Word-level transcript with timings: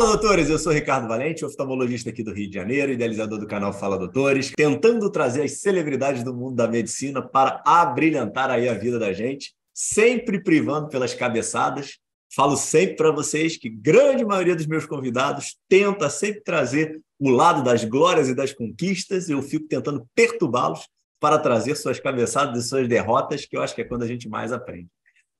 Fala, 0.00 0.12
doutores! 0.12 0.48
Eu 0.48 0.58
sou 0.58 0.72
Ricardo 0.72 1.06
Valente, 1.06 1.44
oftalmologista 1.44 2.08
aqui 2.08 2.22
do 2.22 2.32
Rio 2.32 2.48
de 2.48 2.54
Janeiro, 2.54 2.90
idealizador 2.90 3.38
do 3.38 3.46
canal 3.46 3.70
Fala 3.70 3.98
Doutores, 3.98 4.50
tentando 4.56 5.10
trazer 5.10 5.42
as 5.42 5.60
celebridades 5.60 6.24
do 6.24 6.34
mundo 6.34 6.56
da 6.56 6.66
medicina 6.66 7.20
para 7.20 7.62
abrilhantar 7.66 8.48
aí 8.48 8.66
a 8.66 8.72
vida 8.72 8.98
da 8.98 9.12
gente, 9.12 9.52
sempre 9.74 10.42
privando 10.42 10.88
pelas 10.88 11.12
cabeçadas. 11.12 11.98
Falo 12.34 12.56
sempre 12.56 12.96
para 12.96 13.10
vocês 13.10 13.58
que 13.58 13.68
grande 13.68 14.24
maioria 14.24 14.56
dos 14.56 14.66
meus 14.66 14.86
convidados 14.86 15.58
tenta 15.68 16.08
sempre 16.08 16.40
trazer 16.40 16.98
o 17.18 17.28
lado 17.28 17.62
das 17.62 17.84
glórias 17.84 18.30
e 18.30 18.34
das 18.34 18.54
conquistas, 18.54 19.28
e 19.28 19.32
eu 19.32 19.42
fico 19.42 19.68
tentando 19.68 20.06
perturbá-los 20.14 20.88
para 21.20 21.38
trazer 21.38 21.76
suas 21.76 22.00
cabeçadas 22.00 22.64
e 22.64 22.66
suas 22.66 22.88
derrotas, 22.88 23.44
que 23.44 23.54
eu 23.54 23.62
acho 23.62 23.74
que 23.74 23.82
é 23.82 23.84
quando 23.84 24.04
a 24.04 24.08
gente 24.08 24.30
mais 24.30 24.50
aprende. 24.50 24.88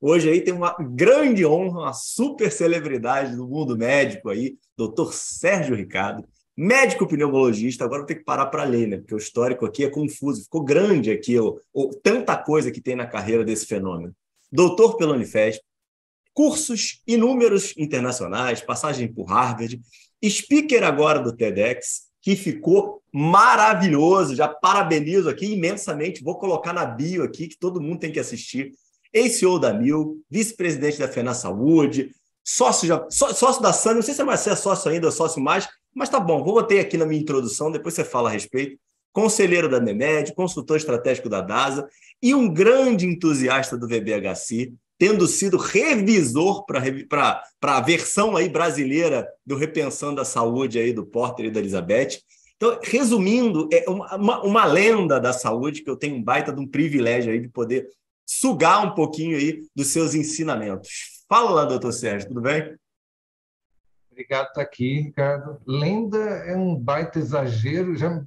Hoje 0.03 0.31
aí 0.31 0.41
tem 0.41 0.51
uma 0.51 0.75
grande 0.79 1.45
honra, 1.45 1.81
uma 1.81 1.93
super 1.93 2.51
celebridade 2.51 3.35
do 3.35 3.47
mundo 3.47 3.77
médico 3.77 4.29
aí, 4.29 4.57
doutor 4.75 5.13
Sérgio 5.13 5.75
Ricardo, 5.75 6.27
médico 6.57 7.05
pneumologista. 7.05 7.85
Agora 7.85 7.99
vou 7.99 8.07
ter 8.07 8.15
que 8.15 8.23
parar 8.23 8.47
para 8.47 8.63
ler, 8.63 8.87
né? 8.87 8.97
Porque 8.97 9.13
o 9.13 9.19
histórico 9.19 9.63
aqui 9.63 9.83
é 9.83 9.89
confuso, 9.91 10.41
ficou 10.41 10.63
grande 10.63 11.11
aqui, 11.11 11.37
ó, 11.37 11.55
ó, 11.71 11.91
tanta 12.01 12.35
coisa 12.35 12.71
que 12.71 12.81
tem 12.81 12.95
na 12.95 13.05
carreira 13.05 13.45
desse 13.45 13.67
fenômeno. 13.67 14.11
Doutor 14.51 14.97
pela 14.97 15.13
Unifesp, 15.13 15.63
cursos 16.33 17.03
inúmeros 17.05 17.77
internacionais, 17.77 18.59
passagem 18.59 19.07
por 19.07 19.25
Harvard, 19.25 19.79
speaker 20.25 20.83
agora 20.83 21.19
do 21.19 21.31
TEDx, 21.31 22.09
que 22.23 22.35
ficou 22.35 23.03
maravilhoso. 23.13 24.35
Já 24.35 24.47
parabenizo 24.47 25.29
aqui 25.29 25.53
imensamente. 25.53 26.23
Vou 26.23 26.39
colocar 26.39 26.73
na 26.73 26.85
bio 26.85 27.23
aqui 27.23 27.47
que 27.47 27.57
todo 27.57 27.81
mundo 27.81 27.99
tem 27.99 28.11
que 28.11 28.19
assistir 28.19 28.71
ex-CEO 29.13 29.59
da 29.59 29.73
Mil, 29.73 30.23
vice-presidente 30.29 30.99
da 30.99 31.07
FENA 31.07 31.33
Saúde, 31.33 32.11
sócio, 32.43 32.87
já, 32.87 33.05
sócio 33.09 33.61
da 33.61 33.73
SAM, 33.73 33.95
não 33.95 34.01
sei 34.01 34.13
se 34.13 34.21
é 34.21 34.23
mais 34.23 34.45
é 34.45 34.55
sócio 34.55 34.91
ainda 34.91 35.07
ou 35.07 35.11
sócio 35.11 35.41
mais, 35.41 35.67
mas 35.93 36.09
tá 36.09 36.19
bom, 36.19 36.43
vou 36.43 36.53
botar 36.53 36.79
aqui 36.79 36.97
na 36.97 37.05
minha 37.05 37.21
introdução, 37.21 37.71
depois 37.71 37.93
você 37.93 38.03
fala 38.03 38.29
a 38.29 38.31
respeito. 38.31 38.79
Conselheiro 39.13 39.67
da 39.67 39.79
NEMED, 39.79 40.33
consultor 40.33 40.77
estratégico 40.77 41.27
da 41.27 41.41
DASA 41.41 41.85
e 42.21 42.33
um 42.33 42.51
grande 42.51 43.05
entusiasta 43.05 43.77
do 43.77 43.85
VBHC, 43.85 44.73
tendo 44.97 45.27
sido 45.27 45.57
revisor 45.57 46.65
para 46.65 47.43
a 47.61 47.81
versão 47.81 48.37
aí 48.37 48.47
brasileira 48.47 49.27
do 49.45 49.57
Repensando 49.57 50.21
a 50.21 50.25
Saúde 50.25 50.79
aí 50.79 50.93
do 50.93 51.05
Porter 51.05 51.47
e 51.47 51.51
da 51.51 51.59
Elizabeth. 51.59 52.19
Então, 52.55 52.79
resumindo, 52.83 53.67
é 53.73 53.83
uma, 53.89 54.15
uma, 54.15 54.43
uma, 54.43 54.65
lenda 54.65 55.19
da 55.19 55.33
saúde 55.33 55.81
que 55.81 55.89
eu 55.89 55.95
tenho 55.95 56.15
um 56.15 56.23
baita 56.23 56.53
de 56.53 56.61
um 56.61 56.67
privilégio 56.67 57.33
aí 57.33 57.39
de 57.39 57.49
poder 57.49 57.87
sugar 58.31 58.85
um 58.85 58.95
pouquinho 58.95 59.35
aí 59.35 59.61
dos 59.75 59.87
seus 59.87 60.15
ensinamentos. 60.15 61.21
Fala 61.27 61.65
doutor 61.65 61.91
Sérgio, 61.91 62.29
tudo 62.29 62.41
bem? 62.41 62.77
Obrigado 64.09 64.45
por 64.45 64.51
estar 64.51 64.61
aqui, 64.61 65.01
Ricardo. 65.01 65.59
Lenda 65.67 66.17
é 66.17 66.55
um 66.55 66.75
baita 66.75 67.19
exagero. 67.19 67.95
Já, 67.95 68.23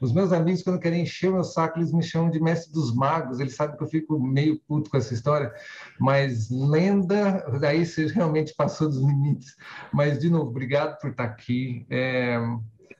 os 0.00 0.12
meus 0.12 0.32
amigos, 0.32 0.62
quando 0.62 0.80
querem 0.80 1.02
encher 1.02 1.30
meu 1.30 1.44
saco, 1.44 1.78
eles 1.78 1.92
me 1.92 2.02
chamam 2.02 2.30
de 2.30 2.40
mestre 2.40 2.72
dos 2.72 2.94
magos. 2.94 3.38
Eles 3.38 3.54
sabem 3.54 3.76
que 3.76 3.82
eu 3.82 3.88
fico 3.88 4.18
meio 4.18 4.60
puto 4.66 4.90
com 4.90 4.96
essa 4.96 5.14
história. 5.14 5.52
Mas 6.00 6.50
lenda, 6.50 7.44
daí 7.60 7.84
você 7.84 8.06
realmente 8.06 8.54
passou 8.56 8.88
dos 8.88 8.98
limites. 8.98 9.54
Mas, 9.92 10.18
de 10.18 10.30
novo, 10.30 10.50
obrigado 10.50 10.98
por 10.98 11.10
estar 11.10 11.24
aqui. 11.24 11.86
É, 11.90 12.38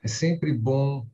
é 0.02 0.08
sempre 0.08 0.52
bom 0.52 1.06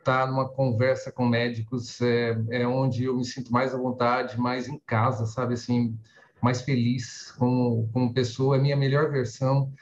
estar 0.00 0.22
tá 0.22 0.26
numa 0.26 0.48
conversa 0.48 1.12
com 1.12 1.26
médicos 1.26 2.00
é, 2.00 2.36
é, 2.50 2.66
onde 2.66 3.04
eu 3.04 3.16
me 3.16 3.24
sinto 3.24 3.52
mais 3.52 3.72
à 3.74 3.78
vontade, 3.78 4.38
mais 4.38 4.68
em 4.68 4.78
casa, 4.86 5.26
sabe, 5.26 5.54
assim, 5.54 5.96
mais 6.42 6.62
feliz 6.62 7.32
como, 7.32 7.88
como 7.92 8.12
pessoa, 8.12 8.56
é 8.56 8.60
minha 8.60 8.76
melhor 8.76 9.10
versão. 9.10 9.72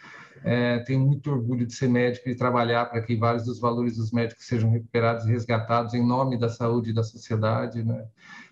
É, 0.45 0.79
tenho 0.81 1.01
muito 1.01 1.31
orgulho 1.31 1.67
de 1.67 1.75
ser 1.75 1.89
médico 1.89 2.29
e 2.29 2.37
trabalhar 2.37 2.87
para 2.87 3.03
que 3.03 3.17
vários 3.17 3.45
dos 3.45 3.59
valores 3.59 3.97
dos 3.97 4.13
médicos 4.13 4.47
sejam 4.47 4.71
recuperados 4.71 5.27
e 5.27 5.31
resgatados 5.31 5.95
em 5.95 6.07
nome 6.07 6.39
da 6.39 6.49
saúde 6.49 6.91
e 6.91 6.95
da 6.95 7.03
sociedade, 7.03 7.83
né? 7.83 8.07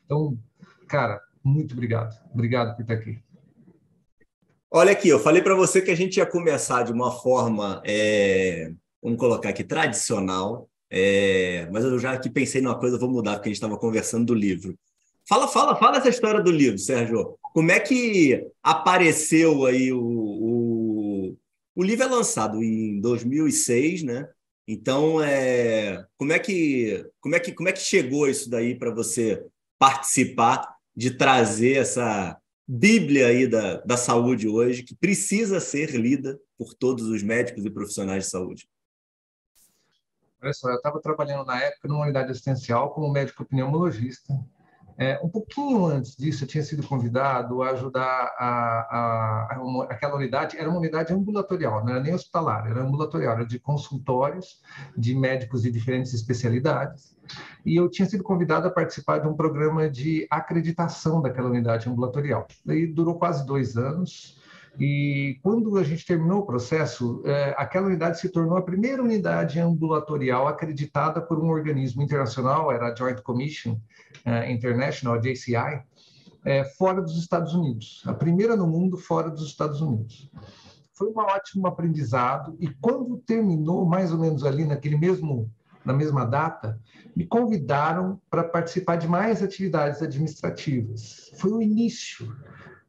Então, 0.05 0.37
cara, 0.89 1.21
muito 1.45 1.75
obrigado. 1.75 2.17
Obrigado 2.33 2.75
por 2.75 2.83
estar 2.83 2.95
aqui. 2.95 3.23
Olha 4.71 4.93
aqui, 4.93 5.09
eu 5.09 5.21
falei 5.21 5.43
para 5.43 5.55
você 5.55 5.81
que 5.81 5.93
a 5.93 5.95
gente 5.95 6.17
ia 6.17 6.27
começar 6.27 6.83
de 6.83 6.93
uma 6.93 7.13
forma, 7.13 7.81
é, 7.85 8.73
vamos 9.01 9.19
colocar 9.19 9.51
aqui, 9.51 9.63
tradicional, 9.63 10.69
é, 10.91 11.69
mas 11.73 11.85
eu 11.85 11.99
já 11.99 12.13
aqui 12.13 12.31
pensei 12.31 12.61
numa 12.61 12.79
coisa, 12.79 12.99
vou 12.99 13.11
mudar, 13.11 13.35
porque 13.35 13.49
a 13.49 13.51
gente 13.51 13.57
estava 13.57 13.79
conversando 13.79 14.27
do 14.27 14.35
livro. 14.35 14.79
Fala, 15.29 15.49
fala, 15.49 15.75
fala 15.77 15.99
essa 15.99 16.09
história 16.09 16.41
do 16.41 16.53
livro, 16.53 16.79
Sérgio. 16.79 17.37
Como 17.53 17.73
é 17.73 17.81
que 17.81 18.47
apareceu 18.63 19.67
aí 19.67 19.93
o, 19.93 20.01
o, 20.01 21.37
o 21.75 21.83
livro 21.83 22.05
é 22.05 22.09
lançado 22.09 22.63
em 22.63 23.01
2006, 23.01 24.05
né? 24.05 24.29
Então, 24.69 25.23
é, 25.23 26.05
como 26.17 26.33
é 26.33 26.39
que 26.39 27.05
como 27.21 27.35
é 27.35 27.41
que 27.41 27.53
como 27.53 27.69
é 27.69 27.73
que 27.73 27.81
chegou 27.81 28.29
isso 28.29 28.51
daí 28.51 28.77
para 28.77 28.91
você 28.91 29.45
participar 29.79 30.77
de 30.95 31.13
trazer 31.13 31.79
essa 31.79 32.37
Bíblia 32.67 33.29
aí 33.29 33.47
da, 33.47 33.77
da 33.81 33.97
saúde 33.97 34.49
hoje 34.49 34.83
que 34.83 34.95
precisa 34.95 35.61
ser 35.61 35.91
lida 35.91 36.39
por 36.59 36.75
todos 36.75 37.07
os 37.07 37.23
médicos 37.23 37.65
e 37.65 37.71
profissionais 37.71 38.25
de 38.25 38.31
saúde? 38.31 38.69
Olha 40.43 40.53
só, 40.53 40.69
eu 40.69 40.77
estava 40.77 41.01
trabalhando 41.01 41.47
na 41.47 41.61
época 41.61 41.89
numa 41.89 42.03
unidade 42.03 42.31
assistencial 42.31 42.91
como 42.91 43.11
médico 43.13 43.45
pneumologista. 43.45 44.35
É, 44.99 45.21
um 45.23 45.29
pouquinho 45.29 45.85
antes 45.85 46.17
disso, 46.17 46.45
eu 46.45 46.49
tinha 46.49 46.65
sido 46.65 46.87
convidado 46.87 47.63
a 47.63 47.71
ajudar 47.71 48.35
a, 48.39 48.49
a, 48.91 49.57
a 49.57 49.63
uma, 49.63 49.85
aquela 49.85 50.17
unidade. 50.17 50.57
Era 50.57 50.71
uma 50.71 50.79
unidade 50.79 51.13
ambulatorial, 51.13 51.85
não 51.85 51.93
era 51.93 52.01
nem 52.01 52.15
hospitalar, 52.15 52.67
era 52.67 52.83
ambulatorial, 52.83 53.35
era 53.35 53.47
de 53.47 53.59
consultórios 53.59 54.63
de 54.97 55.15
médicos 55.15 55.63
de 55.63 55.71
diferentes 55.71 56.15
especialidades. 56.15 57.15
E 57.65 57.77
eu 57.77 57.91
tinha 57.91 58.09
sido 58.09 58.25
convidado 58.25 58.69
a 58.69 58.71
participar 58.71 59.19
de 59.19 59.29
um 59.29 59.35
programa 59.35 59.91
de 59.91 60.27
acreditação 60.31 61.21
daquela 61.21 61.51
unidade 61.51 61.91
ambulatorial. 61.91 62.47
Daí 62.65 62.87
durou 62.87 63.19
quase 63.19 63.45
dois 63.45 63.77
anos. 63.77 64.41
E 64.79 65.39
quando 65.43 65.79
a 65.79 65.85
gente 65.85 66.05
terminou 66.05 66.41
o 66.41 66.47
processo, 66.47 67.23
é, 67.25 67.55
aquela 67.57 67.87
unidade 67.87 68.21
se 68.21 68.29
tornou 68.29 68.59
a 68.59 68.63
primeira 68.63 69.03
unidade 69.03 69.59
ambulatorial 69.59 70.47
acreditada 70.47 71.21
por 71.21 71.39
um 71.39 71.49
organismo 71.49 72.03
internacional, 72.03 72.71
era 72.71 72.93
a 72.93 72.95
Joint 72.95 73.23
Commission 73.23 73.79
é, 74.25 74.53
International, 74.53 75.15
a 75.15 75.19
JCI, 75.19 75.83
é, 76.45 76.65
fora 76.65 77.01
dos 77.01 77.19
Estados 77.19 77.55
Unidos, 77.55 78.03
a 78.07 78.13
primeira 78.13 78.55
no 78.55 78.67
mundo 78.67 78.99
fora 78.99 79.31
dos 79.31 79.47
Estados 79.47 79.81
Unidos. 79.81 80.31
Foi 80.93 81.09
um 81.09 81.19
ótimo 81.19 81.67
aprendizado 81.67 82.57
e 82.61 82.69
quando 82.69 83.17
terminou, 83.19 83.87
mais 83.87 84.13
ou 84.13 84.19
menos 84.19 84.45
ali 84.45 84.65
naquele 84.65 84.97
mesmo 84.97 85.51
na 85.87 85.93
mesma 85.93 86.25
data, 86.25 86.81
me 87.15 87.25
convidaram 87.25 88.21
para 88.29 88.43
participar 88.43 88.97
de 88.97 89.07
mais 89.07 89.41
atividades 89.41 90.03
administrativas. 90.03 91.31
Foi 91.39 91.53
o 91.53 91.63
início 91.63 92.37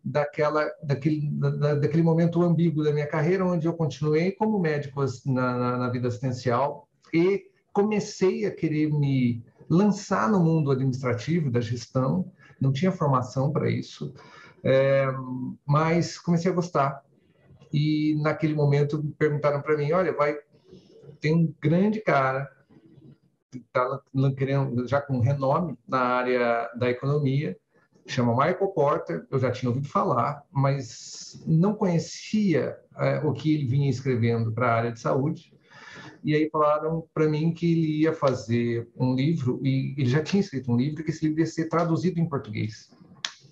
daquela, 0.09 0.71
daquele, 0.81 1.29
da, 1.31 1.75
daquele 1.75 2.03
momento 2.03 2.41
ambíguo 2.41 2.83
da 2.83 2.93
minha 2.93 3.07
carreira, 3.07 3.45
onde 3.45 3.67
eu 3.67 3.73
continuei 3.73 4.31
como 4.31 4.59
médico 4.59 5.03
na, 5.25 5.57
na, 5.57 5.77
na 5.77 5.89
vida 5.89 6.07
assistencial 6.07 6.87
e 7.13 7.45
comecei 7.73 8.45
a 8.45 8.51
querer 8.51 8.89
me 8.89 9.43
lançar 9.69 10.31
no 10.31 10.39
mundo 10.39 10.71
administrativo, 10.71 11.51
da 11.51 11.59
gestão, 11.59 12.31
não 12.59 12.71
tinha 12.71 12.91
formação 12.91 13.51
para 13.51 13.69
isso, 13.69 14.13
é, 14.63 15.05
mas 15.65 16.17
comecei 16.17 16.51
a 16.51 16.55
gostar. 16.55 17.03
E 17.71 18.15
naquele 18.21 18.55
momento 18.55 19.03
me 19.03 19.11
perguntaram 19.11 19.61
para 19.61 19.75
mim: 19.75 19.91
olha, 19.91 20.13
vai, 20.13 20.37
tem 21.19 21.35
um 21.35 21.53
grande 21.61 21.99
cara, 21.99 22.49
está 23.53 24.01
querendo 24.37 24.87
já 24.87 25.01
com 25.01 25.19
renome 25.19 25.77
na 25.85 25.99
área 25.99 26.71
da 26.77 26.89
economia, 26.89 27.57
chama 28.11 28.33
Michael 28.33 28.67
Porter, 28.69 29.25
eu 29.29 29.39
já 29.39 29.51
tinha 29.51 29.69
ouvido 29.69 29.87
falar, 29.87 30.43
mas 30.51 31.41
não 31.45 31.73
conhecia 31.73 32.77
é, 32.97 33.19
o 33.19 33.33
que 33.33 33.53
ele 33.53 33.65
vinha 33.65 33.89
escrevendo 33.89 34.51
para 34.51 34.67
a 34.67 34.75
área 34.75 34.91
de 34.91 34.99
saúde. 34.99 35.53
E 36.23 36.33
aí 36.33 36.49
falaram 36.49 37.07
para 37.13 37.29
mim 37.29 37.53
que 37.53 37.71
ele 37.71 38.01
ia 38.01 38.13
fazer 38.13 38.87
um 38.97 39.13
livro, 39.13 39.59
e 39.63 39.93
ele 39.97 40.09
já 40.09 40.23
tinha 40.23 40.41
escrito 40.41 40.71
um 40.71 40.77
livro, 40.77 41.03
que 41.03 41.11
esse 41.11 41.25
livro 41.25 41.41
ia 41.41 41.45
ser 41.45 41.69
traduzido 41.69 42.19
em 42.19 42.27
português. 42.27 42.89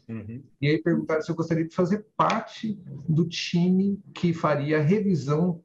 Uhum. 0.08 0.44
E 0.62 0.68
aí 0.68 0.82
perguntaram 0.82 1.22
se 1.22 1.32
eu 1.32 1.36
gostaria 1.36 1.68
de 1.68 1.74
fazer 1.74 2.06
parte 2.16 2.80
do 3.10 3.28
time 3.28 4.00
que 4.14 4.34
faria 4.34 4.78
a 4.78 4.82
revisão 4.82 5.62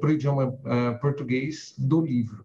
para 0.00 0.08
o 0.08 0.12
idioma 0.12 0.48
uh, 0.48 1.00
português 1.00 1.74
do 1.78 2.00
livro 2.00 2.44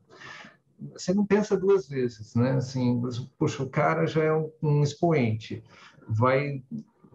você 0.94 1.14
não 1.14 1.26
pensa 1.26 1.58
duas 1.58 1.88
vezes, 1.88 2.36
né? 2.36 2.52
Assim, 2.52 3.02
poxa, 3.38 3.64
o 3.64 3.70
cara 3.70 4.06
já 4.06 4.24
é 4.24 4.34
um, 4.34 4.52
um 4.62 4.84
expoente, 4.84 5.64
vai, 6.08 6.64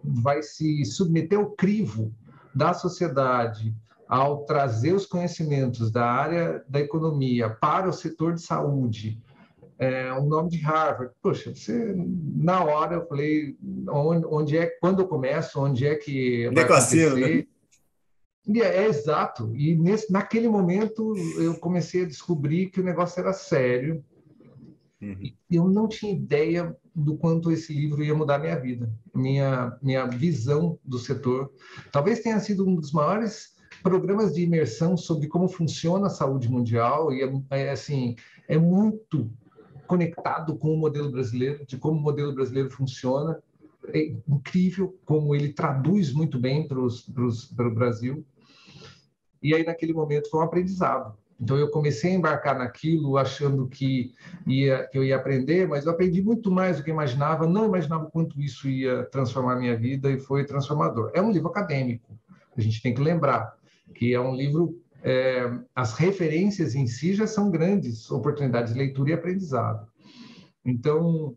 vai 0.03 0.41
se 0.41 0.83
submeter 0.85 1.39
ao 1.39 1.51
crivo 1.51 2.13
da 2.53 2.73
sociedade 2.73 3.75
ao 4.11 4.43
trazer 4.43 4.93
os 4.93 5.05
conhecimentos 5.05 5.89
da 5.89 6.05
área 6.05 6.61
da 6.67 6.81
economia 6.81 7.49
para 7.49 7.87
o 7.87 7.93
setor 7.93 8.33
de 8.33 8.41
saúde, 8.41 9.17
é, 9.79 10.11
um 10.13 10.27
nome 10.27 10.49
de 10.49 10.57
Harvard. 10.57 11.13
Poxa, 11.21 11.55
você, 11.55 11.95
na 12.35 12.61
hora 12.61 12.95
eu 12.95 13.07
falei, 13.07 13.55
onde, 13.89 14.25
onde 14.25 14.57
é, 14.57 14.65
quando 14.81 14.99
eu 14.99 15.07
começo, 15.07 15.61
onde 15.61 15.87
é 15.87 15.95
que 15.95 16.49
vai 16.53 16.65
acontecer? 16.65 17.13
Né? 17.15 17.47
E 18.47 18.61
é, 18.61 18.83
é 18.83 18.87
exato. 18.87 19.55
E 19.55 19.75
nesse, 19.75 20.11
naquele 20.11 20.47
momento 20.47 21.13
eu 21.37 21.55
comecei 21.59 22.03
a 22.03 22.07
descobrir 22.07 22.69
que 22.69 22.79
o 22.79 22.83
negócio 22.83 23.19
era 23.19 23.33
sério. 23.33 24.03
Uhum. 25.01 25.33
Eu 25.49 25.67
não 25.67 25.87
tinha 25.87 26.13
ideia 26.13 26.75
do 26.93 27.17
quanto 27.17 27.51
esse 27.51 27.73
livro 27.73 28.03
ia 28.03 28.13
mudar 28.13 28.39
minha 28.39 28.59
vida, 28.59 28.91
minha 29.15 29.77
minha 29.81 30.05
visão 30.05 30.77
do 30.83 30.99
setor. 30.99 31.51
Talvez 31.91 32.19
tenha 32.19 32.39
sido 32.39 32.67
um 32.67 32.75
dos 32.75 32.91
maiores 32.91 33.55
programas 33.81 34.33
de 34.33 34.43
imersão 34.43 34.95
sobre 34.95 35.27
como 35.27 35.47
funciona 35.47 36.07
a 36.07 36.09
saúde 36.09 36.49
mundial 36.49 37.11
e 37.11 37.23
é, 37.23 37.31
é 37.49 37.71
assim 37.71 38.15
é 38.47 38.57
muito 38.57 39.31
conectado 39.87 40.55
com 40.55 40.73
o 40.73 40.77
modelo 40.77 41.11
brasileiro, 41.11 41.65
de 41.65 41.77
como 41.77 41.99
o 41.99 42.01
modelo 42.01 42.33
brasileiro 42.33 42.69
funciona. 42.69 43.41
É 43.87 44.13
incrível 44.27 44.95
como 45.03 45.35
ele 45.35 45.51
traduz 45.51 46.13
muito 46.13 46.39
bem 46.39 46.67
para 46.67 46.79
o 46.79 47.73
Brasil. 47.75 48.23
E 49.41 49.53
aí, 49.55 49.65
naquele 49.65 49.93
momento, 49.93 50.29
foi 50.29 50.39
um 50.39 50.43
aprendizado. 50.43 51.17
Então, 51.39 51.57
eu 51.57 51.71
comecei 51.71 52.11
a 52.11 52.13
embarcar 52.13 52.55
naquilo 52.55 53.17
achando 53.17 53.67
que, 53.67 54.13
ia, 54.45 54.87
que 54.91 54.97
eu 54.97 55.03
ia 55.03 55.15
aprender, 55.15 55.67
mas 55.67 55.85
eu 55.85 55.91
aprendi 55.91 56.21
muito 56.21 56.51
mais 56.51 56.77
do 56.77 56.83
que 56.83 56.91
imaginava. 56.91 57.47
Não 57.47 57.65
imaginava 57.65 58.05
quanto 58.11 58.39
isso 58.39 58.69
ia 58.69 59.05
transformar 59.05 59.53
a 59.53 59.59
minha 59.59 59.75
vida 59.75 60.11
e 60.11 60.19
foi 60.19 60.45
transformador. 60.45 61.11
É 61.15 61.21
um 61.21 61.31
livro 61.31 61.49
acadêmico, 61.49 62.15
a 62.55 62.61
gente 62.61 62.81
tem 62.81 62.93
que 62.93 63.01
lembrar 63.01 63.55
que 63.95 64.13
é 64.13 64.19
um 64.19 64.35
livro. 64.35 64.79
É, 65.03 65.51
as 65.75 65.95
referências 65.95 66.75
em 66.75 66.85
si 66.85 67.15
já 67.15 67.25
são 67.25 67.49
grandes 67.49 68.11
oportunidades 68.11 68.71
de 68.71 68.77
leitura 68.77 69.09
e 69.09 69.13
aprendizado. 69.13 69.87
Então, 70.63 71.35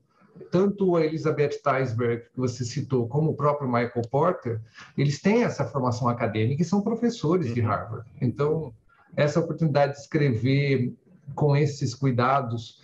tanto 0.50 0.96
a 0.96 1.04
Elizabeth 1.04 1.60
Teisberg, 1.62 2.22
que 2.32 2.38
você 2.38 2.64
citou, 2.64 3.08
como 3.08 3.30
o 3.30 3.34
próprio 3.34 3.68
Michael 3.68 4.02
Porter, 4.10 4.60
eles 4.96 5.20
têm 5.20 5.44
essa 5.44 5.64
formação 5.64 6.08
acadêmica 6.08 6.62
e 6.62 6.64
são 6.64 6.80
professores 6.80 7.48
uhum. 7.48 7.54
de 7.54 7.60
Harvard. 7.60 8.08
Então, 8.20 8.72
essa 9.16 9.40
oportunidade 9.40 9.94
de 9.94 10.00
escrever 10.00 10.92
com 11.34 11.56
esses 11.56 11.94
cuidados 11.94 12.82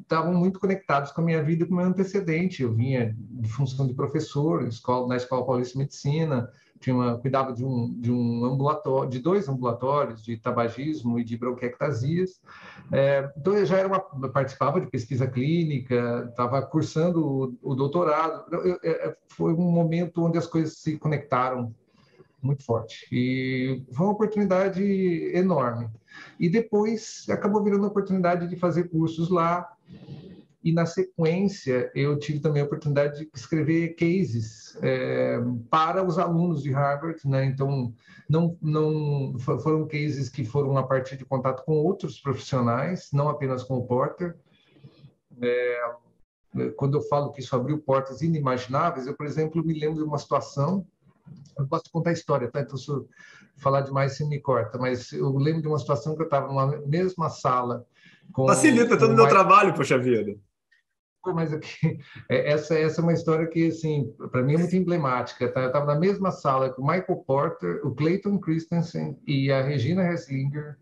estavam 0.00 0.32
é, 0.32 0.36
muito 0.36 0.58
conectados 0.58 1.10
com 1.12 1.20
a 1.20 1.24
minha 1.24 1.42
vida 1.42 1.64
e 1.64 1.66
com 1.66 1.74
o 1.74 1.76
meu 1.76 1.86
antecedente. 1.86 2.62
Eu 2.62 2.72
vinha 2.72 3.14
de 3.18 3.48
função 3.48 3.86
de 3.86 3.94
professor 3.94 4.66
escola, 4.66 5.08
na 5.08 5.16
Escola 5.16 5.44
Paulista 5.44 5.74
de 5.74 5.78
Medicina, 5.80 6.48
tinha 6.82 6.94
uma, 6.94 7.16
cuidava 7.16 7.52
de 7.52 7.64
um, 7.64 7.88
de 7.98 8.10
um 8.10 8.44
ambulatório, 8.44 9.08
de 9.08 9.20
dois 9.20 9.48
ambulatórios 9.48 10.22
de 10.22 10.36
tabagismo 10.36 11.18
e 11.18 11.24
de 11.24 11.36
bronquiectasias. 11.36 12.40
É, 12.90 13.30
então 13.36 13.54
eu 13.54 13.64
já 13.64 13.78
era 13.78 13.88
uma, 13.88 14.00
participava 14.00 14.80
de 14.80 14.88
pesquisa 14.88 15.26
clínica, 15.26 16.26
estava 16.28 16.60
cursando 16.62 17.24
o, 17.24 17.72
o 17.72 17.74
doutorado. 17.74 18.44
Eu, 18.52 18.66
eu, 18.66 18.78
é, 18.82 19.16
foi 19.28 19.54
um 19.54 19.70
momento 19.70 20.24
onde 20.24 20.36
as 20.36 20.46
coisas 20.46 20.76
se 20.78 20.98
conectaram 20.98 21.72
muito 22.42 22.64
forte 22.64 23.06
e 23.12 23.84
foi 23.92 24.06
uma 24.06 24.14
oportunidade 24.14 24.82
enorme. 25.32 25.88
E 26.40 26.48
depois 26.48 27.24
acabou 27.30 27.62
virando 27.62 27.84
a 27.84 27.88
oportunidade 27.88 28.48
de 28.48 28.56
fazer 28.56 28.88
cursos 28.88 29.30
lá 29.30 29.72
e 30.62 30.72
na 30.72 30.86
sequência 30.86 31.90
eu 31.94 32.18
tive 32.18 32.38
também 32.38 32.62
a 32.62 32.64
oportunidade 32.64 33.18
de 33.18 33.30
escrever 33.34 33.96
cases 33.96 34.78
é, 34.80 35.38
para 35.68 36.04
os 36.04 36.18
alunos 36.18 36.62
de 36.62 36.70
Harvard, 36.70 37.20
né? 37.26 37.44
Então 37.44 37.92
não 38.28 38.56
não 38.62 39.38
foram 39.38 39.86
cases 39.86 40.28
que 40.28 40.44
foram 40.44 40.76
a 40.76 40.84
partir 40.84 41.16
de 41.16 41.24
contato 41.24 41.64
com 41.64 41.72
outros 41.72 42.20
profissionais, 42.20 43.08
não 43.12 43.28
apenas 43.28 43.64
com 43.64 43.76
o 43.76 43.86
Porter. 43.86 44.36
É, 45.40 45.80
quando 46.76 46.98
eu 46.98 47.02
falo 47.02 47.32
que 47.32 47.40
isso 47.40 47.56
abriu 47.56 47.78
portas 47.78 48.22
inimagináveis, 48.22 49.06
eu 49.06 49.16
por 49.16 49.26
exemplo 49.26 49.64
me 49.64 49.78
lembro 49.78 49.96
de 49.96 50.04
uma 50.04 50.18
situação 50.18 50.86
eu 51.58 51.66
posso 51.66 51.84
contar 51.90 52.10
a 52.10 52.12
história, 52.12 52.50
tá? 52.50 52.60
Então, 52.60 52.76
se 52.76 52.90
eu 52.90 53.08
falar 53.56 53.82
demais, 53.82 54.16
você 54.16 54.24
me 54.24 54.40
corta. 54.40 54.76
Mas 54.76 55.12
eu 55.12 55.30
lembro 55.36 55.62
de 55.62 55.68
uma 55.68 55.78
situação 55.78 56.16
que 56.16 56.22
eu 56.22 56.26
estava 56.26 56.48
numa 56.48 56.66
mesma 56.86 57.28
sala. 57.28 57.86
Com, 58.32 58.46
Facilita 58.46 58.98
todo 58.98 59.12
o 59.12 59.16
meu 59.16 59.28
trabalho, 59.28 59.72
poxa 59.72 59.96
vida 59.98 60.36
mas 61.26 61.52
aqui, 61.52 61.98
é, 62.28 62.50
essa, 62.50 62.76
essa 62.76 63.00
é 63.00 63.04
uma 63.04 63.12
história 63.12 63.46
que, 63.46 63.68
assim, 63.68 64.12
para 64.30 64.42
mim 64.42 64.54
é 64.54 64.58
muito 64.58 64.74
emblemática. 64.74 65.48
Tá? 65.48 65.60
Eu 65.60 65.66
estava 65.68 65.86
na 65.86 66.00
mesma 66.00 66.30
sala 66.30 66.70
com 66.70 66.82
o 66.82 66.86
Michael 66.86 67.24
Porter, 67.26 67.86
o 67.86 67.94
Clayton 67.94 68.38
Christensen 68.38 69.18
e 69.26 69.52
a 69.52 69.62
Regina 69.62 70.10
Hesslinger. 70.10 70.76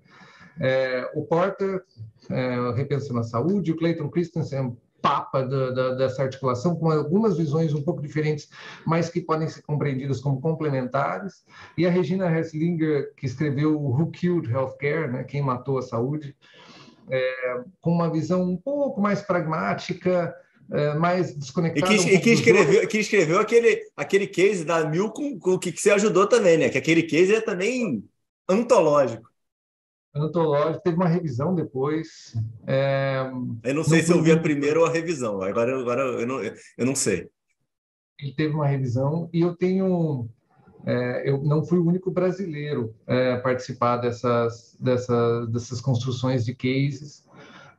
É, 0.58 1.10
o 1.14 1.24
Porter, 1.24 1.82
é, 2.30 2.72
repensando 2.74 3.20
a 3.20 3.24
saúde, 3.24 3.72
o 3.72 3.76
Clayton 3.76 4.08
Christensen, 4.08 4.76
papa 5.00 5.42
da, 5.42 5.70
da, 5.70 5.94
dessa 5.94 6.22
articulação, 6.22 6.76
com 6.76 6.90
algumas 6.90 7.36
visões 7.36 7.72
um 7.72 7.82
pouco 7.82 8.02
diferentes, 8.02 8.48
mas 8.86 9.08
que 9.08 9.20
podem 9.20 9.48
ser 9.48 9.62
compreendidas 9.62 10.20
como 10.20 10.40
complementares. 10.40 11.44
E 11.76 11.86
a 11.86 11.90
Regina 11.90 12.30
Hesslinger, 12.30 13.14
que 13.16 13.26
escreveu 13.26 13.80
Who 13.80 14.10
Killed 14.10 14.50
Healthcare, 14.50 15.10
né? 15.10 15.24
Quem 15.24 15.42
Matou 15.42 15.78
a 15.78 15.82
Saúde 15.82 16.36
é, 17.08 17.60
com 17.80 17.90
uma 17.90 18.10
visão 18.10 18.42
um 18.42 18.56
pouco 18.56 19.00
mais 19.00 19.22
pragmática, 19.22 20.34
é, 20.72 20.94
mais 20.94 21.34
desconectada. 21.36 21.92
E 21.92 21.98
que, 21.98 22.04
um 22.04 22.08
e 22.08 22.20
que 22.20 22.30
escreveu, 22.30 22.88
que 22.88 22.98
escreveu 22.98 23.40
aquele, 23.40 23.82
aquele 23.96 24.26
case 24.26 24.64
da 24.64 24.84
Mil 24.84 25.10
com, 25.10 25.38
com 25.38 25.58
que, 25.58 25.72
que 25.72 25.80
você 25.80 25.90
ajudou 25.90 26.26
também, 26.26 26.58
né? 26.58 26.68
Que 26.68 26.78
aquele 26.78 27.02
case 27.02 27.34
é 27.34 27.40
também 27.40 28.04
antológico. 28.48 29.28
Antológico, 30.14 30.82
teve 30.82 30.96
uma 30.96 31.08
revisão 31.08 31.54
depois. 31.54 32.34
É, 32.66 33.30
eu 33.62 33.74
não 33.74 33.84
sei 33.84 34.02
se 34.02 34.12
eu 34.12 34.20
vi 34.22 34.32
a 34.32 34.40
primeira 34.40 34.80
ou 34.80 34.86
a 34.86 34.90
revisão, 34.90 35.40
agora, 35.40 35.78
agora 35.78 36.02
eu, 36.02 36.26
não, 36.26 36.42
eu 36.42 36.86
não 36.86 36.96
sei. 36.96 37.28
Ele 38.18 38.34
teve 38.34 38.52
uma 38.52 38.66
revisão 38.66 39.30
e 39.32 39.40
eu 39.40 39.56
tenho 39.56 40.28
é, 40.86 41.28
eu 41.28 41.42
não 41.42 41.64
fui 41.64 41.78
o 41.78 41.86
único 41.86 42.10
brasileiro 42.10 42.94
é, 43.06 43.34
a 43.34 43.40
participar 43.40 43.98
dessas, 43.98 44.76
dessas, 44.80 45.48
dessas 45.48 45.80
construções 45.80 46.44
de 46.44 46.54
cases. 46.54 47.24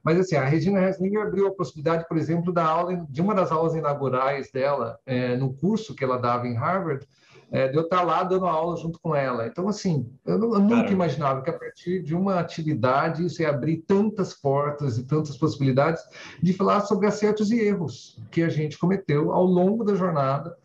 Mas, 0.03 0.19
assim, 0.19 0.36
a 0.36 0.45
Regina 0.45 0.81
Hesslinger 0.81 1.21
abriu 1.21 1.48
a 1.48 1.51
possibilidade, 1.51 2.07
por 2.07 2.18
exemplo, 2.18 2.51
da 2.51 2.65
aula, 2.65 3.06
de 3.09 3.21
uma 3.21 3.36
das 3.36 3.51
aulas 3.51 3.75
inaugurais 3.75 4.51
dela, 4.51 5.00
é, 5.06 5.36
no 5.36 5.53
curso 5.53 5.95
que 5.95 6.03
ela 6.03 6.18
dava 6.18 6.48
em 6.48 6.56
Harvard, 6.56 7.07
é, 7.51 7.68
de 7.68 7.75
eu 7.75 7.83
estar 7.83 8.01
lá 8.01 8.24
dando 8.24 8.45
aula 8.45 8.77
junto 8.77 8.98
com 9.00 9.13
ela. 9.13 9.45
Então, 9.45 9.67
assim, 9.67 10.10
eu, 10.25 10.36
eu 10.36 10.60
nunca 10.60 10.75
Caramba. 10.75 10.91
imaginava 10.91 11.41
que 11.41 11.50
a 11.50 11.58
partir 11.58 12.01
de 12.01 12.15
uma 12.15 12.39
atividade 12.39 13.25
isso 13.25 13.41
ia 13.41 13.50
abrir 13.50 13.84
tantas 13.86 14.34
portas 14.34 14.98
e 14.98 15.03
tantas 15.03 15.38
possibilidades 15.38 16.01
de 16.41 16.53
falar 16.53 16.81
sobre 16.81 17.08
acertos 17.08 17.51
e 17.51 17.60
erros 17.60 18.17
que 18.31 18.41
a 18.41 18.50
gente 18.50 18.79
cometeu 18.79 19.34
ao 19.34 19.43
longo 19.43 19.84
da 19.84 19.96
jornada 19.96 20.58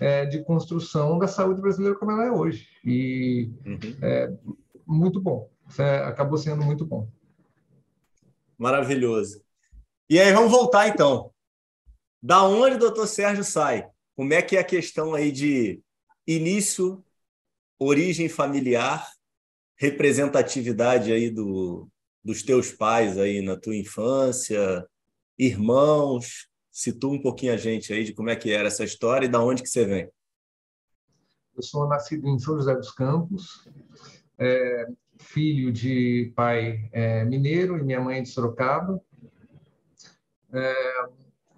é, 0.00 0.24
de 0.26 0.42
construção 0.42 1.18
da 1.18 1.26
saúde 1.26 1.60
brasileira 1.60 1.96
como 1.96 2.12
ela 2.12 2.26
é 2.26 2.30
hoje. 2.30 2.68
E 2.84 3.50
uhum. 3.64 3.78
é 4.02 4.32
muito 4.86 5.20
bom. 5.20 5.50
É, 5.78 5.98
acabou 5.98 6.38
sendo 6.38 6.64
muito 6.64 6.84
bom. 6.84 7.08
Maravilhoso. 8.58 9.42
E 10.08 10.20
aí, 10.20 10.32
vamos 10.32 10.50
voltar 10.50 10.88
então. 10.88 11.32
Da 12.22 12.42
onde 12.44 12.76
o 12.76 12.78
doutor 12.78 13.06
Sérgio 13.06 13.44
sai? 13.44 13.88
Como 14.14 14.32
é 14.32 14.40
que 14.42 14.56
é 14.56 14.60
a 14.60 14.64
questão 14.64 15.14
aí 15.14 15.32
de 15.32 15.80
início, 16.26 17.04
origem 17.78 18.28
familiar, 18.28 19.06
representatividade 19.76 21.12
aí 21.12 21.30
do, 21.30 21.88
dos 22.22 22.42
teus 22.42 22.70
pais 22.70 23.18
aí 23.18 23.42
na 23.42 23.56
tua 23.56 23.76
infância, 23.76 24.86
irmãos, 25.38 26.48
Situa 26.74 27.12
um 27.12 27.22
pouquinho 27.22 27.52
a 27.52 27.56
gente 27.56 27.92
aí 27.92 28.02
de 28.02 28.12
como 28.12 28.30
é 28.30 28.34
que 28.34 28.50
era 28.50 28.66
essa 28.66 28.82
história 28.82 29.26
e 29.26 29.30
da 29.30 29.40
onde 29.40 29.62
que 29.62 29.68
você 29.68 29.84
vem. 29.84 30.10
Eu 31.56 31.62
sou 31.62 31.86
nascido 31.86 32.26
em 32.26 32.36
São 32.36 32.56
José 32.56 32.74
dos 32.74 32.90
Campos, 32.90 33.64
é, 34.36 34.88
filho 35.20 35.72
de 35.72 36.32
pai 36.34 36.90
é, 36.90 37.24
mineiro 37.24 37.78
e 37.78 37.84
minha 37.84 38.00
mãe 38.00 38.24
de 38.24 38.28
Sorocaba. 38.28 39.00
É, 40.52 40.74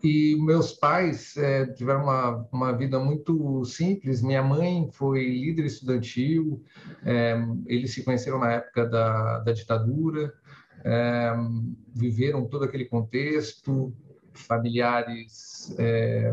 e 0.03 0.37
meus 0.39 0.75
pais 0.75 1.35
é, 1.39 1.65
tiveram 1.65 2.03
uma, 2.03 2.49
uma 2.53 2.73
vida 2.73 2.99
muito 2.99 3.65
simples. 3.65 4.21
Minha 4.21 4.43
mãe 4.43 4.87
foi 4.93 5.25
líder 5.25 5.65
estudantil, 5.65 6.63
é, 7.07 7.39
eles 7.65 7.95
se 7.95 8.05
conheceram 8.05 8.39
na 8.39 8.53
época 8.53 8.85
da, 8.85 9.39
da 9.39 9.53
ditadura, 9.53 10.35
é, 10.85 11.33
viveram 11.95 12.47
todo 12.47 12.67
aquele 12.67 12.85
contexto, 12.85 13.97
familiares 14.37 15.75
é, 15.79 16.33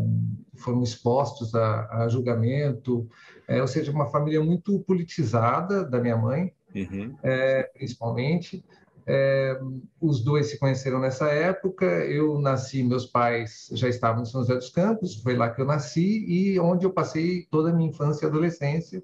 foram 0.56 0.84
expostos 0.84 1.54
a, 1.56 2.04
a 2.04 2.08
julgamento, 2.08 3.08
é, 3.48 3.62
ou 3.62 3.68
seja, 3.68 3.92
uma 3.92 4.08
família 4.08 4.44
muito 4.44 4.80
politizada 4.82 5.84
da 5.84 6.00
minha 6.00 6.18
mãe, 6.18 6.54
uhum. 6.76 7.16
é, 7.24 7.64
principalmente. 7.74 8.64
É, 9.06 9.60
os 10.00 10.24
dois 10.24 10.48
se 10.48 10.58
conheceram 10.58 11.00
nessa 11.00 11.28
época. 11.28 11.86
Eu 11.86 12.40
nasci, 12.40 12.84
meus 12.84 13.06
pais 13.06 13.70
já 13.74 13.90
estavam 13.90 14.24
em 14.24 14.26
São 14.26 14.42
José 14.42 14.56
dos 14.56 14.70
Campos, 14.70 15.22
foi 15.22 15.36
lá 15.36 15.50
que 15.50 15.62
eu 15.62 15.66
nasci 15.66 16.26
e 16.26 16.60
onde 16.60 16.86
eu 16.86 16.92
passei 16.92 17.46
toda 17.52 17.70
a 17.70 17.74
minha 17.74 17.90
infância 17.90 18.26
e 18.26 18.30
adolescência. 18.30 19.04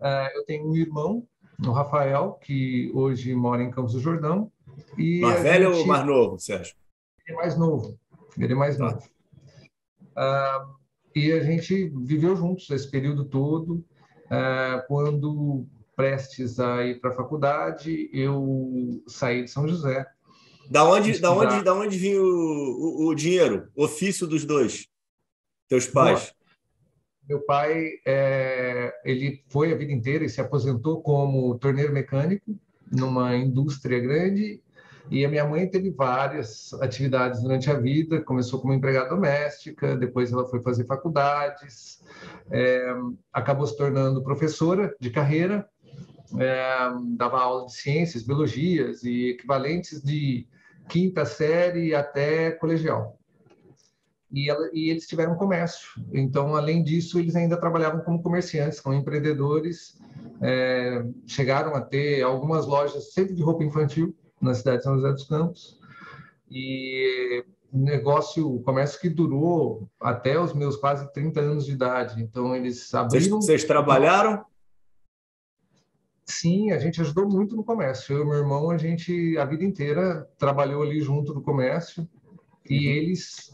É, 0.00 0.36
eu 0.36 0.44
tenho 0.44 0.68
um 0.68 0.76
irmão, 0.76 1.26
o 1.66 1.70
Rafael, 1.70 2.38
que 2.42 2.90
hoje 2.94 3.34
mora 3.34 3.62
em 3.62 3.70
Campos 3.70 3.94
do 3.94 4.00
Jordão. 4.00 4.50
E 4.98 5.20
mais 5.20 5.42
velho 5.42 5.72
gente... 5.72 5.80
ou 5.80 5.86
mais 5.86 6.04
novo, 6.04 6.38
Sérgio? 6.38 6.74
Ele 7.26 7.36
é 7.36 7.40
mais 7.40 7.58
novo. 7.58 7.98
Ele 8.38 8.52
é 8.52 8.56
mais 8.56 8.78
novo. 8.78 9.02
Ah, 10.16 10.66
e 11.14 11.32
a 11.32 11.42
gente 11.42 11.92
viveu 12.02 12.36
juntos 12.36 12.68
esse 12.70 12.90
período 12.90 13.24
todo. 13.24 13.84
É, 14.30 14.84
quando 14.88 15.66
prestes 15.94 16.58
a 16.58 16.84
ir 16.84 17.00
para 17.00 17.10
a 17.10 17.14
faculdade, 17.14 18.10
eu 18.12 19.02
saí 19.06 19.44
de 19.44 19.50
São 19.50 19.68
José. 19.68 20.06
Da 20.68 20.84
onde, 20.84 21.18
da 21.20 21.30
onde, 21.30 21.62
da 21.62 21.74
onde 21.74 21.96
vinha 21.98 22.20
o, 22.20 22.24
o, 22.24 23.08
o 23.08 23.14
dinheiro, 23.14 23.68
ofício 23.76 24.26
dos 24.26 24.46
dois, 24.46 24.88
teus 25.68 25.86
pais? 25.86 26.30
Bom, 26.30 26.44
meu 27.28 27.40
pai, 27.44 27.90
é, 28.06 28.92
ele 29.04 29.44
foi 29.48 29.72
a 29.72 29.76
vida 29.76 29.92
inteira 29.92 30.24
e 30.24 30.28
se 30.28 30.40
aposentou 30.40 31.02
como 31.02 31.58
torneiro 31.58 31.92
mecânico 31.92 32.58
numa 32.90 33.36
indústria 33.36 34.00
grande 34.00 34.62
e 35.10 35.24
a 35.24 35.28
minha 35.28 35.46
mãe 35.46 35.68
teve 35.68 35.90
várias 35.90 36.72
atividades 36.74 37.42
durante 37.42 37.70
a 37.70 37.74
vida. 37.74 38.22
Começou 38.22 38.60
como 38.60 38.72
empregada 38.72 39.10
doméstica, 39.10 39.96
depois 39.96 40.32
ela 40.32 40.46
foi 40.46 40.62
fazer 40.62 40.84
faculdades, 40.86 42.02
é, 42.50 42.94
acabou 43.32 43.66
se 43.66 43.76
tornando 43.76 44.22
professora 44.22 44.94
de 44.98 45.10
carreira, 45.10 45.68
é, 46.38 46.66
dava 47.16 47.38
aula 47.38 47.66
de 47.66 47.74
ciências, 47.74 48.22
biologias 48.22 49.02
e 49.04 49.30
equivalentes 49.30 50.02
de 50.02 50.46
quinta 50.88 51.24
série 51.24 51.94
até 51.94 52.50
colegial. 52.52 53.18
E, 54.32 54.50
ela, 54.50 54.68
e, 54.72 54.90
eles 54.90 55.06
tiveram 55.06 55.36
comércio. 55.36 55.90
Então, 56.12 56.56
além 56.56 56.82
disso, 56.82 57.20
eles 57.20 57.36
ainda 57.36 57.56
trabalhavam 57.56 58.00
como 58.00 58.22
comerciantes, 58.22 58.80
como 58.80 58.96
empreendedores. 58.96 59.96
É, 60.40 61.04
chegaram 61.26 61.74
a 61.76 61.80
ter 61.80 62.22
algumas 62.22 62.66
lojas 62.66 63.12
sempre 63.12 63.34
de 63.34 63.42
roupa 63.42 63.62
infantil 63.62 64.14
na 64.40 64.54
cidade 64.54 64.78
de 64.78 64.84
São 64.84 64.96
José 64.96 65.12
dos 65.12 65.24
Campos. 65.24 65.80
E 66.50 67.44
negócio, 67.72 68.60
comércio 68.60 69.00
que 69.00 69.08
durou 69.08 69.88
até 70.00 70.38
os 70.38 70.52
meus 70.52 70.76
quase 70.76 71.12
30 71.12 71.40
anos 71.40 71.66
de 71.66 71.72
idade. 71.72 72.22
Então, 72.22 72.54
eles 72.54 72.94
abriram... 72.94 73.40
Vocês, 73.40 73.46
vocês 73.46 73.64
trabalharam? 73.64 74.44
Sim, 76.24 76.70
a 76.70 76.78
gente 76.78 77.00
ajudou 77.00 77.28
muito 77.28 77.54
no 77.54 77.64
comércio. 77.64 78.16
Eu 78.16 78.22
e 78.22 78.24
meu 78.24 78.38
irmão, 78.38 78.70
a 78.70 78.78
gente 78.78 79.36
a 79.36 79.44
vida 79.44 79.64
inteira 79.64 80.28
trabalhou 80.38 80.82
ali 80.82 81.00
junto 81.00 81.34
no 81.34 81.42
comércio 81.42 82.08
e 82.68 82.86
uhum. 82.86 82.92
eles 82.94 83.52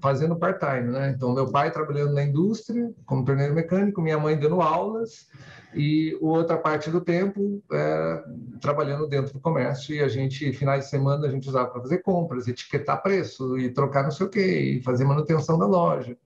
fazendo 0.00 0.36
part-time, 0.36 0.90
né? 0.90 1.12
Então, 1.14 1.34
meu 1.34 1.50
pai 1.50 1.70
trabalhando 1.70 2.12
na 2.12 2.22
indústria 2.22 2.90
como 3.06 3.24
torneiro 3.24 3.54
mecânico, 3.54 4.00
minha 4.00 4.18
mãe 4.18 4.38
dando 4.38 4.60
aulas 4.60 5.28
e 5.74 6.16
outra 6.20 6.56
parte 6.56 6.90
do 6.90 7.00
tempo 7.00 7.62
é, 7.72 8.24
trabalhando 8.60 9.06
dentro 9.06 9.32
do 9.32 9.40
comércio 9.40 9.94
e 9.94 10.00
a 10.00 10.08
gente, 10.08 10.52
finais 10.52 10.84
de 10.84 10.90
semana, 10.90 11.26
a 11.26 11.30
gente 11.30 11.48
usava 11.48 11.70
para 11.70 11.82
fazer 11.82 11.98
compras, 11.98 12.48
etiquetar 12.48 13.02
preço 13.02 13.58
e 13.58 13.70
trocar 13.70 14.02
não 14.02 14.10
sei 14.10 14.26
o 14.26 14.30
quê, 14.30 14.60
e 14.78 14.82
fazer 14.82 15.04
manutenção 15.04 15.58
da 15.58 15.66
loja 15.66 16.16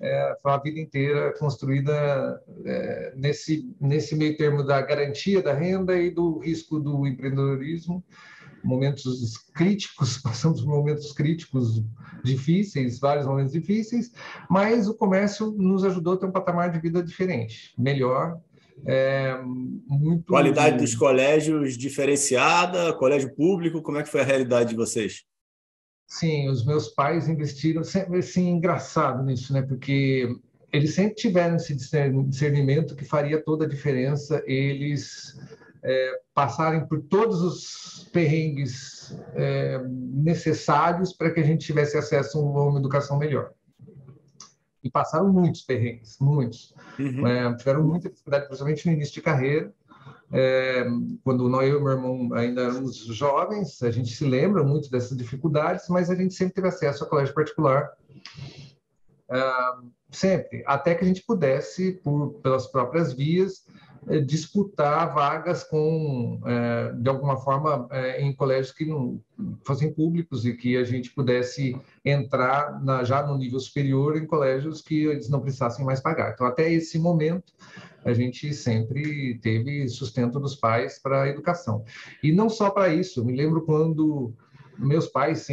é, 0.00 0.36
foi 0.40 0.52
uma 0.52 0.62
vida 0.62 0.78
inteira 0.78 1.34
construída 1.38 2.40
é, 2.64 3.12
nesse, 3.16 3.74
nesse 3.80 4.14
meio 4.14 4.36
termo 4.36 4.62
da 4.62 4.80
garantia 4.80 5.42
da 5.42 5.52
renda 5.52 5.96
e 5.96 6.10
do 6.10 6.38
risco 6.38 6.78
do 6.78 7.06
empreendedorismo. 7.06 8.04
Momentos 8.64 9.36
críticos, 9.54 10.18
passamos 10.22 10.60
por 10.60 10.68
momentos 10.68 11.12
críticos 11.12 11.82
difíceis, 12.24 12.98
vários 12.98 13.26
momentos 13.26 13.52
difíceis, 13.52 14.12
mas 14.50 14.88
o 14.88 14.94
comércio 14.94 15.52
nos 15.52 15.84
ajudou 15.84 16.14
a 16.14 16.16
ter 16.16 16.26
um 16.26 16.32
patamar 16.32 16.70
de 16.70 16.80
vida 16.80 17.02
diferente, 17.02 17.72
melhor, 17.78 18.40
é, 18.86 19.40
muito... 19.42 20.26
Qualidade 20.26 20.78
dos 20.78 20.94
colégios 20.94 21.76
diferenciada, 21.76 22.92
colégio 22.94 23.34
público, 23.34 23.82
como 23.82 23.98
é 23.98 24.02
que 24.02 24.08
foi 24.08 24.20
a 24.20 24.24
realidade 24.24 24.70
de 24.70 24.76
vocês? 24.76 25.24
Sim, 26.06 26.48
os 26.48 26.64
meus 26.64 26.88
pais 26.88 27.28
investiram 27.28 27.84
sempre 27.84 28.18
assim 28.18 28.48
engraçado 28.48 29.22
nisso, 29.22 29.52
né? 29.52 29.60
Porque 29.60 30.26
eles 30.72 30.94
sempre 30.94 31.14
tiveram 31.14 31.56
esse 31.56 31.74
discernimento 31.74 32.96
que 32.96 33.04
faria 33.04 33.42
toda 33.42 33.64
a 33.64 33.68
diferença 33.68 34.42
eles 34.46 35.38
é, 35.82 36.20
passarem 36.34 36.86
por 36.86 37.00
todos 37.02 37.42
os 37.42 38.08
perrengues 38.12 39.16
é, 39.34 39.78
necessários 39.86 41.12
para 41.12 41.30
que 41.30 41.40
a 41.40 41.44
gente 41.44 41.64
tivesse 41.64 41.96
acesso 41.96 42.38
a 42.38 42.68
uma 42.68 42.78
educação 42.78 43.18
melhor. 43.18 43.52
E 44.82 44.90
passaram 44.90 45.32
muitos 45.32 45.62
perrengues, 45.62 46.18
muitos. 46.20 46.74
Uhum. 46.98 47.26
É, 47.26 47.54
tiveram 47.56 47.82
muita 47.82 48.08
dificuldade, 48.08 48.46
principalmente 48.46 48.86
no 48.86 48.92
início 48.92 49.14
de 49.14 49.22
carreira, 49.22 49.72
é, 50.30 50.84
quando 51.24 51.48
nós, 51.48 51.68
eu 51.68 51.80
e 51.80 51.82
meu 51.82 51.92
irmão 51.92 52.34
ainda 52.34 52.62
éramos 52.62 52.98
jovens, 53.06 53.82
a 53.82 53.90
gente 53.90 54.14
se 54.14 54.24
lembra 54.24 54.62
muito 54.62 54.90
dessas 54.90 55.16
dificuldades, 55.16 55.88
mas 55.88 56.10
a 56.10 56.14
gente 56.14 56.34
sempre 56.34 56.54
teve 56.54 56.68
acesso 56.68 57.02
a 57.02 57.06
colégio 57.08 57.34
particular, 57.34 57.90
é, 59.30 59.52
sempre, 60.10 60.62
até 60.66 60.94
que 60.94 61.04
a 61.04 61.06
gente 61.06 61.22
pudesse, 61.22 61.92
por, 62.04 62.34
pelas 62.42 62.66
próprias 62.66 63.12
vias, 63.12 63.64
disputar 64.24 65.12
vagas 65.14 65.64
com, 65.64 66.40
é, 66.44 66.92
de 66.92 67.08
alguma 67.08 67.36
forma, 67.36 67.86
é, 67.90 68.22
em 68.22 68.32
colégios 68.32 68.72
que 68.72 68.84
não 68.84 69.20
fossem 69.64 69.92
públicos 69.92 70.46
e 70.46 70.54
que 70.54 70.76
a 70.76 70.84
gente 70.84 71.10
pudesse 71.12 71.76
entrar 72.04 72.82
na, 72.82 73.04
já 73.04 73.26
no 73.26 73.36
nível 73.36 73.60
superior 73.60 74.16
em 74.16 74.26
colégios 74.26 74.80
que 74.80 75.04
eles 75.06 75.28
não 75.28 75.40
precisassem 75.40 75.84
mais 75.84 76.00
pagar. 76.00 76.32
Então, 76.32 76.46
até 76.46 76.72
esse 76.72 76.98
momento, 76.98 77.52
a 78.04 78.12
gente 78.12 78.54
sempre 78.54 79.38
teve 79.38 79.88
sustento 79.88 80.40
dos 80.40 80.54
pais 80.54 80.98
para 80.98 81.22
a 81.22 81.28
educação. 81.28 81.84
E 82.22 82.32
não 82.32 82.48
só 82.48 82.70
para 82.70 82.92
isso, 82.92 83.24
me 83.24 83.36
lembro 83.36 83.62
quando 83.62 84.32
meus 84.78 85.06
pais, 85.06 85.46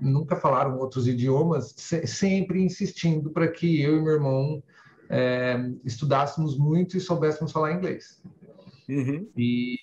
nunca 0.00 0.36
falaram 0.36 0.78
outros 0.78 1.06
idiomas, 1.06 1.74
se, 1.76 2.06
sempre 2.06 2.62
insistindo 2.62 3.30
para 3.30 3.48
que 3.48 3.80
eu 3.80 3.98
e 3.98 4.02
meu 4.02 4.14
irmão 4.14 4.62
é, 5.12 5.70
estudássemos 5.84 6.56
muito 6.56 6.96
e 6.96 7.00
soubéssemos 7.00 7.52
falar 7.52 7.72
inglês. 7.72 8.22
Uhum. 8.88 9.28
E, 9.36 9.78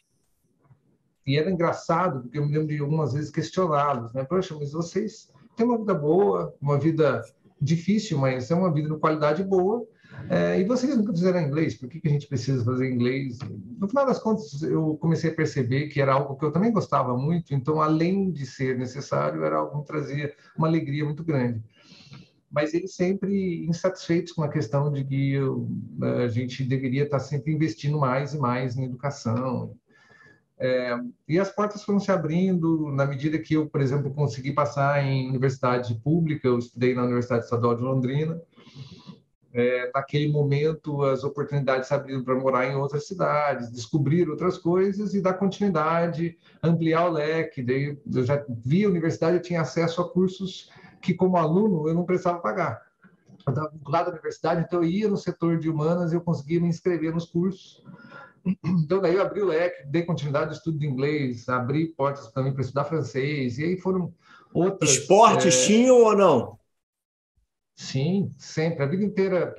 e 1.26 1.38
era 1.38 1.52
engraçado, 1.52 2.22
porque 2.22 2.40
eu 2.40 2.48
me 2.48 2.52
lembro 2.52 2.76
de 2.76 2.82
algumas 2.82 3.14
vezes 3.14 3.30
questioná-los, 3.30 4.12
né? 4.12 4.24
Poxa, 4.24 4.56
mas 4.60 4.72
vocês 4.72 5.32
têm 5.56 5.68
uma 5.68 5.78
vida 5.78 5.94
boa, 5.94 6.56
uma 6.60 6.80
vida 6.80 7.24
difícil, 7.62 8.18
mas 8.18 8.50
é 8.50 8.56
uma 8.56 8.74
vida 8.74 8.90
de 8.90 8.98
qualidade 8.98 9.44
boa, 9.44 9.88
é, 10.28 10.60
e 10.60 10.64
vocês 10.64 10.98
nunca 10.98 11.14
fizeram 11.14 11.40
inglês, 11.40 11.76
por 11.76 11.88
que, 11.88 12.02
que 12.02 12.08
a 12.08 12.12
gente 12.12 12.28
precisa 12.28 12.66
fazer 12.66 12.92
inglês? 12.92 13.38
No 13.78 13.88
final 13.88 14.06
das 14.06 14.20
contas, 14.20 14.62
eu 14.64 14.98
comecei 15.00 15.30
a 15.30 15.34
perceber 15.34 15.88
que 15.88 16.02
era 16.02 16.14
algo 16.14 16.36
que 16.36 16.44
eu 16.44 16.52
também 16.52 16.72
gostava 16.72 17.16
muito, 17.16 17.54
então, 17.54 17.80
além 17.80 18.32
de 18.32 18.46
ser 18.46 18.78
necessário, 18.78 19.44
era 19.44 19.58
algo 19.58 19.72
que 19.72 19.78
me 19.78 19.86
trazia 19.86 20.34
uma 20.58 20.68
alegria 20.68 21.06
muito 21.06 21.24
grande. 21.24 21.64
Mas 22.52 22.74
eles 22.74 22.96
sempre 22.96 23.66
insatisfeitos 23.66 24.34
com 24.34 24.42
a 24.44 24.50
questão 24.50 24.92
de 24.92 25.04
que 25.04 25.34
eu, 25.34 25.68
a 26.24 26.28
gente 26.28 26.64
deveria 26.64 27.04
estar 27.04 27.20
sempre 27.20 27.54
investindo 27.54 28.00
mais 28.00 28.34
e 28.34 28.40
mais 28.40 28.76
em 28.76 28.86
educação. 28.86 29.76
É, 30.58 30.98
e 31.28 31.40
as 31.40 31.50
portas 31.50 31.84
foram 31.84 32.00
se 32.00 32.12
abrindo 32.12 32.92
na 32.92 33.06
medida 33.06 33.40
que 33.40 33.54
eu, 33.54 33.70
por 33.70 33.80
exemplo, 33.80 34.14
consegui 34.14 34.52
passar 34.52 35.02
em 35.06 35.30
universidade 35.30 35.96
pública, 36.04 36.48
eu 36.48 36.60
estudei 36.60 36.94
na 36.94 37.04
Universidade 37.04 37.46
Estadual 37.46 37.76
de 37.76 37.82
Londrina, 37.82 38.42
é, 39.54 39.90
naquele 39.94 40.32
momento 40.32 41.02
as 41.04 41.24
oportunidades 41.24 41.88
se 41.88 41.94
abriram 41.94 42.24
para 42.24 42.36
morar 42.36 42.68
em 42.68 42.76
outras 42.76 43.08
cidades, 43.08 43.72
descobrir 43.72 44.30
outras 44.30 44.58
coisas 44.58 45.14
e 45.14 45.22
dar 45.22 45.34
continuidade, 45.34 46.38
ampliar 46.62 47.08
o 47.08 47.14
leque. 47.14 47.64
Daí 47.64 47.98
eu 48.14 48.24
já 48.24 48.46
vi 48.48 48.86
a 48.86 48.90
universidade, 48.90 49.38
eu 49.38 49.42
tinha 49.42 49.62
acesso 49.62 50.02
a 50.02 50.10
cursos 50.10 50.70
que 51.02 51.14
como 51.14 51.38
aluno 51.38 51.88
eu 51.88 51.94
não 51.94 52.06
precisava 52.06 52.40
pagar. 52.40 52.82
Eu 53.46 53.52
estava 53.52 53.70
vinculado 53.70 54.10
à 54.10 54.14
universidade, 54.14 54.62
então 54.62 54.84
eu 54.84 54.90
ia 54.90 55.08
no 55.08 55.18
setor 55.18 55.58
de 55.58 55.70
humanas 55.70 56.12
e 56.12 56.16
eu 56.16 56.22
conseguia 56.22 56.60
me 56.60 56.68
inscrever 56.68 57.14
nos 57.14 57.26
cursos. 57.26 57.84
Então 58.64 59.02
daí 59.02 59.16
eu 59.16 59.22
abri 59.22 59.42
o 59.42 59.48
leque, 59.48 59.86
dei 59.88 60.04
continuidade 60.04 60.48
ao 60.48 60.54
estudo 60.54 60.80
de 60.80 60.88
inglês, 60.88 61.50
abri 61.50 61.88
portas 61.88 62.32
mim 62.38 62.54
para 62.54 62.62
estudar 62.62 62.86
francês 62.86 63.58
e 63.60 63.66
aí 63.66 63.78
foram 63.78 64.14
outras. 64.54 64.92
Esportes 64.92 65.56
é... 65.56 65.68
tinham 65.68 65.98
ou 65.98 66.16
não? 66.16 66.58
Sim, 67.76 68.34
sempre. 68.38 68.84
A 68.84 68.88
vida 68.88 69.04
inteira 69.04 69.56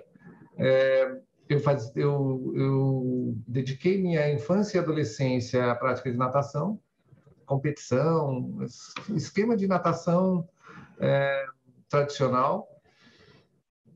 é, 0.56 1.20
eu, 1.48 1.60
faz, 1.60 1.90
eu, 1.96 2.52
eu 2.54 3.34
dediquei 3.46 4.00
minha 4.00 4.32
infância 4.32 4.76
e 4.76 4.80
adolescência 4.80 5.70
à 5.70 5.74
prática 5.74 6.10
de 6.10 6.16
natação, 6.16 6.78
competição, 7.46 8.58
esquema 9.14 9.56
de 9.56 9.66
natação 9.66 10.48
é, 11.00 11.46
tradicional. 11.88 12.68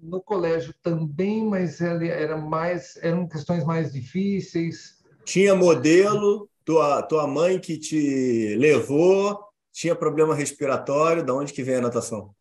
No 0.03 0.21
colégio 0.21 0.75
também, 0.83 1.45
mas 1.45 1.81
ele 1.81 2.09
era 2.09 2.37
mais, 2.37 2.97
eram 3.03 3.27
questões 3.27 3.65
mais 3.65 3.93
difíceis. 3.93 5.03
Tinha 5.25 5.55
modelo, 5.55 6.49
tua, 6.65 7.03
tua 7.03 7.27
mãe 7.27 7.59
que 7.59 7.79
te 7.79 8.55
levou, 8.57 9.39
tinha 9.73 9.95
problema 9.95 10.35
respiratório, 10.35 11.25
da 11.25 11.33
onde 11.33 11.53
que 11.53 11.63
vem 11.63 11.77
a 11.77 11.81
natação? 11.81 12.35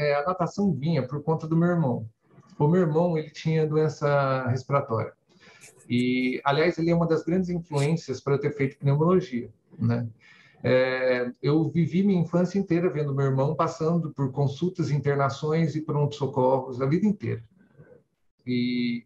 é, 0.00 0.14
a 0.14 0.24
natação 0.24 0.72
vinha 0.72 1.06
por 1.06 1.22
conta 1.22 1.46
do 1.46 1.54
meu 1.54 1.68
irmão. 1.68 2.08
O 2.58 2.66
meu 2.66 2.80
irmão 2.80 3.18
ele 3.18 3.30
tinha 3.30 3.66
doença 3.66 4.46
respiratória. 4.48 5.12
E, 5.88 6.40
aliás, 6.42 6.78
ele 6.78 6.90
é 6.90 6.94
uma 6.94 7.06
das 7.06 7.22
grandes 7.22 7.50
influências 7.50 8.20
para 8.20 8.34
eu 8.34 8.40
ter 8.40 8.54
feito 8.54 8.78
pneumologia, 8.78 9.50
né? 9.78 10.08
É, 10.62 11.30
eu 11.42 11.68
vivi 11.70 12.02
minha 12.02 12.20
infância 12.20 12.58
inteira 12.58 12.90
vendo 12.90 13.14
meu 13.14 13.26
irmão 13.26 13.54
passando 13.54 14.10
por 14.10 14.30
consultas, 14.30 14.90
internações 14.90 15.74
e 15.74 15.80
pronto-socorros 15.80 16.82
a 16.82 16.86
vida 16.86 17.06
inteira. 17.06 17.42
E 18.46 19.04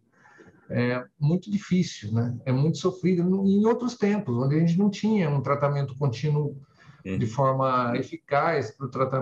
é 0.69 1.05
muito 1.19 1.51
difícil, 1.51 2.13
né? 2.13 2.37
É 2.45 2.53
muito 2.53 2.79
sofrido 2.79 3.23
em 3.47 3.65
outros 3.67 3.97
tempos, 3.97 4.37
onde 4.37 4.57
a 4.57 4.59
gente 4.59 4.79
não 4.79 4.91
tinha 4.91 5.31
um 5.31 5.41
tratamento 5.41 5.97
contínuo 5.97 6.57
de 7.05 7.27
forma 7.27 7.93
eficaz 7.97 8.75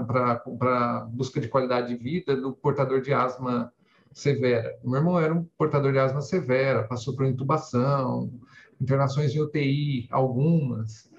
para 0.07 1.07
busca 1.11 1.41
de 1.41 1.49
qualidade 1.49 1.89
de 1.89 1.97
vida 1.97 2.37
do 2.37 2.53
portador 2.53 3.01
de 3.01 3.13
asma 3.13 3.73
severa. 4.13 4.79
O 4.85 4.91
meu 4.91 5.01
irmão 5.01 5.19
era 5.19 5.35
um 5.35 5.45
portador 5.59 5.93
de 5.93 5.99
asma 5.99 6.21
severa, 6.21 6.85
passou 6.85 7.17
por 7.17 7.27
intubação, 7.27 8.33
internações 8.81 9.35
em 9.35 9.41
UTI, 9.41 10.07
algumas, 10.13 11.11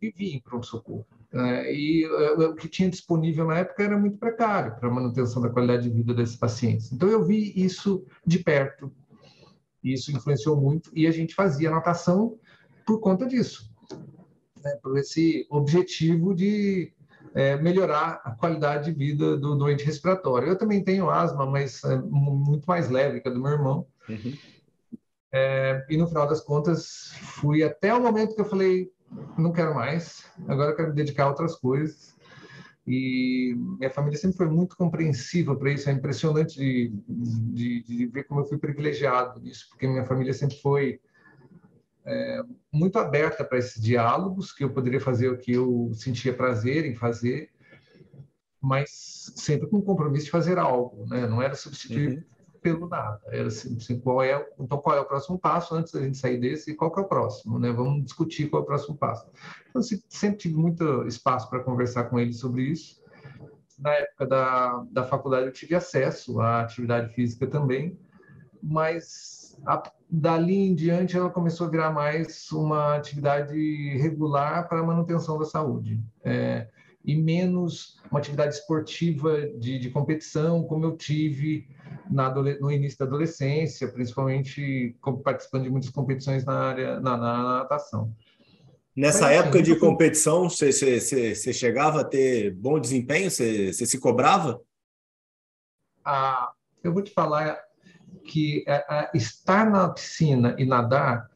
vivia 0.00 0.34
em 0.34 0.40
pronto-socorro. 0.40 1.06
É, 1.32 1.72
e 1.72 2.04
é, 2.04 2.32
o 2.32 2.54
que 2.54 2.68
tinha 2.68 2.90
disponível 2.90 3.46
na 3.46 3.58
época 3.58 3.82
era 3.82 3.98
muito 3.98 4.18
precário 4.18 4.74
para 4.76 4.88
a 4.88 4.92
manutenção 4.92 5.40
da 5.40 5.50
qualidade 5.50 5.88
de 5.88 5.94
vida 5.94 6.14
desses 6.14 6.36
pacientes. 6.36 6.90
Então, 6.92 7.08
eu 7.08 7.24
vi 7.24 7.52
isso 7.54 8.04
de 8.26 8.38
perto, 8.40 8.92
isso 9.82 10.10
influenciou 10.10 10.60
muito, 10.60 10.90
e 10.94 11.06
a 11.06 11.10
gente 11.10 11.34
fazia 11.34 11.70
natação 11.70 12.38
por 12.84 12.98
conta 13.00 13.26
disso, 13.26 13.70
né, 14.62 14.76
por 14.82 14.98
esse 14.98 15.46
objetivo 15.50 16.34
de 16.34 16.92
é, 17.34 17.56
melhorar 17.56 18.20
a 18.24 18.32
qualidade 18.32 18.90
de 18.90 18.98
vida 18.98 19.36
do 19.36 19.54
doente 19.54 19.84
respiratório. 19.84 20.48
Eu 20.48 20.58
também 20.58 20.82
tenho 20.82 21.08
asma, 21.08 21.46
mas 21.46 21.82
é 21.84 21.96
muito 21.96 22.64
mais 22.66 22.90
leve 22.90 23.20
que 23.20 23.28
a 23.28 23.32
do 23.32 23.40
meu 23.40 23.52
irmão. 23.52 23.86
Uhum. 24.08 24.36
É, 25.32 25.86
e 25.88 25.96
no 25.96 26.08
final 26.08 26.26
das 26.26 26.40
contas, 26.40 27.12
fui 27.40 27.62
até 27.62 27.94
o 27.94 28.02
momento 28.02 28.34
que 28.34 28.40
eu 28.40 28.46
falei: 28.46 28.90
não 29.36 29.52
quero 29.52 29.74
mais, 29.74 30.24
agora 30.46 30.70
eu 30.70 30.76
quero 30.76 30.88
me 30.88 30.94
dedicar 30.94 31.24
a 31.24 31.28
outras 31.28 31.56
coisas. 31.56 32.16
E 32.86 33.54
minha 33.78 33.90
família 33.90 34.18
sempre 34.18 34.36
foi 34.36 34.48
muito 34.48 34.76
compreensiva 34.76 35.54
para 35.54 35.70
isso. 35.70 35.88
É 35.88 35.92
impressionante 35.92 36.58
de, 36.58 36.92
de, 37.08 37.82
de, 37.82 38.06
ver 38.06 38.24
como 38.24 38.40
eu 38.40 38.46
fui 38.46 38.58
privilegiado 38.58 39.38
nisso, 39.40 39.68
porque 39.68 39.86
minha 39.86 40.04
família 40.04 40.32
sempre 40.32 40.56
foi 40.56 41.00
é, 42.04 42.42
muito 42.72 42.98
aberta 42.98 43.44
para 43.44 43.58
esses 43.58 43.80
diálogos, 43.80 44.52
que 44.52 44.64
eu 44.64 44.72
poderia 44.72 45.00
fazer 45.00 45.28
o 45.28 45.38
que 45.38 45.52
eu 45.52 45.90
sentia 45.94 46.34
prazer 46.34 46.84
em 46.84 46.96
fazer, 46.96 47.50
mas 48.60 49.32
sempre 49.36 49.68
com 49.68 49.78
o 49.78 49.82
compromisso 49.82 50.24
de 50.24 50.30
fazer 50.30 50.58
algo, 50.58 51.06
né? 51.06 51.26
Não 51.26 51.40
era 51.40 51.54
substituir 51.54 52.18
uhum 52.18 52.39
pelo 52.60 52.88
nada. 52.88 53.20
Era 53.26 53.48
assim, 53.48 53.76
assim, 53.76 53.98
qual 53.98 54.22
é, 54.22 54.46
então 54.58 54.78
qual 54.78 54.96
é 54.96 55.00
o 55.00 55.04
próximo 55.04 55.38
passo 55.38 55.74
antes 55.74 55.92
da 55.92 56.00
gente 56.00 56.18
sair 56.18 56.38
desse 56.38 56.70
e 56.70 56.74
qual 56.74 56.92
é 56.96 57.00
o 57.00 57.08
próximo, 57.08 57.58
né? 57.58 57.72
Vamos 57.72 58.04
discutir 58.04 58.48
qual 58.48 58.62
é 58.62 58.64
o 58.64 58.66
próximo 58.66 58.96
passo. 58.96 59.26
Então, 59.68 59.82
sempre 60.08 60.38
tive 60.38 60.56
muito 60.56 61.06
espaço 61.06 61.48
para 61.48 61.62
conversar 61.62 62.04
com 62.04 62.18
ele 62.18 62.32
sobre 62.32 62.62
isso. 62.64 63.00
Na 63.78 63.92
época 63.92 64.26
da, 64.26 64.84
da 64.90 65.04
faculdade 65.04 65.46
eu 65.46 65.52
tive 65.52 65.74
acesso 65.74 66.40
à 66.40 66.60
atividade 66.60 67.14
física 67.14 67.46
também, 67.46 67.98
mas 68.62 69.56
a, 69.66 69.82
dali 70.10 70.68
em 70.68 70.74
diante 70.74 71.16
ela 71.16 71.30
começou 71.30 71.66
a 71.66 71.70
virar 71.70 71.90
mais 71.90 72.50
uma 72.52 72.96
atividade 72.96 73.56
regular 73.96 74.68
para 74.68 74.82
manutenção 74.82 75.38
da 75.38 75.46
saúde. 75.46 75.98
É, 76.22 76.68
e 77.04 77.16
menos 77.16 77.98
uma 78.10 78.20
atividade 78.20 78.54
esportiva 78.54 79.48
de, 79.58 79.78
de 79.78 79.90
competição, 79.90 80.62
como 80.64 80.84
eu 80.84 80.96
tive 80.96 81.66
no 82.10 82.70
início 82.70 82.98
da 82.98 83.04
adolescência, 83.04 83.88
principalmente 83.88 84.96
participando 85.22 85.64
de 85.64 85.70
muitas 85.70 85.90
competições 85.90 86.44
na 86.44 86.54
área 86.54 87.00
na, 87.00 87.16
na 87.16 87.42
natação. 87.58 88.12
Nessa 88.96 89.26
Mas, 89.26 89.38
época 89.38 89.60
assim, 89.60 89.72
de 89.72 89.78
competição, 89.78 90.50
você, 90.50 90.72
você, 90.72 91.34
você, 91.34 91.52
chegava 91.52 92.00
a 92.00 92.04
ter 92.04 92.50
bom 92.50 92.78
desempenho? 92.78 93.30
Você, 93.30 93.72
você 93.72 93.86
se 93.86 93.98
cobrava? 93.98 94.60
Ah, 96.04 96.50
eu 96.82 96.92
vou 96.92 97.02
te 97.02 97.12
falar 97.12 97.58
que 98.24 98.64
estar 99.14 99.70
na 99.70 99.88
piscina 99.88 100.56
e 100.58 100.64
nadar 100.64 101.30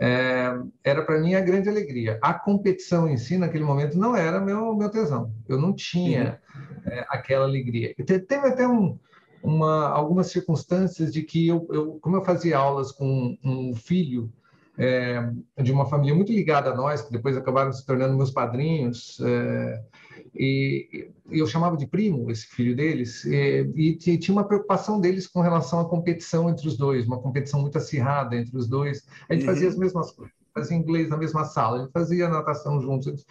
é, 0.00 0.54
era 0.82 1.04
para 1.04 1.20
mim 1.20 1.34
a 1.34 1.40
grande 1.40 1.68
alegria. 1.68 2.18
A 2.22 2.32
competição 2.32 3.06
em 3.06 3.18
si, 3.18 3.36
naquele 3.36 3.64
momento, 3.64 3.98
não 3.98 4.16
era 4.16 4.40
meu, 4.40 4.74
meu 4.74 4.88
tesão. 4.88 5.34
Eu 5.46 5.58
não 5.58 5.74
tinha 5.74 6.40
uhum. 6.54 6.92
é, 6.92 7.06
aquela 7.10 7.44
alegria. 7.44 7.94
Teve 7.96 8.48
até 8.48 8.66
um, 8.66 8.98
uma, 9.42 9.88
algumas 9.88 10.28
circunstâncias 10.28 11.12
de 11.12 11.22
que 11.22 11.48
eu, 11.48 11.66
eu, 11.70 11.98
como 12.00 12.16
eu 12.16 12.24
fazia 12.24 12.58
aulas 12.58 12.92
com 12.92 13.36
um 13.42 13.74
filho 13.74 14.32
é, 14.78 15.30
de 15.62 15.72
uma 15.72 15.86
família 15.86 16.14
muito 16.14 16.32
ligada 16.32 16.70
a 16.70 16.74
nós, 16.74 17.02
que 17.02 17.12
depois 17.12 17.36
acabaram 17.36 17.72
se 17.72 17.84
tornando 17.84 18.16
meus 18.16 18.30
padrinhos, 18.30 19.20
é, 19.20 19.82
e, 20.34 21.10
e, 21.30 21.38
eu 21.38 21.46
chamava 21.46 21.76
de 21.76 21.86
primo 21.86 22.30
esse 22.30 22.46
filho 22.46 22.74
deles, 22.74 23.24
e, 23.24 23.68
e, 23.74 23.96
tinha 23.96 24.34
uma 24.34 24.44
preocupação 24.44 25.00
deles 25.00 25.26
com 25.26 25.40
relação 25.40 25.80
à 25.80 25.88
competição 25.88 26.48
entre 26.48 26.66
os 26.66 26.76
dois, 26.76 27.06
uma 27.06 27.20
competição 27.20 27.60
muito 27.60 27.76
acirrada 27.76 28.36
entre 28.36 28.56
os 28.56 28.68
dois. 28.68 29.04
A 29.28 29.34
gente 29.34 29.46
uhum. 29.46 29.52
fazia 29.52 29.68
as 29.68 29.76
mesmas 29.76 30.12
coisas 30.12 30.40
fazia 30.52 30.76
inglês 30.76 31.08
na 31.08 31.16
mesma 31.16 31.44
sala, 31.44 31.76
a 31.76 31.80
gente 31.82 31.92
fazia 31.92 32.28
natação 32.28 32.80
juntos. 32.80 33.24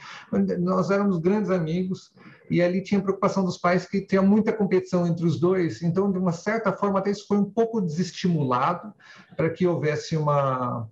Nós 0.59 0.89
éramos 0.89 1.19
grandes 1.19 1.49
amigos 1.49 2.13
e 2.49 2.61
ali 2.61 2.81
tinha 2.81 3.01
preocupação 3.01 3.43
dos 3.43 3.57
pais 3.57 3.85
que 3.85 4.01
tinha 4.01 4.21
muita 4.21 4.53
competição 4.53 5.05
entre 5.05 5.25
os 5.25 5.39
dois, 5.39 5.81
então, 5.81 6.11
de 6.11 6.17
uma 6.17 6.31
certa 6.31 6.71
forma, 6.71 6.99
até 6.99 7.11
isso 7.11 7.27
foi 7.27 7.37
um 7.37 7.49
pouco 7.49 7.81
desestimulado 7.81 8.93
para 9.35 9.49
que 9.49 9.67
houvesse 9.67 10.17
uma, 10.17 10.87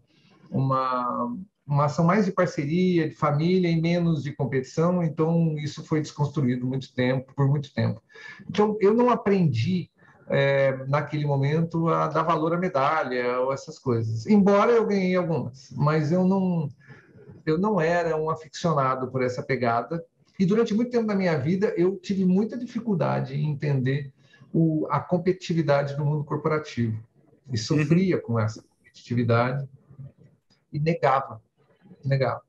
uma, 0.50 1.36
uma 1.66 1.86
ação 1.86 2.06
mais 2.06 2.26
de 2.26 2.32
parceria, 2.32 3.10
de 3.10 3.16
família 3.16 3.70
e 3.70 3.82
menos 3.82 4.24
de 4.24 4.32
competição, 4.34 5.04
então 5.04 5.58
isso 5.58 5.84
foi 5.84 6.02
desconstruído 6.02 6.66
muito 6.66 6.94
tempo, 6.94 7.34
por 7.36 7.48
muito 7.48 7.74
tempo. 7.74 8.02
Então, 8.50 8.78
eu 8.80 8.94
não 8.94 9.10
aprendi 9.10 9.90
é, 10.30 10.86
naquele 10.88 11.26
momento 11.26 11.88
a 11.88 12.08
dar 12.08 12.24
valor 12.24 12.54
à 12.54 12.58
medalha 12.58 13.40
ou 13.40 13.54
essas 13.54 13.80
coisas. 13.80 14.26
Embora 14.28 14.72
eu 14.72 14.86
ganhei 14.86 15.16
algumas, 15.16 15.72
mas 15.76 16.12
eu 16.12 16.26
não 16.26 16.70
eu 17.46 17.58
não 17.58 17.80
era 17.80 18.18
um 18.18 18.30
aficionado 18.30 19.10
por 19.10 19.24
essa 19.24 19.42
pegada. 19.42 20.04
E 20.40 20.46
durante 20.46 20.74
muito 20.74 20.92
tempo 20.92 21.08
da 21.08 21.16
minha 21.16 21.38
vida 21.38 21.74
eu 21.78 21.98
tive 21.98 22.26
muita 22.26 22.58
dificuldade 22.58 23.36
em 23.36 23.50
entender 23.50 24.12
o, 24.54 24.88
a 24.90 25.00
competitividade 25.00 25.98
no 25.98 26.06
mundo 26.06 26.24
corporativo. 26.24 27.02
E 27.52 27.58
sofria 27.58 28.20
com 28.20 28.40
essa 28.40 28.62
competitividade 28.62 29.68
e 30.72 30.80
negava, 30.80 31.42
negava. 32.04 32.42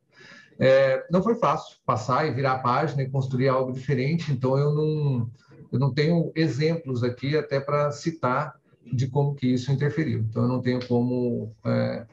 É, 0.59 1.07
não 1.11 1.22
foi 1.22 1.37
fácil 1.37 1.79
passar 1.87 2.27
e 2.27 2.33
virar 2.33 2.53
a 2.55 2.59
página 2.59 3.03
e 3.03 3.09
construir 3.09 3.48
algo 3.48 3.72
diferente, 3.72 4.33
então 4.33 4.59
eu 4.59 4.74
não 4.74 5.31
eu 5.70 5.79
não 5.79 5.92
tenho 5.92 6.33
exemplos 6.35 7.05
aqui 7.05 7.37
até 7.37 7.61
para 7.61 7.90
citar 7.90 8.59
de 8.85 9.07
como 9.07 9.35
que 9.35 9.46
isso 9.46 9.70
interferiu. 9.70 10.20
Então, 10.20 10.42
eu 10.42 10.48
não 10.48 10.62
tenho 10.62 10.87
como 10.87 11.55
é, 11.64 12.07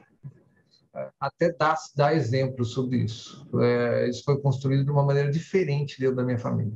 até 1.20 1.52
dar, 1.52 1.76
dar 1.94 2.14
exemplos 2.14 2.72
sobre 2.72 2.98
isso. 2.98 3.46
É, 3.60 4.08
isso 4.08 4.24
foi 4.24 4.40
construído 4.40 4.84
de 4.84 4.90
uma 4.90 5.02
maneira 5.02 5.30
diferente 5.30 5.98
dentro 6.00 6.16
da 6.16 6.24
minha 6.24 6.38
família. 6.38 6.72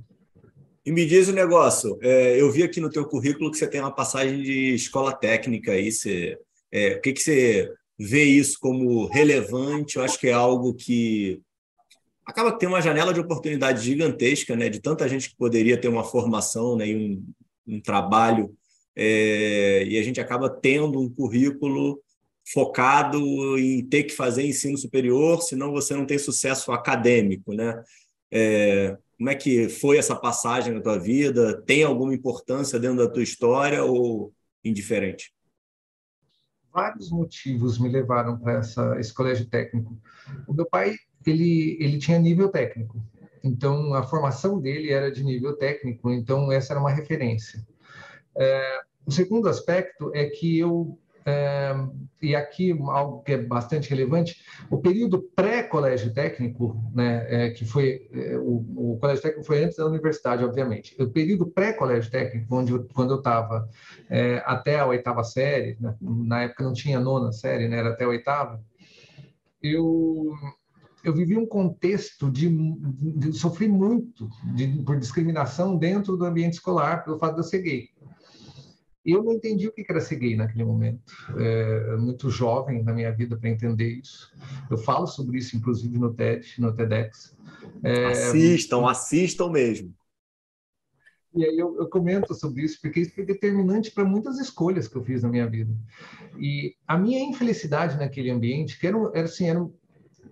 E 0.84 0.92
me 0.92 1.06
diz 1.06 1.28
o 1.28 1.32
um 1.32 1.34
negócio, 1.34 1.98
é, 2.00 2.40
eu 2.40 2.50
vi 2.50 2.62
aqui 2.62 2.80
no 2.80 2.90
teu 2.90 3.04
currículo 3.06 3.50
que 3.50 3.58
você 3.58 3.66
tem 3.66 3.80
uma 3.80 3.94
passagem 3.94 4.42
de 4.42 4.74
escola 4.74 5.12
técnica 5.12 5.72
aí, 5.72 5.92
você, 5.92 6.38
é, 6.72 6.96
o 6.96 7.00
que, 7.00 7.12
que 7.12 7.20
você 7.20 7.72
vê 7.98 8.24
isso 8.24 8.58
como 8.58 9.06
relevante? 9.06 9.96
Eu 9.96 10.02
acho 10.02 10.18
que 10.18 10.28
é 10.28 10.32
algo 10.32 10.74
que 10.74 11.40
acaba 12.26 12.52
tendo 12.52 12.70
uma 12.70 12.80
janela 12.80 13.12
de 13.12 13.20
oportunidade 13.20 13.84
gigantesca, 13.84 14.56
né, 14.56 14.68
de 14.68 14.80
tanta 14.80 15.08
gente 15.08 15.30
que 15.30 15.36
poderia 15.36 15.78
ter 15.78 15.88
uma 15.88 16.04
formação 16.04 16.76
né, 16.76 16.88
e 16.88 16.96
um, 16.96 17.74
um 17.76 17.80
trabalho, 17.80 18.54
é, 18.96 19.84
e 19.84 19.98
a 19.98 20.02
gente 20.02 20.20
acaba 20.20 20.48
tendo 20.48 21.00
um 21.00 21.08
currículo 21.08 22.00
focado 22.52 23.18
em 23.58 23.84
ter 23.84 24.04
que 24.04 24.12
fazer 24.12 24.44
ensino 24.44 24.76
superior, 24.76 25.40
senão 25.42 25.72
você 25.72 25.94
não 25.94 26.06
tem 26.06 26.18
sucesso 26.18 26.72
acadêmico, 26.72 27.52
né? 27.52 27.82
É, 28.30 28.96
como 29.16 29.30
é 29.30 29.34
que 29.34 29.68
foi 29.68 29.98
essa 29.98 30.16
passagem 30.16 30.74
na 30.74 30.80
tua 30.80 30.98
vida? 30.98 31.60
Tem 31.62 31.82
alguma 31.84 32.14
importância 32.14 32.78
dentro 32.78 32.98
da 32.98 33.08
tua 33.08 33.22
história 33.22 33.84
ou 33.84 34.32
indiferente? 34.64 35.32
Vários 36.72 37.10
motivos 37.10 37.78
me 37.78 37.88
levaram 37.88 38.38
para 38.38 38.60
esse 38.98 39.12
colégio 39.12 39.46
técnico. 39.48 39.98
O 40.46 40.54
meu 40.54 40.64
pai 40.64 40.94
ele, 41.26 41.76
ele 41.80 41.98
tinha 41.98 42.18
nível 42.18 42.48
técnico. 42.48 43.02
Então, 43.42 43.94
a 43.94 44.02
formação 44.02 44.60
dele 44.60 44.90
era 44.90 45.10
de 45.10 45.24
nível 45.24 45.56
técnico, 45.56 46.10
então 46.10 46.52
essa 46.52 46.72
era 46.72 46.80
uma 46.80 46.90
referência. 46.90 47.66
É, 48.36 48.80
o 49.06 49.10
segundo 49.10 49.48
aspecto 49.48 50.10
é 50.14 50.26
que 50.26 50.58
eu, 50.58 50.98
é, 51.30 51.74
e 52.20 52.34
aqui 52.34 52.72
algo 52.72 53.22
que 53.22 53.32
é 53.32 53.38
bastante 53.38 53.88
relevante, 53.88 54.42
o 54.70 54.78
período 54.78 55.22
pré-colégio 55.34 56.12
técnico, 56.12 56.76
né, 56.94 57.26
é, 57.28 57.50
que 57.50 57.64
foi, 57.64 58.08
é, 58.12 58.36
o, 58.36 58.94
o, 58.94 58.98
colégio 59.00 59.22
técnico 59.22 59.46
foi 59.46 59.64
antes 59.64 59.76
da 59.76 59.86
universidade, 59.86 60.44
obviamente, 60.44 61.00
o 61.00 61.08
período 61.08 61.46
pré-colégio 61.46 62.10
técnico, 62.10 62.54
onde 62.54 62.78
quando 62.92 63.14
eu 63.14 63.18
estava 63.18 63.68
é, 64.08 64.42
até 64.44 64.80
a 64.80 64.86
oitava 64.86 65.22
série, 65.22 65.76
né, 65.80 65.94
na 66.00 66.42
época 66.42 66.64
não 66.64 66.72
tinha 66.72 67.00
nona 67.00 67.32
série, 67.32 67.68
né, 67.68 67.78
era 67.78 67.90
até 67.90 68.04
a 68.04 68.08
oitava, 68.08 68.62
eu 69.62 70.34
eu 71.02 71.14
vivi 71.14 71.34
um 71.34 71.46
contexto 71.46 72.30
de, 72.30 72.46
de 73.16 73.32
sofri 73.32 73.66
muito 73.66 74.28
de, 74.54 74.68
por 74.84 74.98
discriminação 74.98 75.78
dentro 75.78 76.14
do 76.14 76.26
ambiente 76.26 76.54
escolar 76.54 77.02
pelo 77.04 77.18
fato 77.18 77.36
de 77.36 77.40
eu 77.40 77.44
ser 77.44 77.62
gay. 77.62 77.88
Eu 79.04 79.22
não 79.24 79.32
entendi 79.32 79.66
o 79.66 79.72
que 79.72 79.84
era 79.88 80.00
ser 80.00 80.16
gay 80.16 80.36
naquele 80.36 80.64
momento. 80.64 81.12
É, 81.38 81.96
muito 81.96 82.28
jovem 82.30 82.82
na 82.82 82.92
minha 82.92 83.10
vida 83.10 83.36
para 83.36 83.48
entender 83.48 83.88
isso. 83.88 84.30
Eu 84.70 84.76
falo 84.76 85.06
sobre 85.06 85.38
isso, 85.38 85.56
inclusive, 85.56 85.98
no 85.98 86.12
TED, 86.12 86.46
no 86.58 86.74
TEDx. 86.74 87.36
É, 87.82 88.06
assistam, 88.06 88.86
assistam 88.86 89.50
mesmo. 89.50 89.94
E 91.34 91.44
aí 91.44 91.56
eu, 91.56 91.76
eu, 91.78 91.88
comento 91.88 92.34
sobre 92.34 92.62
isso, 92.62 92.80
porque 92.80 93.00
isso 93.00 93.14
foi 93.14 93.24
determinante 93.24 93.92
para 93.92 94.04
muitas 94.04 94.38
escolhas 94.38 94.88
que 94.88 94.96
eu 94.96 95.04
fiz 95.04 95.22
na 95.22 95.28
minha 95.28 95.48
vida. 95.48 95.72
E 96.38 96.74
a 96.86 96.98
minha 96.98 97.20
infelicidade 97.20 97.96
naquele 97.96 98.30
ambiente, 98.30 98.78
que 98.78 98.86
era, 98.86 98.98
era 99.14 99.24
assim, 99.26 99.48
era 99.48 99.64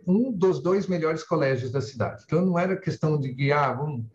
um 0.07 0.33
dos 0.33 0.61
dois 0.61 0.89
melhores 0.89 1.23
colégios 1.23 1.71
da 1.71 1.81
cidade. 1.81 2.25
Então 2.27 2.45
não 2.45 2.59
era 2.59 2.77
questão 2.77 3.19
de 3.19 3.33
guiar, 3.33 3.71
ah, 3.71 3.73
vamos, 3.75 4.07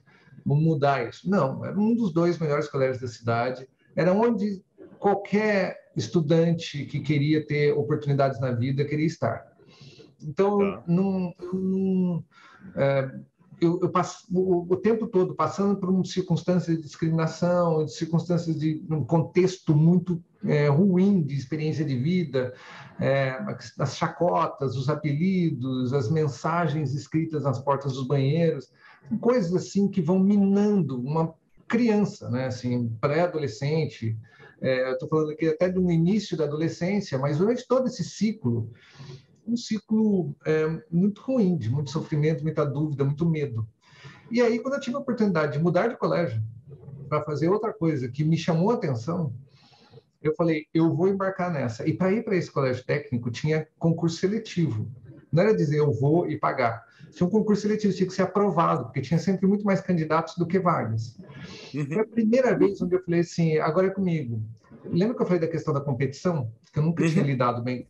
vamos 0.46 0.64
mudar 0.64 1.08
isso. 1.08 1.30
Não, 1.30 1.64
era 1.64 1.80
um 1.80 1.96
dos 1.96 2.12
dois 2.12 2.38
melhores 2.38 2.68
colégios 2.68 3.00
da 3.00 3.08
cidade. 3.08 3.68
Era 3.96 4.14
onde 4.14 4.64
qualquer 5.00 5.78
estudante 5.96 6.86
que 6.86 7.00
queria 7.00 7.46
ter 7.46 7.74
oportunidades 7.74 8.40
na 8.40 8.52
vida 8.52 8.86
queria 8.86 9.06
estar. 9.06 9.54
Então, 10.22 10.60
tá. 10.60 10.84
não, 10.88 11.34
não 11.54 12.24
é, 12.76 13.12
eu, 13.62 13.80
eu 13.82 13.90
passo 13.90 14.26
o, 14.32 14.74
o, 14.74 14.76
tempo 14.78 15.08
todo 15.08 15.36
passando 15.36 15.78
por 15.78 15.90
uma 15.90 16.04
circunstância 16.04 16.76
de 16.76 16.82
discriminação, 16.82 17.86
de 17.86 17.94
circunstâncias 17.94 18.58
de 18.58 18.84
um 18.90 19.04
contexto 19.04 19.76
muito 19.76 20.24
é, 20.46 20.68
ruim 20.68 21.22
de 21.22 21.36
experiência 21.36 21.86
de 21.86 21.98
vida, 21.98 22.54
é, 23.00 23.38
as 23.80 23.96
chacotas, 23.96 24.76
os 24.76 24.90
apelidos, 24.90 25.94
as 25.94 26.10
mensagens 26.10 26.94
escritas 26.94 27.44
nas 27.44 27.60
portas 27.60 27.94
dos 27.94 28.08
banheiros, 28.08 28.72
coisas 29.20 29.54
assim 29.54 29.88
que 29.88 30.02
vão 30.02 30.20
minando 30.20 31.00
uma 31.00 31.34
criança, 31.68 32.30
né? 32.30 32.46
Assim, 32.48 32.90
pré-adolescente. 33.02 34.18
É, 34.62 34.92
Estou 34.92 35.10
falando 35.10 35.32
aqui 35.32 35.48
até 35.48 35.70
do 35.70 35.92
início 35.92 36.38
da 36.38 36.46
adolescência, 36.46 37.18
mas 37.18 37.38
durante 37.38 37.68
todo 37.68 37.88
esse 37.88 38.04
ciclo 38.04 38.72
um 39.46 39.58
ciclo 39.58 40.36
é, 40.46 40.82
muito 40.90 41.22
ruim, 41.22 41.58
de 41.58 41.70
muito 41.70 41.90
sofrimento, 41.90 42.44
muita 42.44 42.66
dúvida, 42.66 43.04
muito 43.04 43.30
medo. 43.30 43.68
E 44.32 44.42
aí, 44.42 44.60
quando 44.60 44.76
eu 44.76 44.80
tive 44.80 44.96
a 44.96 45.00
oportunidade 45.00 45.54
de 45.54 45.64
mudar 45.64 45.88
de 45.88 45.98
colégio 45.98 46.42
para 47.10 47.24
fazer 47.24 47.50
outra 47.50 47.74
coisa 47.74 48.08
que 48.08 48.24
me 48.24 48.38
chamou 48.38 48.72
a 48.72 48.76
atenção, 48.76 49.34
eu 50.22 50.34
falei, 50.36 50.66
eu 50.74 50.96
vou 50.96 51.10
embarcar 51.10 51.52
nessa. 51.52 51.88
E 51.88 51.94
para 51.94 52.12
ir 52.12 52.24
para 52.24 52.36
esse 52.36 52.50
colégio 52.50 52.86
técnico 52.86 53.30
tinha 53.30 53.68
concurso 53.78 54.18
seletivo. 54.18 54.90
Não 55.32 55.44
era 55.44 55.56
dizer 55.56 55.80
eu 55.80 55.92
vou 55.92 56.30
e 56.30 56.40
pagar. 56.40 56.86
Tinha 57.12 57.28
um 57.28 57.30
concurso 57.30 57.64
seletivo, 57.64 57.94
tinha 57.94 58.08
que 58.08 58.14
ser 58.14 58.22
aprovado, 58.22 58.86
porque 58.86 59.02
tinha 59.02 59.20
sempre 59.20 59.46
muito 59.46 59.66
mais 59.66 59.82
candidatos 59.82 60.36
do 60.38 60.48
que 60.48 60.58
vagas. 60.60 61.18
Uhum. 61.74 61.86
Foi 61.86 62.00
a 62.00 62.08
primeira 62.08 62.58
vez 62.58 62.82
onde 62.82 62.96
eu 62.96 63.04
falei 63.04 63.22
assim, 63.22 63.58
agora 63.58 63.88
é 63.88 63.92
comigo. 63.92 64.42
Lembra 64.86 65.16
que 65.16 65.22
eu 65.22 65.26
falei 65.26 65.42
da 65.42 65.48
questão 65.48 65.74
da 65.74 65.82
competição? 65.82 66.52
Que 66.72 66.80
eu 66.80 66.84
nunca 66.84 67.04
uhum. 67.04 67.10
tinha 67.10 67.24
lidado 67.24 67.62
bem 67.62 67.88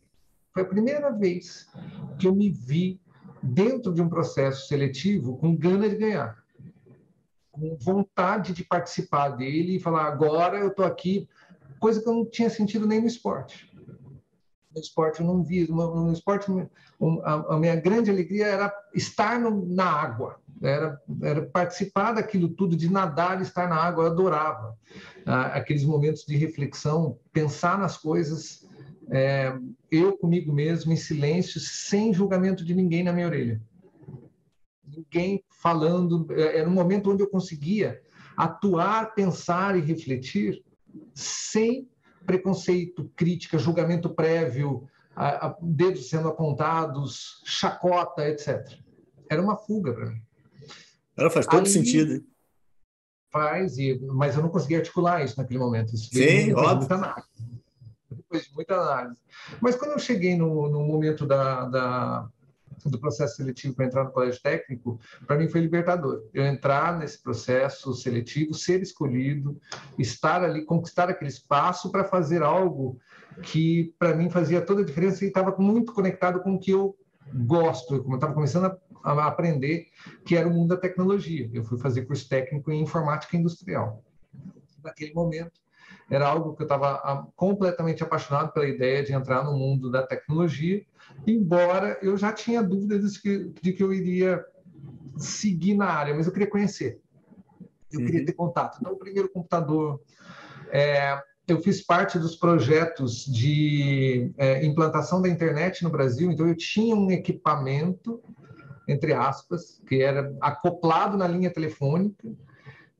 foi 0.54 0.62
a 0.62 0.66
primeira 0.66 1.10
vez 1.10 1.68
que 2.16 2.28
eu 2.28 2.34
me 2.34 2.48
vi 2.48 3.00
dentro 3.42 3.92
de 3.92 4.00
um 4.00 4.08
processo 4.08 4.68
seletivo 4.68 5.36
com 5.36 5.54
gana 5.56 5.88
de 5.88 5.96
ganhar, 5.96 6.42
com 7.50 7.76
vontade 7.76 8.52
de 8.52 8.62
participar 8.64 9.30
dele 9.30 9.76
e 9.76 9.80
falar 9.80 10.06
agora 10.06 10.58
eu 10.58 10.68
estou 10.68 10.84
aqui, 10.84 11.28
coisa 11.80 12.00
que 12.00 12.08
eu 12.08 12.14
não 12.14 12.24
tinha 12.24 12.48
sentido 12.48 12.86
nem 12.86 13.00
no 13.00 13.08
esporte. 13.08 13.68
No 14.72 14.80
esporte 14.80 15.20
eu 15.20 15.26
não 15.26 15.42
vi, 15.42 15.68
no, 15.68 16.12
esporte 16.12 16.46
a, 17.24 17.58
minha 17.58 17.76
grande 17.76 18.10
alegria 18.10 18.46
era 18.46 18.72
estar 18.94 19.40
no, 19.40 19.66
na 19.66 19.84
água, 19.84 20.40
era, 20.62 21.00
era 21.22 21.42
participar 21.46 22.12
daquilo 22.12 22.48
tudo, 22.48 22.76
de 22.76 22.90
nadar 22.90 23.40
estar 23.40 23.68
na 23.68 23.76
água, 23.76 24.04
eu 24.04 24.10
adorava 24.10 24.76
ah, 25.26 25.46
aqueles 25.46 25.84
momentos 25.84 26.24
de 26.24 26.36
reflexão, 26.36 27.18
pensar 27.32 27.78
nas 27.78 27.96
coisas 27.96 28.64
é, 29.10 29.56
eu 29.90 30.16
comigo 30.16 30.52
mesmo, 30.52 30.92
em 30.92 30.96
silêncio, 30.96 31.60
sem 31.60 32.12
julgamento 32.12 32.64
de 32.64 32.74
ninguém 32.74 33.02
na 33.02 33.12
minha 33.12 33.26
orelha. 33.26 33.60
Ninguém 34.86 35.42
falando. 35.60 36.26
É, 36.30 36.58
era 36.58 36.68
um 36.68 36.72
momento 36.72 37.10
onde 37.10 37.22
eu 37.22 37.30
conseguia 37.30 38.00
atuar, 38.36 39.14
pensar 39.14 39.76
e 39.76 39.80
refletir 39.80 40.64
sem 41.14 41.88
preconceito, 42.26 43.10
crítica, 43.14 43.58
julgamento 43.58 44.08
prévio, 44.08 44.88
a, 45.14 45.48
a, 45.48 45.56
dedos 45.60 46.08
sendo 46.08 46.28
apontados, 46.28 47.42
chacota, 47.44 48.28
etc. 48.28 48.78
Era 49.28 49.42
uma 49.42 49.56
fuga 49.56 49.92
para 49.92 50.06
mim. 50.06 50.22
Ela 51.16 51.30
faz 51.30 51.46
todo 51.46 51.66
Aí, 51.66 51.70
sentido. 51.70 52.24
Faz, 53.30 53.78
e, 53.78 53.98
mas 54.12 54.36
eu 54.36 54.42
não 54.42 54.48
conseguia 54.48 54.78
articular 54.78 55.24
isso 55.24 55.36
naquele 55.36 55.58
momento. 55.58 55.94
Isso 55.94 56.08
Sim, 56.12 56.52
óbvio 56.52 56.88
depois 58.34 58.44
de 58.44 58.54
muita 58.54 58.74
análise. 58.74 59.20
Mas 59.60 59.76
quando 59.76 59.92
eu 59.92 59.98
cheguei 59.98 60.36
no, 60.36 60.68
no 60.68 60.80
momento 60.84 61.26
da, 61.26 61.66
da, 61.66 62.28
do 62.84 62.98
processo 62.98 63.36
seletivo 63.36 63.74
para 63.74 63.86
entrar 63.86 64.04
no 64.04 64.10
colégio 64.10 64.40
técnico, 64.42 65.00
para 65.26 65.36
mim 65.36 65.48
foi 65.48 65.60
libertador. 65.60 66.24
Eu 66.32 66.44
entrar 66.44 66.98
nesse 66.98 67.22
processo 67.22 67.94
seletivo, 67.94 68.54
ser 68.54 68.82
escolhido, 68.82 69.60
estar 69.98 70.42
ali, 70.42 70.64
conquistar 70.64 71.08
aquele 71.08 71.30
espaço 71.30 71.90
para 71.90 72.04
fazer 72.04 72.42
algo 72.42 72.98
que 73.42 73.94
para 73.98 74.14
mim 74.14 74.30
fazia 74.30 74.60
toda 74.60 74.82
a 74.82 74.84
diferença 74.84 75.24
e 75.24 75.28
estava 75.28 75.54
muito 75.58 75.92
conectado 75.92 76.40
com 76.40 76.54
o 76.54 76.58
que 76.58 76.70
eu 76.70 76.96
gosto, 77.32 78.02
como 78.02 78.14
eu 78.14 78.16
estava 78.16 78.34
começando 78.34 78.66
a, 78.66 78.78
a 79.04 79.26
aprender, 79.26 79.88
que 80.24 80.36
era 80.36 80.48
o 80.48 80.50
mundo 80.50 80.68
da 80.68 80.76
tecnologia. 80.76 81.48
Eu 81.52 81.62
fui 81.62 81.78
fazer 81.78 82.06
curso 82.06 82.28
técnico 82.28 82.72
em 82.72 82.82
informática 82.82 83.36
industrial. 83.36 84.02
Naquele 84.82 85.12
momento, 85.12 85.60
era 86.10 86.26
algo 86.26 86.54
que 86.54 86.62
eu 86.62 86.66
estava 86.66 87.26
completamente 87.36 88.02
apaixonado 88.02 88.52
pela 88.52 88.68
ideia 88.68 89.02
de 89.02 89.12
entrar 89.12 89.44
no 89.44 89.56
mundo 89.56 89.90
da 89.90 90.02
tecnologia, 90.02 90.84
embora 91.26 91.98
eu 92.02 92.16
já 92.16 92.32
tinha 92.32 92.62
dúvidas 92.62 93.14
de 93.14 93.20
que, 93.20 93.52
de 93.62 93.72
que 93.72 93.82
eu 93.82 93.92
iria 93.92 94.44
seguir 95.16 95.74
na 95.74 95.86
área, 95.86 96.14
mas 96.14 96.26
eu 96.26 96.32
queria 96.32 96.50
conhecer, 96.50 97.00
eu 97.92 98.00
uhum. 98.00 98.06
queria 98.06 98.24
ter 98.26 98.32
contato. 98.32 98.78
Então, 98.80 98.92
o 98.92 98.98
primeiro 98.98 99.28
computador, 99.30 100.00
é, 100.70 101.18
eu 101.46 101.60
fiz 101.60 101.82
parte 101.82 102.18
dos 102.18 102.36
projetos 102.36 103.24
de 103.24 104.32
é, 104.36 104.64
implantação 104.64 105.22
da 105.22 105.28
internet 105.28 105.84
no 105.84 105.90
Brasil, 105.90 106.30
então 106.30 106.48
eu 106.48 106.56
tinha 106.56 106.94
um 106.94 107.10
equipamento, 107.10 108.20
entre 108.86 109.12
aspas, 109.12 109.80
que 109.86 110.02
era 110.02 110.34
acoplado 110.40 111.16
na 111.16 111.26
linha 111.26 111.50
telefônica, 111.50 112.28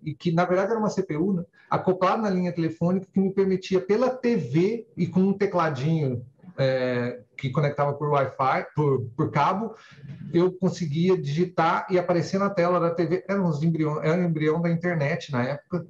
e 0.03 0.15
que 0.15 0.31
na 0.31 0.45
verdade 0.45 0.71
era 0.71 0.79
uma 0.79 0.91
CPU, 0.91 1.33
né? 1.33 1.45
acoplado 1.71 2.23
na 2.23 2.31
linha 2.31 2.53
telefônica 2.53 3.09
que 3.13 3.21
me 3.21 3.33
permitia 3.33 3.81
pela 3.81 4.11
TV 4.11 4.87
e 4.97 5.07
com 5.07 5.21
um 5.21 5.33
tecladinho 5.33 6.25
é, 6.57 7.21
que 7.37 7.51
conectava 7.51 7.95
por 7.95 8.11
Wi-Fi, 8.11 8.67
por, 8.77 9.11
por 9.17 9.31
cabo, 9.31 9.75
eu 10.33 10.53
conseguia 10.53 11.21
digitar 11.21 11.87
e 11.91 11.99
aparecer 11.99 12.39
na 12.39 12.51
tela 12.51 12.79
da 12.79 12.91
TV. 12.91 13.25
Era, 13.29 13.43
uns 13.43 13.63
embrião, 13.63 14.03
era 14.03 14.21
um 14.21 14.27
embrião 14.27 14.61
da 14.61 14.71
internet 14.71 15.33
na 15.33 15.43
época. 15.43 15.87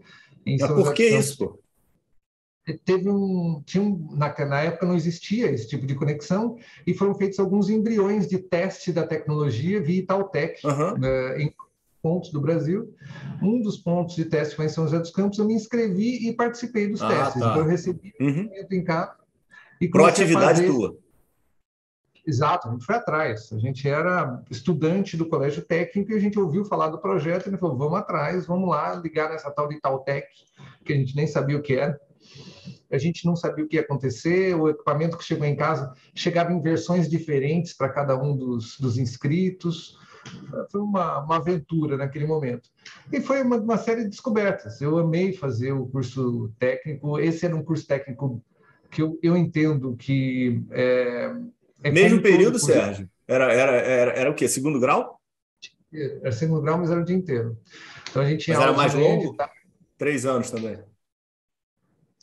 Mas 0.46 0.66
por 0.66 0.94
que 0.94 1.06
isso? 1.06 1.58
Teve 2.84 3.10
um, 3.10 3.62
tinha 3.66 3.82
um 3.82 4.08
na, 4.12 4.34
na 4.46 4.62
época 4.62 4.86
não 4.86 4.94
existia 4.94 5.50
esse 5.50 5.68
tipo 5.68 5.86
de 5.86 5.94
conexão 5.94 6.56
e 6.86 6.94
foram 6.94 7.14
feitos 7.14 7.38
alguns 7.38 7.68
embriões 7.68 8.26
de 8.26 8.38
teste 8.38 8.90
da 8.90 9.06
tecnologia 9.06 9.82
via 9.82 10.00
Itautec, 10.00 10.66
uhum. 10.66 11.04
em 11.36 11.54
pontos 12.02 12.30
do 12.30 12.40
Brasil. 12.40 12.94
Um 13.42 13.60
dos 13.60 13.78
pontos 13.78 14.14
de 14.14 14.24
teste 14.26 14.56
foi 14.56 14.66
em 14.66 14.70
São 14.70 14.84
José 14.84 14.98
dos 14.98 15.10
Campos. 15.10 15.38
Eu 15.38 15.46
me 15.46 15.54
inscrevi 15.54 16.28
e 16.28 16.32
participei 16.34 16.88
dos 16.88 17.02
ah, 17.02 17.08
testes. 17.08 17.40
Tá. 17.40 17.50
Então, 17.50 17.62
eu 17.62 17.66
recebi 17.66 18.14
uhum. 18.20 18.50
em 18.70 18.84
casa. 18.84 19.14
E 19.80 19.88
Proatividade 19.88 20.60
fazer... 20.60 20.72
tua. 20.72 20.96
Exato, 22.26 22.68
a 22.68 22.72
gente 22.72 22.84
foi 22.84 22.94
atrás. 22.94 23.52
A 23.52 23.58
gente 23.58 23.86
era 23.86 24.42
estudante 24.50 25.16
do 25.16 25.26
colégio 25.26 25.62
técnico 25.62 26.12
e 26.12 26.14
a 26.14 26.18
gente 26.18 26.38
ouviu 26.38 26.64
falar 26.64 26.88
do 26.88 26.98
projeto 26.98 27.46
e 27.46 27.50
ele 27.50 27.58
falou: 27.58 27.76
vamos 27.76 27.98
atrás, 27.98 28.46
vamos 28.46 28.68
lá 28.68 28.94
ligar 28.94 29.28
nessa 29.30 29.50
tal 29.50 29.68
de 29.68 29.76
Itautec, 29.76 30.26
que 30.84 30.92
a 30.92 30.96
gente 30.96 31.14
nem 31.14 31.26
sabia 31.26 31.58
o 31.58 31.62
que 31.62 31.74
era. 31.74 32.00
A 32.90 32.98
gente 32.98 33.26
não 33.26 33.34
sabia 33.34 33.64
o 33.64 33.68
que 33.68 33.76
ia 33.76 33.82
acontecer, 33.82 34.54
o 34.54 34.68
equipamento 34.68 35.18
que 35.18 35.24
chegou 35.24 35.46
em 35.46 35.56
casa 35.56 35.92
chegava 36.14 36.52
em 36.52 36.60
versões 36.60 37.08
diferentes 37.08 37.72
para 37.72 37.88
cada 37.88 38.16
um 38.16 38.36
dos, 38.36 38.78
dos 38.78 38.98
inscritos 38.98 39.96
foi 40.70 40.80
uma, 40.80 41.20
uma 41.20 41.36
aventura 41.36 41.96
naquele 41.96 42.26
momento. 42.26 42.70
E 43.12 43.20
foi 43.20 43.42
uma, 43.42 43.56
uma, 43.56 43.76
série 43.76 44.04
de 44.04 44.10
descobertas. 44.10 44.80
Eu 44.80 44.98
amei 44.98 45.32
fazer 45.32 45.72
o 45.72 45.86
curso 45.86 46.52
técnico. 46.58 47.18
Esse 47.18 47.44
era 47.44 47.54
um 47.54 47.62
curso 47.62 47.86
técnico 47.86 48.42
que 48.90 49.02
eu, 49.02 49.18
eu 49.22 49.36
entendo 49.36 49.96
que. 49.96 50.62
É, 50.70 51.34
é 51.82 51.90
Mesmo 51.90 52.22
período, 52.22 52.58
Sérgio? 52.58 53.08
Era, 53.26 53.52
era, 53.52 53.72
era, 53.72 54.10
era 54.12 54.30
o 54.30 54.34
quê? 54.34 54.48
Segundo 54.48 54.80
grau? 54.80 55.20
Era 55.92 56.32
segundo 56.32 56.62
grau, 56.62 56.78
mas 56.78 56.90
era 56.90 57.00
o 57.00 57.04
dia 57.04 57.16
inteiro. 57.16 57.56
Então 58.10 58.22
a 58.22 58.26
gente. 58.26 58.48
Mas 58.50 58.60
era 58.60 58.72
mais 58.72 58.94
longo? 58.94 59.36
Três 59.96 60.26
anos 60.26 60.50
também. 60.50 60.78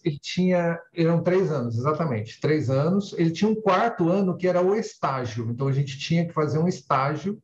Ele 0.03 0.17
tinha, 0.19 0.79
eram 0.95 1.21
três 1.21 1.51
anos, 1.51 1.77
exatamente, 1.77 2.39
três 2.39 2.69
anos. 2.69 3.13
Ele 3.17 3.31
tinha 3.31 3.49
um 3.49 3.59
quarto 3.59 4.09
ano 4.09 4.35
que 4.35 4.47
era 4.47 4.61
o 4.61 4.75
estágio. 4.75 5.49
Então 5.49 5.67
a 5.67 5.71
gente 5.71 5.97
tinha 5.97 6.25
que 6.25 6.33
fazer 6.33 6.59
um 6.59 6.67
estágio 6.67 7.41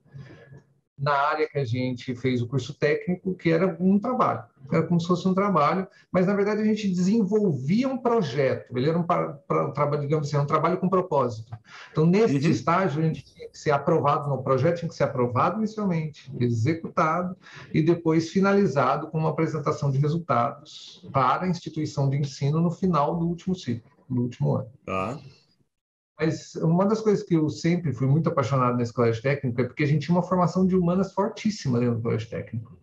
na 0.98 1.14
área 1.14 1.48
que 1.48 1.58
a 1.60 1.66
gente 1.66 2.16
fez 2.16 2.42
o 2.42 2.48
curso 2.48 2.74
técnico, 2.74 3.36
que 3.36 3.52
era 3.52 3.78
um 3.80 4.00
trabalho, 4.00 4.44
era 4.72 4.84
como 4.84 5.00
se 5.00 5.08
fosse 5.08 5.28
um 5.28 5.34
trabalho, 5.34 5.88
mas 6.12 6.26
na 6.26 6.34
verdade 6.34 6.62
a 6.62 6.66
gente 6.66 6.88
desenvolvia 6.90 7.88
um 7.88 7.98
projeto, 7.98 8.76
ele 8.76 8.90
era 8.90 8.98
um, 8.98 9.02
um 9.04 9.72
trabalho, 9.72 10.02
digamos 10.02 10.28
assim, 10.28 10.38
um 10.38 10.46
trabalho 10.46 10.78
com 10.78 10.90
propósito. 10.90 11.56
Então, 11.92 12.06
nesse 12.06 12.36
uhum. 12.36 12.52
estágio, 12.52 13.02
a 13.02 13.06
gente 13.06 13.24
tinha 13.24 13.48
que 13.48 13.58
ser 13.58 13.72
aprovado 13.72 14.28
no 14.28 14.42
projeto, 14.42 14.80
tinha 14.80 14.90
que 14.90 14.96
ser 14.96 15.04
aprovado 15.04 15.60
inicialmente, 15.60 16.32
executado 16.40 17.38
e 17.72 17.82
depois 17.82 18.30
finalizado 18.30 19.08
com 19.08 19.20
uma 19.20 19.30
apresentação 19.30 19.92
de 19.92 20.00
resultados 20.00 21.08
para 21.12 21.46
a 21.46 21.48
instituição 21.48 22.10
de 22.10 22.18
ensino 22.18 22.60
no 22.60 22.72
final 22.72 23.16
do 23.18 23.28
último 23.28 23.56
ciclo, 23.56 23.92
do 24.10 24.24
último 24.24 24.56
ano. 24.56 24.72
Tá. 24.86 25.20
Mas 26.20 26.56
uma 26.56 26.86
das 26.86 27.00
coisas 27.00 27.24
que 27.24 27.36
eu 27.36 27.48
sempre 27.48 27.94
fui 27.94 28.08
muito 28.08 28.30
apaixonado 28.30 28.76
nesse 28.76 28.92
colégio 28.92 29.22
técnico 29.22 29.62
é 29.62 29.66
porque 29.66 29.84
a 29.84 29.88
gente 29.88 30.06
tinha 30.06 30.16
uma 30.16 30.24
formação 30.24 30.66
de 30.66 30.76
humanas 30.76 31.14
fortíssima 31.14 31.80
dentro 31.80 31.96
do 31.96 32.02
colégio 32.02 32.30
técnico. 32.30 32.76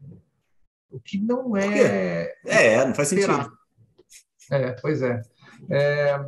O 0.89 1.01
que 1.01 1.19
não 1.19 1.57
é. 1.57 2.33
É, 2.47 2.87
não 2.87 2.95
faz 2.95 3.09
sentido. 3.09 3.53
É, 4.53 4.73
pois 4.81 5.03
é. 5.03 5.21
é. 5.69 6.25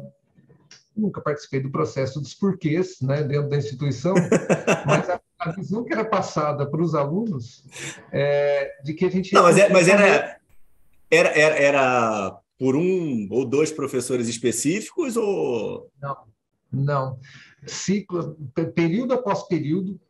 Nunca 0.96 1.20
participei 1.20 1.60
do 1.60 1.70
processo 1.70 2.20
dos 2.20 2.34
porquês 2.34 3.00
né, 3.00 3.22
dentro 3.22 3.50
da 3.50 3.58
instituição, 3.58 4.14
mas 4.86 5.08
a, 5.08 5.20
a, 5.38 5.52
visão 5.52 5.84
que 5.84 5.92
era 5.92 6.04
passada 6.04 6.66
para 6.66 6.82
os 6.82 6.94
alunos 6.94 7.62
é 8.10 8.72
de 8.82 8.94
que 8.94 9.04
a 9.04 9.10
gente. 9.10 9.32
Não, 9.32 9.42
mas, 9.42 9.58
é, 9.58 9.68
mas 9.68 9.86
era, 9.86 10.40
era, 11.08 11.28
era, 11.28 11.56
era 11.56 12.40
por 12.58 12.74
um 12.74 13.28
ou 13.30 13.44
dois 13.44 13.70
professores 13.70 14.26
específicos 14.26 15.16
ou. 15.16 15.88
Não 16.00 16.35
não. 16.72 17.18
Ciclo, 17.66 18.36
período 18.74 19.14
após 19.14 19.42
período, 19.44 20.00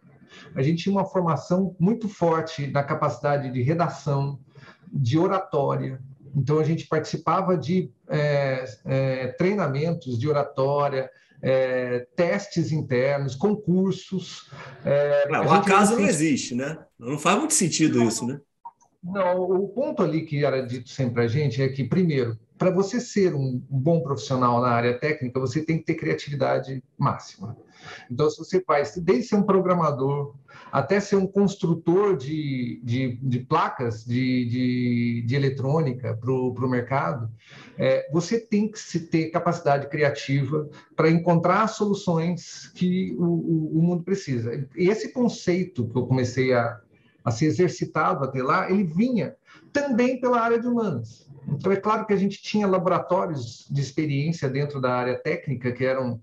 a 0.55 0.63
gente 0.63 0.83
tinha 0.83 0.95
uma 0.95 1.05
formação 1.05 1.75
muito 1.79 2.09
forte 2.09 2.67
na 2.67 2.83
capacidade 2.83 3.51
de 3.51 3.63
redação, 3.63 4.39
de 4.93 5.19
oratória. 5.19 6.01
Então, 6.35 6.59
a 6.59 6.65
gente 6.65 6.87
participava 6.87 7.57
de 7.57 7.91
é, 8.09 8.65
é, 8.85 9.27
treinamentos 9.29 10.19
de 10.19 10.29
oratória, 10.29 11.11
é, 11.43 12.07
testes 12.15 12.73
internos, 12.73 13.35
concursos. 13.35 14.51
É, 14.85 15.29
não, 15.29 15.47
o 15.47 15.53
acaso 15.53 15.97
não 15.97 16.07
existe, 16.07 16.55
né? 16.55 16.79
Não 16.99 17.19
faz 17.19 17.39
muito 17.39 17.55
sentido 17.55 17.99
não, 17.99 18.09
isso, 18.09 18.27
né? 18.27 18.41
Não, 19.03 19.41
o 19.41 19.69
ponto 19.69 20.03
ali 20.03 20.23
que 20.23 20.45
era 20.45 20.67
dito 20.67 20.89
sempre 20.91 21.15
para 21.15 21.23
a 21.25 21.29
gente 21.29 21.63
é 21.63 21.69
que, 21.69 21.85
primeiro, 21.85 22.39
para 22.59 22.71
você 22.71 23.01
ser 23.01 23.35
um 23.35 23.63
bom 23.69 24.01
profissional 24.01 24.61
na 24.61 24.69
área 24.69 24.99
técnica, 24.99 25.39
você 25.39 25.63
tem 25.63 25.79
que 25.79 25.85
ter 25.85 25.95
criatividade 25.95 26.83
máxima. 26.99 27.57
Então, 28.11 28.29
se 28.31 28.39
você 28.39 28.61
faz, 28.61 28.97
desde 28.97 29.29
ser 29.29 29.37
um 29.37 29.43
programador 29.43 30.35
até 30.73 30.99
ser 30.99 31.17
um 31.17 31.27
construtor 31.27 32.17
de, 32.17 32.81
de, 32.83 33.19
de 33.23 33.41
placas 33.41 34.05
de, 34.05 34.47
de, 34.47 35.25
de 35.27 35.35
eletrônica 35.35 36.17
para 36.17 36.33
o 36.33 36.69
mercado, 36.69 37.31
é, 37.79 38.09
você 38.11 38.41
tem 38.41 38.71
que 38.71 38.79
se 38.79 39.01
ter 39.09 39.31
capacidade 39.31 39.89
criativa 39.89 40.69
para 40.95 41.11
encontrar 41.11 41.69
soluções 41.69 42.69
que 42.75 43.15
o, 43.19 43.25
o, 43.25 43.79
o 43.79 43.83
mundo 43.83 44.03
precisa. 44.03 44.67
E 44.77 44.89
esse 44.89 45.13
conceito 45.13 45.87
que 45.89 45.97
eu 45.97 46.07
comecei 46.07 46.53
a, 46.53 46.81
a 47.25 47.31
ser 47.31 47.47
exercitado 47.47 48.25
até 48.25 48.43
lá, 48.43 48.71
ele 48.71 48.85
vinha 48.85 49.37
também 49.73 50.21
pela 50.21 50.41
área 50.41 50.59
de 50.59 50.67
humanas. 50.67 51.27
Então, 51.49 51.73
é 51.73 51.77
claro 51.77 52.07
que 52.07 52.13
a 52.13 52.17
gente 52.17 52.43
tinha 52.43 52.67
laboratórios 52.67 53.67
de 53.71 53.81
experiência 53.81 54.49
dentro 54.49 54.81
da 54.81 54.93
área 54.93 55.19
técnica 55.19 55.73
que 55.73 55.85
eram 55.85 56.21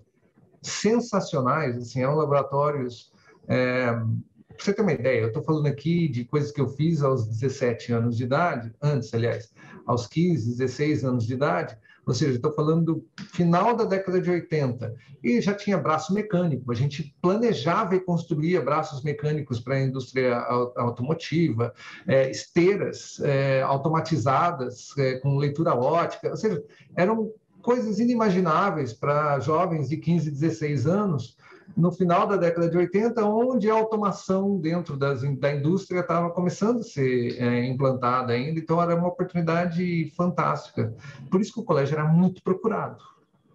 sensacionais, 0.62 1.76
assim, 1.76 2.02
eram 2.02 2.16
laboratórios. 2.16 3.12
É, 3.48 3.86
para 3.86 4.64
você 4.64 4.72
ter 4.72 4.82
uma 4.82 4.92
ideia, 4.92 5.20
eu 5.20 5.28
estou 5.28 5.42
falando 5.42 5.66
aqui 5.66 6.08
de 6.08 6.24
coisas 6.24 6.52
que 6.52 6.60
eu 6.60 6.68
fiz 6.68 7.02
aos 7.02 7.26
17 7.26 7.92
anos 7.92 8.16
de 8.16 8.24
idade, 8.24 8.72
antes, 8.80 9.12
aliás, 9.12 9.52
aos 9.86 10.06
15, 10.06 10.50
16 10.50 11.04
anos 11.04 11.26
de 11.26 11.34
idade, 11.34 11.76
ou 12.06 12.14
seja, 12.14 12.34
estou 12.34 12.52
falando 12.52 12.94
do 12.94 13.06
final 13.32 13.74
da 13.74 13.84
década 13.84 14.20
de 14.20 14.30
80, 14.30 14.94
e 15.22 15.40
já 15.40 15.54
tinha 15.54 15.78
braço 15.78 16.12
mecânico, 16.12 16.70
a 16.70 16.74
gente 16.74 17.14
planejava 17.22 17.96
e 17.96 18.00
construía 18.00 18.60
braços 18.60 19.02
mecânicos 19.02 19.60
para 19.60 19.76
a 19.76 19.82
indústria 19.82 20.36
automotiva, 20.76 21.72
é, 22.06 22.30
esteiras 22.30 23.18
é, 23.20 23.62
automatizadas 23.62 24.96
é, 24.98 25.18
com 25.18 25.36
leitura 25.36 25.74
ótica, 25.74 26.30
ou 26.30 26.36
seja, 26.36 26.62
eram 26.96 27.32
coisas 27.62 27.98
inimagináveis 27.98 28.92
para 28.92 29.40
jovens 29.40 29.88
de 29.88 29.96
15, 29.96 30.30
16 30.30 30.86
anos, 30.86 31.38
no 31.76 31.90
final 31.90 32.26
da 32.26 32.36
década 32.36 32.68
de 32.68 32.76
80, 32.76 33.24
onde 33.24 33.70
a 33.70 33.74
automação 33.74 34.58
dentro 34.58 34.96
das, 34.96 35.22
da 35.38 35.54
indústria 35.54 36.00
estava 36.00 36.30
começando 36.30 36.80
a 36.80 36.82
ser 36.82 37.40
é, 37.40 37.64
implantada 37.66 38.32
ainda, 38.32 38.60
então 38.60 38.80
era 38.80 38.94
uma 38.94 39.08
oportunidade 39.08 40.12
fantástica. 40.16 40.94
Por 41.30 41.40
isso 41.40 41.52
que 41.52 41.60
o 41.60 41.64
colégio 41.64 41.94
era 41.94 42.04
muito 42.04 42.42
procurado. 42.42 43.02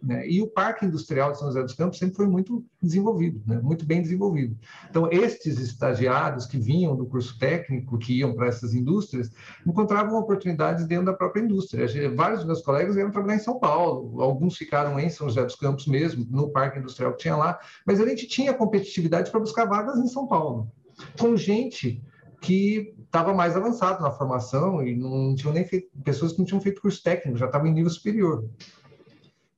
Né? 0.01 0.27
E 0.29 0.41
o 0.41 0.47
Parque 0.47 0.85
Industrial 0.85 1.31
de 1.31 1.39
São 1.39 1.47
José 1.47 1.61
dos 1.61 1.73
Campos 1.73 1.99
sempre 1.99 2.15
foi 2.15 2.27
muito 2.27 2.65
desenvolvido, 2.81 3.41
né? 3.45 3.59
muito 3.61 3.85
bem 3.85 4.01
desenvolvido. 4.01 4.57
Então, 4.89 5.09
estes 5.11 5.59
estagiários 5.59 6.45
que 6.45 6.57
vinham 6.57 6.95
do 6.95 7.05
curso 7.05 7.37
técnico, 7.37 7.97
que 7.97 8.19
iam 8.19 8.33
para 8.33 8.47
essas 8.47 8.73
indústrias, 8.73 9.29
encontravam 9.67 10.17
oportunidades 10.17 10.85
dentro 10.87 11.05
da 11.05 11.13
própria 11.13 11.41
indústria. 11.41 11.85
Vários 12.15 12.39
dos 12.39 12.47
meus 12.47 12.61
colegas 12.61 12.95
vieram 12.95 13.11
trabalhar 13.11 13.35
em 13.35 13.43
São 13.43 13.59
Paulo, 13.59 14.21
alguns 14.21 14.55
ficaram 14.57 14.97
em 14.99 15.09
São 15.09 15.27
José 15.27 15.43
dos 15.43 15.55
Campos 15.55 15.85
mesmo, 15.85 16.25
no 16.29 16.49
Parque 16.49 16.79
Industrial 16.79 17.11
que 17.13 17.23
tinha 17.23 17.35
lá, 17.35 17.59
mas 17.85 17.99
a 17.99 18.07
gente 18.07 18.27
tinha 18.27 18.53
competitividade 18.53 19.29
para 19.29 19.39
buscar 19.39 19.65
vagas 19.65 19.97
em 19.97 20.07
São 20.07 20.27
Paulo, 20.27 20.71
com 21.19 21.35
gente 21.35 22.01
que 22.41 22.93
estava 23.05 23.33
mais 23.33 23.57
avançado 23.57 24.01
na 24.01 24.11
formação 24.11 24.81
e 24.81 24.95
não 24.95 25.35
tinham 25.35 25.53
nem 25.53 25.65
feito, 25.65 25.89
pessoas 26.03 26.31
que 26.31 26.39
não 26.39 26.45
tinham 26.45 26.61
feito 26.61 26.81
curso 26.81 27.03
técnico, 27.03 27.37
já 27.37 27.47
estavam 27.47 27.67
em 27.67 27.73
nível 27.73 27.89
superior 27.89 28.47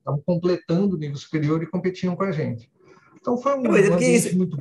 estavam 0.02 0.22
completando 0.26 0.96
o 0.96 1.00
nível 1.00 1.18
superior 1.18 1.62
e 1.64 1.68
competiam 1.68 2.16
com 2.16 2.24
a 2.24 2.32
gente. 2.32 2.70
Então 3.20 3.38
foi 3.38 3.56
um, 3.56 3.66
é, 3.76 3.90
um 3.90 4.00
isso, 4.00 4.38
muito... 4.38 4.58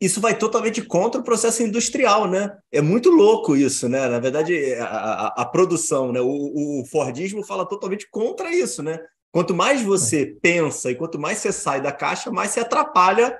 Isso 0.00 0.18
vai 0.18 0.36
totalmente 0.36 0.80
contra 0.80 1.20
o 1.20 1.24
processo 1.24 1.62
industrial, 1.62 2.26
né? 2.26 2.56
É 2.72 2.80
muito 2.80 3.10
louco 3.10 3.54
isso, 3.54 3.86
né? 3.86 4.08
Na 4.08 4.18
verdade, 4.18 4.74
a, 4.76 4.86
a, 4.86 5.26
a 5.42 5.44
produção, 5.44 6.10
né? 6.10 6.20
O, 6.20 6.80
o, 6.80 6.84
Fordismo 6.86 7.44
fala 7.44 7.66
totalmente 7.66 8.08
contra 8.10 8.50
isso, 8.50 8.82
né? 8.82 8.98
Quanto 9.30 9.54
mais 9.54 9.82
você 9.82 10.22
é. 10.22 10.40
pensa 10.40 10.90
e 10.90 10.94
quanto 10.94 11.18
mais 11.18 11.38
você 11.38 11.52
sai 11.52 11.82
da 11.82 11.92
caixa, 11.92 12.30
mais 12.30 12.50
você 12.50 12.60
atrapalha 12.60 13.38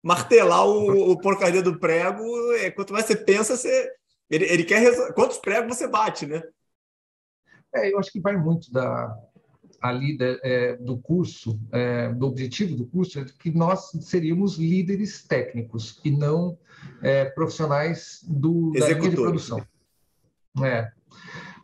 martelar 0.00 0.64
o, 0.64 1.10
o 1.10 1.18
porcaria 1.18 1.60
do 1.60 1.76
prego. 1.80 2.22
É, 2.52 2.70
quanto 2.70 2.92
mais 2.92 3.04
você 3.04 3.16
pensa, 3.16 3.56
você, 3.56 3.92
ele, 4.30 4.44
ele 4.44 4.64
quer. 4.64 5.12
Quantos 5.12 5.38
pregos 5.38 5.76
você 5.76 5.88
bate, 5.88 6.24
né? 6.24 6.40
É, 7.74 7.92
eu 7.92 7.98
acho 7.98 8.12
que 8.12 8.20
vai 8.20 8.36
muito 8.36 8.70
da, 8.70 9.12
ali 9.88 10.16
de, 10.16 10.40
é, 10.42 10.76
do 10.76 10.98
curso, 10.98 11.58
é, 11.72 12.12
do 12.12 12.26
objetivo 12.26 12.76
do 12.76 12.86
curso, 12.86 13.18
é 13.20 13.24
que 13.24 13.50
nós 13.50 13.90
seríamos 14.00 14.56
líderes 14.56 15.22
técnicos 15.22 16.00
e 16.04 16.10
não 16.10 16.58
é, 17.02 17.24
profissionais 17.26 18.24
do, 18.26 18.72
da 18.72 18.88
linha 18.88 19.10
de 19.10 19.16
produção. 19.16 19.64
É. 20.62 20.90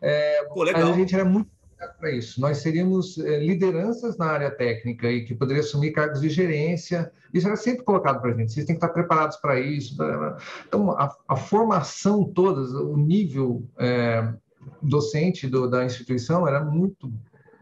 é 0.01 0.43
Pô. 0.45 0.63
A 0.63 0.91
gente 0.93 1.13
era 1.13 1.25
muito 1.25 1.49
para 1.99 2.11
isso. 2.11 2.39
Nós 2.39 2.57
seríamos 2.57 3.17
é, 3.17 3.39
lideranças 3.39 4.17
na 4.17 4.27
área 4.27 4.51
técnica 4.51 5.09
e 5.11 5.25
que 5.25 5.35
poderia 5.35 5.61
assumir 5.61 5.91
cargos 5.91 6.21
de 6.21 6.29
gerência. 6.29 7.11
Isso 7.33 7.47
era 7.47 7.55
sempre 7.55 7.83
colocado 7.83 8.21
para 8.21 8.31
a 8.31 8.33
gente. 8.33 8.53
Vocês 8.53 8.65
têm 8.65 8.75
que 8.75 8.83
estar 8.85 8.93
preparados 8.93 9.37
para 9.37 9.59
isso. 9.59 9.97
Então, 10.67 10.91
a, 10.91 11.15
a, 11.27 11.35
formação 11.35 12.23
toda, 12.23 12.61
o 12.83 12.97
nível 12.97 13.67
é, 13.77 14.33
docente 14.81 15.47
do, 15.47 15.69
da 15.69 15.85
instituição 15.85 16.47
era 16.47 16.63
muito 16.63 17.11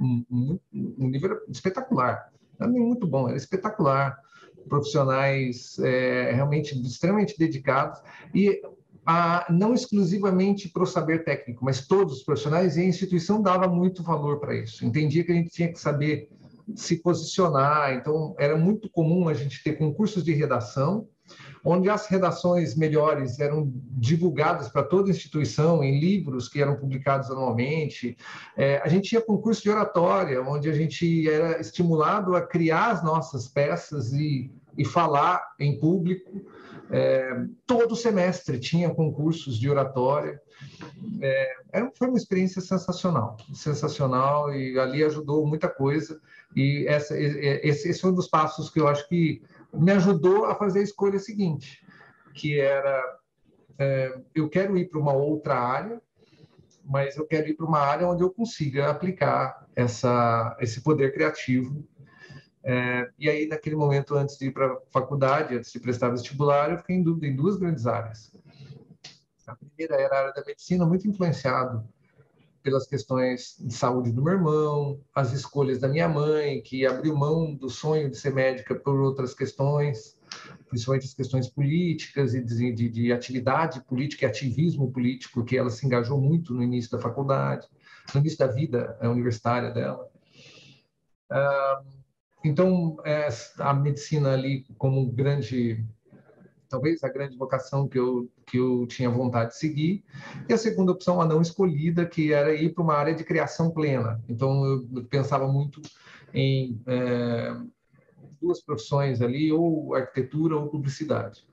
um, 0.01 0.59
nível 0.97 1.39
espetacular. 1.49 2.31
Era 2.59 2.69
muito 2.69 3.07
bom, 3.07 3.27
era 3.27 3.37
espetacular. 3.37 4.17
Profissionais 4.67 5.79
é, 5.79 6.31
realmente 6.33 6.79
extremamente 6.81 7.37
dedicados 7.37 7.99
e 8.33 8.61
a, 9.05 9.47
não 9.49 9.73
exclusivamente 9.73 10.69
para 10.69 10.83
o 10.83 10.85
saber 10.85 11.23
técnico, 11.23 11.65
mas 11.65 11.87
todos 11.87 12.17
os 12.17 12.23
profissionais 12.23 12.77
e 12.77 12.81
a 12.81 12.85
instituição 12.85 13.41
dava 13.41 13.67
muito 13.67 14.03
valor 14.03 14.39
para 14.39 14.55
isso. 14.55 14.85
Entendia 14.85 15.23
que 15.23 15.31
a 15.31 15.35
gente 15.35 15.49
tinha 15.49 15.71
que 15.71 15.79
saber 15.79 16.29
se 16.75 16.97
posicionar, 16.97 17.93
então 17.93 18.35
era 18.37 18.55
muito 18.55 18.89
comum 18.89 19.27
a 19.27 19.33
gente 19.33 19.63
ter 19.63 19.73
concursos 19.73 20.23
de 20.23 20.33
redação 20.33 21.07
onde 21.63 21.89
as 21.89 22.07
redações 22.07 22.75
melhores 22.75 23.39
eram 23.39 23.71
divulgadas 23.73 24.69
para 24.69 24.83
toda 24.83 25.09
a 25.09 25.11
instituição 25.11 25.83
em 25.83 25.99
livros 25.99 26.49
que 26.49 26.61
eram 26.61 26.75
publicados 26.75 27.29
anualmente. 27.29 28.17
É, 28.57 28.81
a 28.83 28.87
gente 28.87 29.09
tinha 29.09 29.21
concurso 29.21 29.61
de 29.61 29.69
oratória, 29.69 30.41
onde 30.41 30.69
a 30.69 30.73
gente 30.73 31.29
era 31.29 31.59
estimulado 31.59 32.35
a 32.35 32.41
criar 32.41 32.91
as 32.91 33.03
nossas 33.03 33.47
peças 33.47 34.11
e, 34.13 34.51
e 34.77 34.83
falar 34.83 35.41
em 35.59 35.79
público. 35.79 36.41
É, 36.93 37.45
todo 37.65 37.95
semestre 37.95 38.59
tinha 38.59 38.89
concursos 38.89 39.57
de 39.57 39.69
oratória. 39.69 40.41
É, 41.21 41.53
foi 41.97 42.09
uma 42.09 42.17
experiência 42.17 42.61
sensacional, 42.61 43.37
sensacional 43.53 44.53
e 44.53 44.77
ali 44.77 45.03
ajudou 45.03 45.47
muita 45.47 45.69
coisa. 45.69 46.19
E 46.55 46.85
essa, 46.87 47.17
esse, 47.17 47.87
esse 47.87 48.01
foi 48.01 48.11
um 48.11 48.15
dos 48.15 48.27
passos 48.27 48.69
que 48.69 48.79
eu 48.79 48.87
acho 48.87 49.07
que 49.07 49.41
me 49.73 49.91
ajudou 49.91 50.45
a 50.45 50.55
fazer 50.55 50.79
a 50.79 50.83
escolha 50.83 51.19
seguinte, 51.19 51.85
que 52.33 52.59
era 52.59 53.19
é, 53.77 54.19
eu 54.35 54.49
quero 54.49 54.77
ir 54.77 54.89
para 54.89 54.99
uma 54.99 55.13
outra 55.13 55.55
área, 55.55 56.01
mas 56.83 57.17
eu 57.17 57.25
quero 57.25 57.47
ir 57.47 57.55
para 57.55 57.65
uma 57.65 57.79
área 57.79 58.07
onde 58.07 58.23
eu 58.23 58.29
consiga 58.29 58.89
aplicar 58.89 59.65
essa, 59.75 60.55
esse 60.59 60.81
poder 60.81 61.13
criativo. 61.13 61.87
É, 62.63 63.09
e 63.17 63.29
aí, 63.29 63.47
naquele 63.47 63.75
momento, 63.75 64.15
antes 64.15 64.37
de 64.37 64.47
ir 64.47 64.51
para 64.51 64.67
a 64.67 64.77
faculdade, 64.91 65.55
antes 65.55 65.71
de 65.71 65.79
prestar 65.79 66.09
vestibular, 66.09 66.71
eu 66.71 66.77
fiquei 66.77 66.95
em 66.95 67.03
dúvida 67.03 67.27
em 67.27 67.35
duas 67.35 67.57
grandes 67.57 67.87
áreas. 67.87 68.31
A 69.47 69.55
primeira 69.55 69.95
era 69.95 70.15
a 70.15 70.19
área 70.19 70.33
da 70.33 70.43
medicina, 70.45 70.85
muito 70.85 71.07
influenciado 71.07 71.87
pelas 72.63 72.85
questões 72.87 73.55
de 73.59 73.73
saúde 73.73 74.11
do 74.11 74.21
meu 74.21 74.33
irmão, 74.33 74.99
as 75.13 75.33
escolhas 75.33 75.79
da 75.79 75.87
minha 75.87 76.07
mãe, 76.07 76.61
que 76.61 76.85
abriu 76.85 77.15
mão 77.15 77.53
do 77.55 77.69
sonho 77.69 78.09
de 78.09 78.17
ser 78.17 78.33
médica 78.33 78.75
por 78.75 78.99
outras 78.99 79.33
questões, 79.33 80.17
principalmente 80.69 81.05
as 81.05 81.13
questões 81.13 81.49
políticas 81.49 82.33
e 82.33 82.41
de, 82.43 82.71
de, 82.71 82.89
de 82.89 83.11
atividade 83.11 83.81
política 83.81 84.25
e 84.25 84.29
ativismo 84.29 84.91
político, 84.91 85.43
que 85.43 85.57
ela 85.57 85.69
se 85.69 85.85
engajou 85.85 86.19
muito 86.19 86.53
no 86.53 86.63
início 86.63 86.91
da 86.91 86.99
faculdade, 86.99 87.67
no 88.13 88.21
início 88.21 88.39
da 88.39 88.47
vida 88.47 88.97
eh, 89.01 89.07
universitária 89.07 89.71
dela. 89.71 90.09
Então, 92.43 92.97
a 93.59 93.73
medicina 93.73 94.33
ali 94.33 94.65
como 94.77 94.99
um 94.99 95.09
grande 95.09 95.85
talvez 96.71 97.03
a 97.03 97.09
grande 97.09 97.37
vocação 97.37 97.87
que 97.87 97.99
eu, 97.99 98.31
que 98.51 98.57
eu 98.57 98.85
tinha 98.85 99.09
vontade 99.09 99.51
de 99.51 99.57
seguir. 99.57 100.03
E 100.49 100.51
a 100.51 100.57
segunda 100.57 100.91
opção, 100.91 101.21
a 101.21 101.25
não 101.25 101.41
escolhida, 101.41 102.05
que 102.05 102.33
era 102.33 102.53
ir 102.53 102.73
para 102.73 102.83
uma 102.83 102.95
área 102.95 103.15
de 103.15 103.23
criação 103.23 103.71
plena. 103.71 104.21
Então, 104.27 104.65
eu 104.65 105.05
pensava 105.05 105.47
muito 105.47 105.81
em 106.33 106.81
é, 106.85 107.55
duas 108.41 108.61
profissões 108.61 109.21
ali, 109.21 109.53
ou 109.53 109.95
arquitetura 109.95 110.57
ou 110.57 110.67
publicidade. 110.67 111.47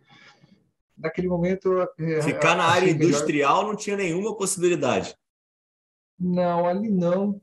Naquele 0.97 1.29
momento... 1.29 1.73
É, 1.97 2.21
Ficar 2.21 2.57
na 2.57 2.65
área 2.65 2.91
industrial 2.91 3.59
melhor... 3.59 3.71
não 3.71 3.77
tinha 3.77 3.97
nenhuma 3.97 4.37
possibilidade. 4.37 5.15
Não, 6.19 6.67
ali 6.67 6.91
não. 6.91 7.41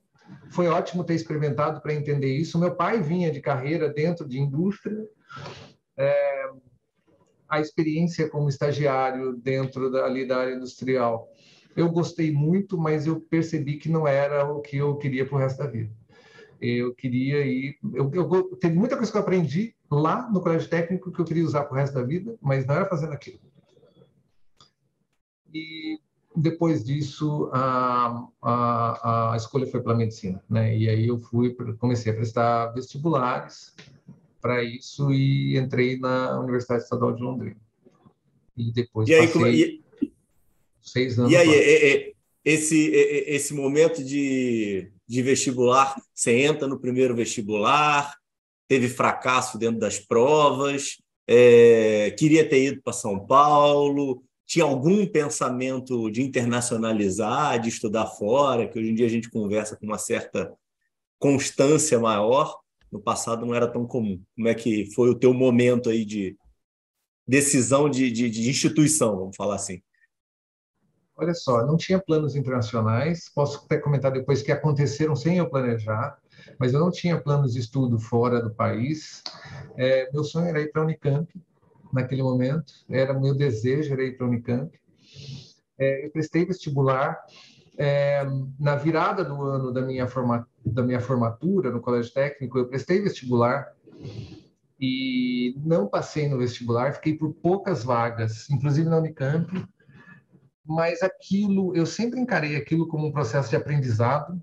Foi 0.49 0.67
ótimo 0.67 1.05
ter 1.05 1.13
experimentado 1.13 1.79
para 1.79 1.93
entender 1.93 2.35
isso. 2.35 2.59
Meu 2.59 2.75
pai 2.75 3.01
vinha 3.01 3.31
de 3.31 3.39
carreira 3.39 3.87
dentro 3.87 4.27
de 4.27 4.37
indústria, 4.37 5.07
é, 5.95 6.49
a 7.55 7.61
experiência 7.61 8.29
como 8.29 8.49
estagiário 8.49 9.33
dentro 9.37 9.91
da, 9.91 10.05
ali 10.05 10.27
da 10.27 10.37
área 10.37 10.55
industrial. 10.55 11.29
Eu 11.75 11.89
gostei 11.89 12.31
muito, 12.31 12.77
mas 12.77 13.05
eu 13.05 13.19
percebi 13.19 13.77
que 13.77 13.89
não 13.89 14.07
era 14.07 14.49
o 14.49 14.61
que 14.61 14.77
eu 14.77 14.95
queria 14.97 15.25
para 15.25 15.35
o 15.35 15.39
resto 15.39 15.57
da 15.57 15.67
vida. 15.67 15.91
Eu 16.61 16.93
queria 16.95 17.45
ir. 17.45 17.77
Eu, 17.93 18.09
eu, 18.13 18.55
teve 18.57 18.75
muita 18.77 18.95
coisa 18.95 19.11
que 19.11 19.17
eu 19.17 19.21
aprendi 19.21 19.75
lá 19.91 20.29
no 20.31 20.41
colégio 20.41 20.69
técnico 20.69 21.11
que 21.11 21.19
eu 21.19 21.25
queria 21.25 21.43
usar 21.43 21.65
para 21.65 21.73
o 21.73 21.77
resto 21.77 21.93
da 21.93 22.03
vida, 22.03 22.37
mas 22.41 22.65
não 22.65 22.75
era 22.75 22.85
fazendo 22.85 23.13
aquilo. 23.13 23.39
E 25.53 25.99
depois 26.35 26.83
disso, 26.83 27.49
a, 27.53 28.27
a, 28.41 29.33
a 29.33 29.37
escolha 29.37 29.67
foi 29.67 29.81
pela 29.81 29.95
medicina, 29.95 30.41
né? 30.49 30.75
E 30.77 30.89
aí 30.89 31.07
eu 31.07 31.17
fui, 31.17 31.55
comecei 31.77 32.11
a 32.11 32.15
prestar 32.15 32.67
vestibulares 32.67 33.73
para 34.45 34.63
isso 34.63 35.11
e 35.11 35.57
entrei 35.57 35.97
na 35.97 36.39
Universidade 36.39 36.83
Estadual 36.83 37.15
de 37.15 37.23
Londrina. 37.23 37.57
E 38.55 38.71
depois 38.71 39.09
e 39.09 39.15
aí, 39.15 39.27
passei 39.27 39.81
e, 40.03 40.13
seis 40.79 41.17
anos. 41.17 41.31
E 41.31 41.35
aí, 41.35 41.49
é, 41.49 41.95
é, 41.95 42.13
esse, 42.45 42.95
é, 42.95 43.33
esse 43.33 43.55
momento 43.55 44.03
de, 44.03 44.91
de 45.07 45.23
vestibular, 45.23 45.99
você 46.13 46.43
entra 46.43 46.67
no 46.67 46.79
primeiro 46.79 47.15
vestibular, 47.15 48.15
teve 48.67 48.87
fracasso 48.87 49.57
dentro 49.57 49.79
das 49.79 49.97
provas, 49.97 51.01
é, 51.27 52.11
queria 52.11 52.47
ter 52.47 52.65
ido 52.65 52.83
para 52.83 52.93
São 52.93 53.25
Paulo, 53.25 54.23
tinha 54.45 54.63
algum 54.63 55.07
pensamento 55.07 56.11
de 56.11 56.21
internacionalizar, 56.21 57.59
de 57.59 57.69
estudar 57.69 58.05
fora, 58.05 58.67
que 58.67 58.77
hoje 58.77 58.91
em 58.91 58.95
dia 58.95 59.07
a 59.07 59.09
gente 59.09 59.27
conversa 59.27 59.75
com 59.75 59.87
uma 59.87 59.97
certa 59.97 60.53
constância 61.17 61.97
maior, 61.97 62.63
no 62.91 63.01
passado 63.01 63.45
não 63.45 63.53
era 63.53 63.67
tão 63.67 63.85
comum. 63.85 64.21
Como 64.35 64.47
é 64.47 64.55
que 64.55 64.91
foi 64.93 65.09
o 65.09 65.15
teu 65.15 65.33
momento 65.33 65.89
aí 65.89 66.05
de 66.05 66.37
decisão 67.27 67.89
de, 67.89 68.11
de, 68.11 68.29
de 68.29 68.49
instituição, 68.49 69.17
vamos 69.17 69.35
falar 69.35 69.55
assim? 69.55 69.81
Olha 71.17 71.33
só, 71.33 71.65
não 71.65 71.77
tinha 71.77 71.97
planos 71.97 72.35
internacionais, 72.35 73.29
posso 73.33 73.63
até 73.65 73.77
comentar 73.77 74.11
depois 74.11 74.41
que 74.41 74.51
aconteceram 74.51 75.15
sem 75.15 75.37
eu 75.37 75.49
planejar, 75.49 76.17
mas 76.59 76.73
eu 76.73 76.79
não 76.79 76.91
tinha 76.91 77.19
planos 77.19 77.53
de 77.53 77.59
estudo 77.59 77.97
fora 77.97 78.41
do 78.41 78.53
país. 78.53 79.23
É, 79.77 80.11
meu 80.11 80.25
sonho 80.25 80.47
era 80.47 80.61
ir 80.61 80.71
para 80.71 80.81
a 80.81 80.85
Unicamp, 80.85 81.33
naquele 81.93 82.21
momento, 82.21 82.73
era 82.89 83.17
meu 83.17 83.33
desejo 83.33 83.93
era 83.93 84.03
ir 84.03 84.17
para 84.17 84.25
a 84.25 84.29
Unicamp. 84.29 84.77
É, 85.79 86.05
eu 86.05 86.11
prestei 86.11 86.45
vestibular, 86.45 87.17
é, 87.77 88.25
na 88.59 88.75
virada 88.75 89.23
do 89.23 89.41
ano 89.41 89.71
da 89.71 89.81
minha, 89.81 90.07
forma, 90.07 90.47
da 90.65 90.83
minha 90.83 90.99
formatura 90.99 91.71
no 91.71 91.81
colégio 91.81 92.13
técnico, 92.13 92.57
eu 92.57 92.67
prestei 92.67 93.01
vestibular 93.01 93.71
e 94.79 95.55
não 95.63 95.87
passei 95.87 96.27
no 96.27 96.37
vestibular, 96.37 96.93
fiquei 96.93 97.17
por 97.17 97.33
poucas 97.33 97.83
vagas, 97.83 98.49
inclusive 98.49 98.89
na 98.89 98.97
Unicamp, 98.97 99.49
mas 100.65 101.01
aquilo, 101.01 101.75
eu 101.75 101.85
sempre 101.85 102.19
encarei 102.19 102.55
aquilo 102.55 102.87
como 102.87 103.07
um 103.07 103.11
processo 103.11 103.49
de 103.49 103.55
aprendizado, 103.55 104.41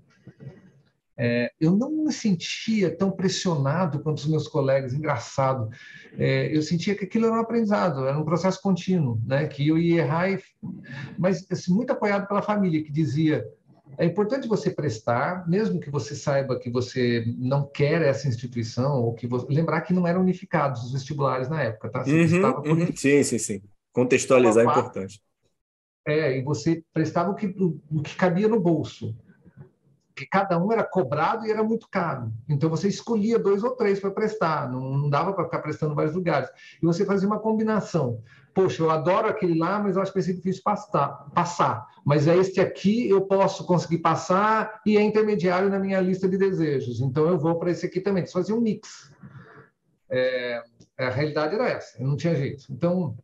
é, 1.17 1.51
eu 1.59 1.75
não 1.75 1.91
me 1.91 2.11
sentia 2.11 2.95
tão 2.95 3.11
pressionado 3.11 3.99
quanto 3.99 4.17
os 4.19 4.27
meus 4.27 4.47
colegas, 4.47 4.93
engraçado. 4.93 5.69
É, 6.17 6.55
eu 6.55 6.61
sentia 6.61 6.95
que 6.95 7.05
aquilo 7.05 7.27
era 7.27 7.35
um 7.35 7.41
aprendizado, 7.41 8.07
era 8.07 8.17
um 8.17 8.25
processo 8.25 8.61
contínuo, 8.61 9.21
né? 9.25 9.47
que 9.47 9.67
eu 9.67 9.77
ia 9.77 10.01
errar, 10.01 10.31
e... 10.31 10.39
mas 11.17 11.45
assim, 11.51 11.73
muito 11.73 11.91
apoiado 11.91 12.27
pela 12.27 12.41
família, 12.41 12.83
que 12.83 12.91
dizia: 12.91 13.45
é 13.97 14.05
importante 14.05 14.47
você 14.47 14.71
prestar, 14.71 15.47
mesmo 15.47 15.79
que 15.79 15.91
você 15.91 16.15
saiba 16.15 16.57
que 16.57 16.69
você 16.69 17.23
não 17.37 17.67
quer 17.67 18.01
essa 18.01 18.27
instituição, 18.27 19.03
ou 19.03 19.13
que 19.13 19.27
você... 19.27 19.45
lembrar 19.49 19.81
que 19.81 19.93
não 19.93 20.07
eram 20.07 20.21
unificados 20.21 20.83
os 20.83 20.93
vestibulares 20.93 21.47
na 21.47 21.61
época, 21.61 21.89
tá? 21.89 22.03
Uhum, 22.05 22.53
por... 22.61 22.67
uhum. 22.67 22.95
Sim, 22.95 23.23
sim, 23.23 23.37
sim. 23.37 23.61
Contextualizar 23.91 24.65
é 24.65 24.67
importante. 24.67 25.21
É, 26.05 26.37
e 26.37 26.41
você 26.41 26.83
prestava 26.91 27.29
o 27.29 27.35
que, 27.35 27.45
o 27.57 28.01
que 28.01 28.15
cabia 28.15 28.47
no 28.47 28.59
bolso 28.59 29.15
que 30.15 30.25
cada 30.25 30.57
um 30.57 30.71
era 30.71 30.83
cobrado 30.83 31.45
e 31.45 31.51
era 31.51 31.63
muito 31.63 31.87
caro. 31.89 32.31
Então 32.47 32.69
você 32.69 32.87
escolhia 32.87 33.39
dois 33.39 33.63
ou 33.63 33.71
três 33.71 33.99
para 33.99 34.11
prestar, 34.11 34.69
não, 34.71 34.97
não 34.97 35.09
dava 35.09 35.33
para 35.33 35.45
ficar 35.45 35.59
prestando 35.59 35.93
em 35.93 35.95
vários 35.95 36.15
lugares. 36.15 36.49
E 36.81 36.85
você 36.85 37.05
fazia 37.05 37.27
uma 37.27 37.39
combinação. 37.39 38.21
Poxa, 38.53 38.83
eu 38.83 38.91
adoro 38.91 39.27
aquele 39.27 39.57
lá, 39.57 39.79
mas 39.79 39.95
eu 39.95 40.01
acho 40.01 40.11
que 40.11 40.19
vai 40.19 40.23
ser 40.23 40.35
difícil 40.35 40.61
passar, 40.63 41.07
passar. 41.33 41.87
Mas 42.05 42.27
é 42.27 42.37
este 42.37 42.59
aqui 42.59 43.09
eu 43.09 43.21
posso 43.21 43.65
conseguir 43.65 43.97
passar 43.97 44.81
e 44.85 44.97
é 44.97 45.01
intermediário 45.01 45.69
na 45.69 45.79
minha 45.79 45.99
lista 45.99 46.29
de 46.29 46.37
desejos. 46.37 47.01
Então 47.01 47.27
eu 47.27 47.39
vou 47.39 47.57
para 47.57 47.71
esse 47.71 47.85
aqui 47.85 47.99
também. 47.99 48.25
Você 48.25 48.33
fazia 48.33 48.55
um 48.55 48.61
mix. 48.61 49.11
É, 50.09 50.61
a 50.99 51.09
realidade 51.09 51.55
era 51.55 51.67
essa, 51.67 52.01
não 52.03 52.15
tinha 52.15 52.35
jeito. 52.35 52.65
Então, 52.69 53.17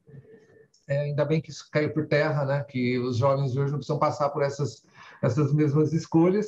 é, 0.88 1.02
ainda 1.02 1.24
bem 1.24 1.40
que 1.40 1.52
isso 1.52 1.70
caiu 1.72 1.92
por 1.94 2.08
terra, 2.08 2.46
né? 2.46 2.66
Que 2.68 2.98
os 2.98 3.18
jovens 3.18 3.56
hoje 3.56 3.72
não 3.72 3.78
precisam 3.78 4.00
passar 4.00 4.30
por 4.30 4.42
essas 4.42 4.84
essas 5.22 5.54
mesmas 5.54 5.94
escolhas, 5.94 6.48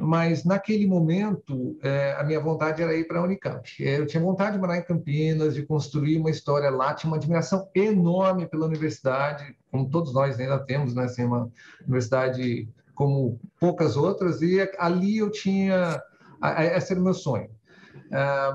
mas 0.00 0.44
naquele 0.44 0.86
momento 0.86 1.78
é, 1.82 2.14
a 2.18 2.24
minha 2.24 2.40
vontade 2.40 2.82
era 2.82 2.94
ir 2.94 3.06
para 3.06 3.20
a 3.20 3.22
Unicamp. 3.22 3.68
É, 3.80 3.98
eu 3.98 4.06
tinha 4.06 4.22
vontade 4.22 4.52
de 4.52 4.58
morar 4.60 4.78
em 4.78 4.84
Campinas, 4.84 5.54
de 5.54 5.64
construir 5.64 6.18
uma 6.18 6.30
história 6.30 6.68
lá, 6.70 6.94
tinha 6.94 7.10
uma 7.10 7.16
admiração 7.16 7.68
enorme 7.74 8.46
pela 8.46 8.66
universidade, 8.66 9.56
como 9.70 9.88
todos 9.88 10.12
nós 10.12 10.38
ainda 10.38 10.58
temos, 10.58 10.94
né? 10.94 11.04
Assim, 11.04 11.24
uma 11.24 11.50
universidade 11.82 12.68
como 12.94 13.38
poucas 13.60 13.96
outras, 13.96 14.40
e 14.40 14.58
ali 14.78 15.18
eu 15.18 15.30
tinha, 15.30 16.02
esse 16.74 16.92
era 16.92 17.00
o 17.00 17.04
meu 17.04 17.14
sonho. 17.14 17.50
É, 18.10 18.54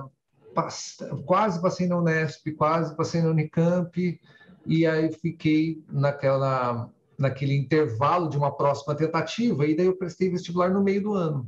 quase 1.26 1.61
passei 1.61 1.88
na 1.88 1.97
Unesp, 1.97 2.51
quase 2.57 2.95
passei 2.95 3.22
na 3.22 3.30
Unicamp, 3.30 4.20
e 4.65 4.86
aí 4.86 5.11
fiquei 5.13 5.84
naquela 5.89 6.89
naquele 7.22 7.55
intervalo 7.55 8.30
de 8.30 8.38
uma 8.38 8.51
próxima 8.51 8.95
tentativa, 8.95 9.65
e 9.65 9.76
daí 9.76 9.86
eu 9.86 9.95
prestei 9.95 10.30
vestibular 10.30 10.69
no 10.69 10.84
meio 10.84 11.01
do 11.01 11.13
ano. 11.13 11.47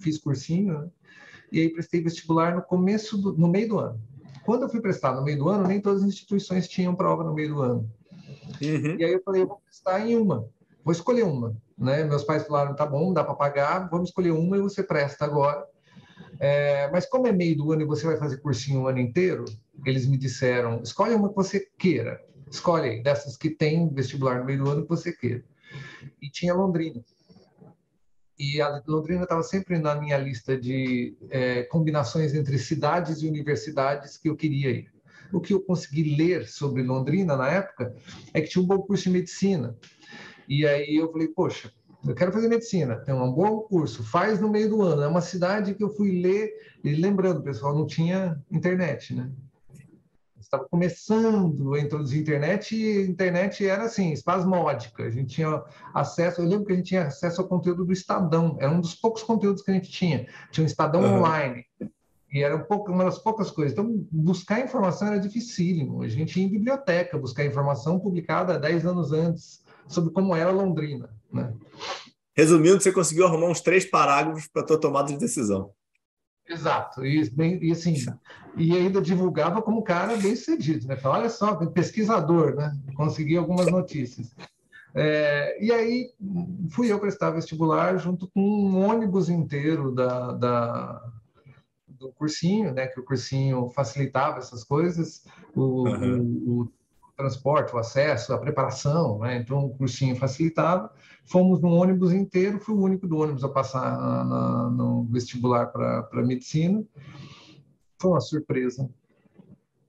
Fiz 0.00 0.18
cursinho, 0.18 0.80
né? 0.80 0.88
e 1.52 1.60
aí 1.60 1.68
prestei 1.68 2.02
vestibular 2.02 2.54
no 2.54 2.62
começo, 2.62 3.16
do, 3.16 3.32
no 3.34 3.48
meio 3.48 3.68
do 3.68 3.78
ano. 3.78 4.00
Quando 4.44 4.62
eu 4.62 4.68
fui 4.68 4.80
prestar 4.80 5.14
no 5.14 5.22
meio 5.22 5.38
do 5.38 5.48
ano, 5.48 5.68
nem 5.68 5.80
todas 5.80 6.02
as 6.02 6.08
instituições 6.08 6.66
tinham 6.66 6.94
prova 6.94 7.22
no 7.22 7.34
meio 7.34 7.54
do 7.54 7.62
ano. 7.62 7.90
Uhum. 8.60 8.96
E 8.98 9.04
aí 9.04 9.12
eu 9.12 9.22
falei, 9.22 9.42
eu 9.42 9.46
vou 9.46 9.60
prestar 9.64 10.00
em 10.00 10.16
uma, 10.16 10.48
vou 10.84 10.92
escolher 10.92 11.24
uma. 11.24 11.54
Né? 11.78 12.04
Meus 12.04 12.24
pais 12.24 12.46
falaram, 12.46 12.74
tá 12.74 12.86
bom, 12.86 13.12
dá 13.12 13.22
para 13.22 13.34
pagar, 13.34 13.88
vamos 13.90 14.08
escolher 14.08 14.32
uma 14.32 14.56
e 14.56 14.60
você 14.60 14.82
presta 14.82 15.24
agora. 15.24 15.64
É, 16.40 16.90
mas 16.90 17.06
como 17.06 17.28
é 17.28 17.32
meio 17.32 17.56
do 17.56 17.72
ano 17.72 17.82
e 17.82 17.86
você 17.86 18.04
vai 18.04 18.16
fazer 18.16 18.38
cursinho 18.38 18.82
o 18.82 18.88
ano 18.88 18.98
inteiro, 18.98 19.44
eles 19.86 20.06
me 20.06 20.16
disseram, 20.16 20.80
escolhe 20.82 21.14
uma 21.14 21.28
que 21.28 21.36
você 21.36 21.68
queira. 21.78 22.20
Escolhe 22.52 23.02
dessas 23.02 23.34
que 23.34 23.48
tem 23.48 23.88
vestibular 23.88 24.40
no 24.40 24.44
meio 24.44 24.62
do 24.62 24.70
ano 24.70 24.82
que 24.82 24.88
você 24.90 25.10
queira. 25.10 25.42
E 26.20 26.28
tinha 26.28 26.52
Londrina. 26.52 27.02
E 28.38 28.60
a 28.60 28.82
Londrina 28.86 29.22
estava 29.22 29.42
sempre 29.42 29.78
na 29.78 29.94
minha 29.94 30.18
lista 30.18 30.58
de 30.58 31.16
é, 31.30 31.62
combinações 31.62 32.34
entre 32.34 32.58
cidades 32.58 33.22
e 33.22 33.26
universidades 33.26 34.18
que 34.18 34.28
eu 34.28 34.36
queria 34.36 34.70
ir. 34.70 34.92
o 35.32 35.40
que 35.40 35.54
eu 35.54 35.62
consegui 35.62 36.14
ler 36.14 36.46
sobre 36.46 36.82
Londrina 36.82 37.36
na 37.38 37.48
época 37.48 37.96
é 38.34 38.42
que 38.42 38.50
tinha 38.50 38.62
um 38.62 38.66
bom 38.66 38.82
curso 38.82 39.04
de 39.04 39.10
medicina. 39.10 39.74
E 40.46 40.66
aí 40.66 40.96
eu 40.96 41.10
falei, 41.10 41.28
poxa, 41.28 41.72
eu 42.06 42.14
quero 42.14 42.32
fazer 42.32 42.48
medicina, 42.48 42.96
tem 42.96 43.14
um 43.14 43.32
bom 43.32 43.60
curso, 43.60 44.04
faz 44.04 44.38
no 44.38 44.50
meio 44.50 44.68
do 44.68 44.82
ano. 44.82 45.00
É 45.00 45.08
uma 45.08 45.22
cidade 45.22 45.74
que 45.74 45.82
eu 45.82 45.88
fui 45.88 46.20
ler, 46.20 46.52
e 46.84 46.94
lembrando, 46.96 47.42
pessoal, 47.42 47.74
não 47.74 47.86
tinha 47.86 48.38
internet, 48.50 49.14
né? 49.14 49.30
Estava 50.52 50.68
começando 50.68 51.72
a 51.72 51.80
introduzir 51.80 52.20
internet 52.20 52.76
e 52.76 52.98
a 52.98 53.06
internet 53.06 53.66
era 53.66 53.84
assim, 53.84 54.12
espasmódica. 54.12 55.02
A 55.02 55.08
gente 55.08 55.36
tinha 55.36 55.64
acesso, 55.94 56.42
eu 56.42 56.46
lembro 56.46 56.66
que 56.66 56.74
a 56.74 56.76
gente 56.76 56.88
tinha 56.88 57.06
acesso 57.06 57.40
ao 57.40 57.48
conteúdo 57.48 57.86
do 57.86 57.92
Estadão, 57.92 58.58
era 58.60 58.70
um 58.70 58.78
dos 58.78 58.94
poucos 58.94 59.22
conteúdos 59.22 59.62
que 59.62 59.70
a 59.70 59.74
gente 59.74 59.90
tinha. 59.90 60.26
Tinha 60.50 60.62
um 60.62 60.66
Estadão 60.66 61.00
uhum. 61.00 61.20
online, 61.20 61.64
e 62.30 62.42
era 62.42 62.54
um 62.54 62.64
pouco, 62.64 62.92
uma 62.92 63.04
das 63.04 63.18
poucas 63.18 63.50
coisas. 63.50 63.72
Então, 63.72 64.06
buscar 64.12 64.60
informação 64.60 65.08
era 65.08 65.18
dificílimo. 65.18 66.02
A 66.02 66.08
gente 66.08 66.38
ia 66.38 66.44
em 66.44 66.50
biblioteca 66.50 67.16
buscar 67.16 67.46
informação 67.46 67.98
publicada 67.98 68.58
10 68.58 68.84
anos 68.84 69.10
antes 69.10 69.64
sobre 69.88 70.12
como 70.12 70.36
era 70.36 70.50
Londrina. 70.50 71.08
Né? 71.32 71.50
Resumindo, 72.36 72.78
você 72.78 72.92
conseguiu 72.92 73.24
arrumar 73.24 73.46
uns 73.46 73.62
três 73.62 73.86
parágrafos 73.86 74.48
para 74.48 74.60
a 74.60 74.66
tua 74.66 74.78
tomada 74.78 75.08
de 75.08 75.16
decisão. 75.16 75.72
Exato, 76.48 77.06
e, 77.06 77.30
bem, 77.30 77.62
e 77.62 77.70
assim, 77.70 77.94
e 78.56 78.76
ainda 78.76 79.00
divulgava 79.00 79.62
como 79.62 79.82
cara 79.82 80.16
bem 80.16 80.34
sucedido, 80.34 80.86
né? 80.86 80.98
Olha 81.04 81.30
só, 81.30 81.54
pesquisador, 81.66 82.56
né? 82.56 82.76
Consegui 82.94 83.36
algumas 83.36 83.70
notícias. 83.70 84.34
É, 84.94 85.64
e 85.64 85.72
aí 85.72 86.10
fui 86.70 86.92
eu 86.92 87.00
prestar 87.00 87.30
vestibular 87.30 87.96
junto 87.96 88.28
com 88.28 88.40
um 88.40 88.84
ônibus 88.84 89.28
inteiro 89.30 89.90
da, 89.92 90.32
da, 90.32 91.12
do 91.86 92.12
cursinho, 92.12 92.74
né? 92.74 92.86
Que 92.88 93.00
o 93.00 93.04
cursinho 93.04 93.68
facilitava 93.70 94.38
essas 94.38 94.64
coisas, 94.64 95.24
o, 95.54 95.88
uhum. 95.88 96.42
o, 96.46 96.62
o 96.62 96.72
transporte, 97.16 97.74
o 97.74 97.78
acesso, 97.78 98.32
a 98.32 98.38
preparação, 98.38 99.18
né? 99.18 99.36
Então 99.36 99.66
o 99.66 99.76
cursinho 99.76 100.16
facilitava. 100.16 100.92
Fomos 101.24 101.60
no 101.60 101.68
ônibus 101.68 102.12
inteiro, 102.12 102.58
fui 102.58 102.74
o 102.74 102.80
único 102.80 103.06
do 103.06 103.18
ônibus 103.18 103.44
a 103.44 103.48
passar 103.48 103.96
na, 103.96 104.24
na, 104.24 104.70
no 104.70 105.04
vestibular 105.04 105.66
para 105.66 106.22
medicina. 106.24 106.84
Foi 108.00 108.10
uma 108.10 108.20
surpresa. 108.20 108.88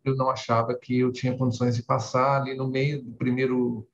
Eu 0.04 0.16
não 0.16 0.30
achava 0.30 0.76
que 0.76 1.00
eu 1.00 1.12
tinha 1.12 1.38
condições 1.38 1.76
de 1.76 1.84
passar 1.84 2.42
ali 2.42 2.56
no 2.56 2.68
meio 2.68 3.02
do 3.02 3.12
primeiro, 3.14 3.88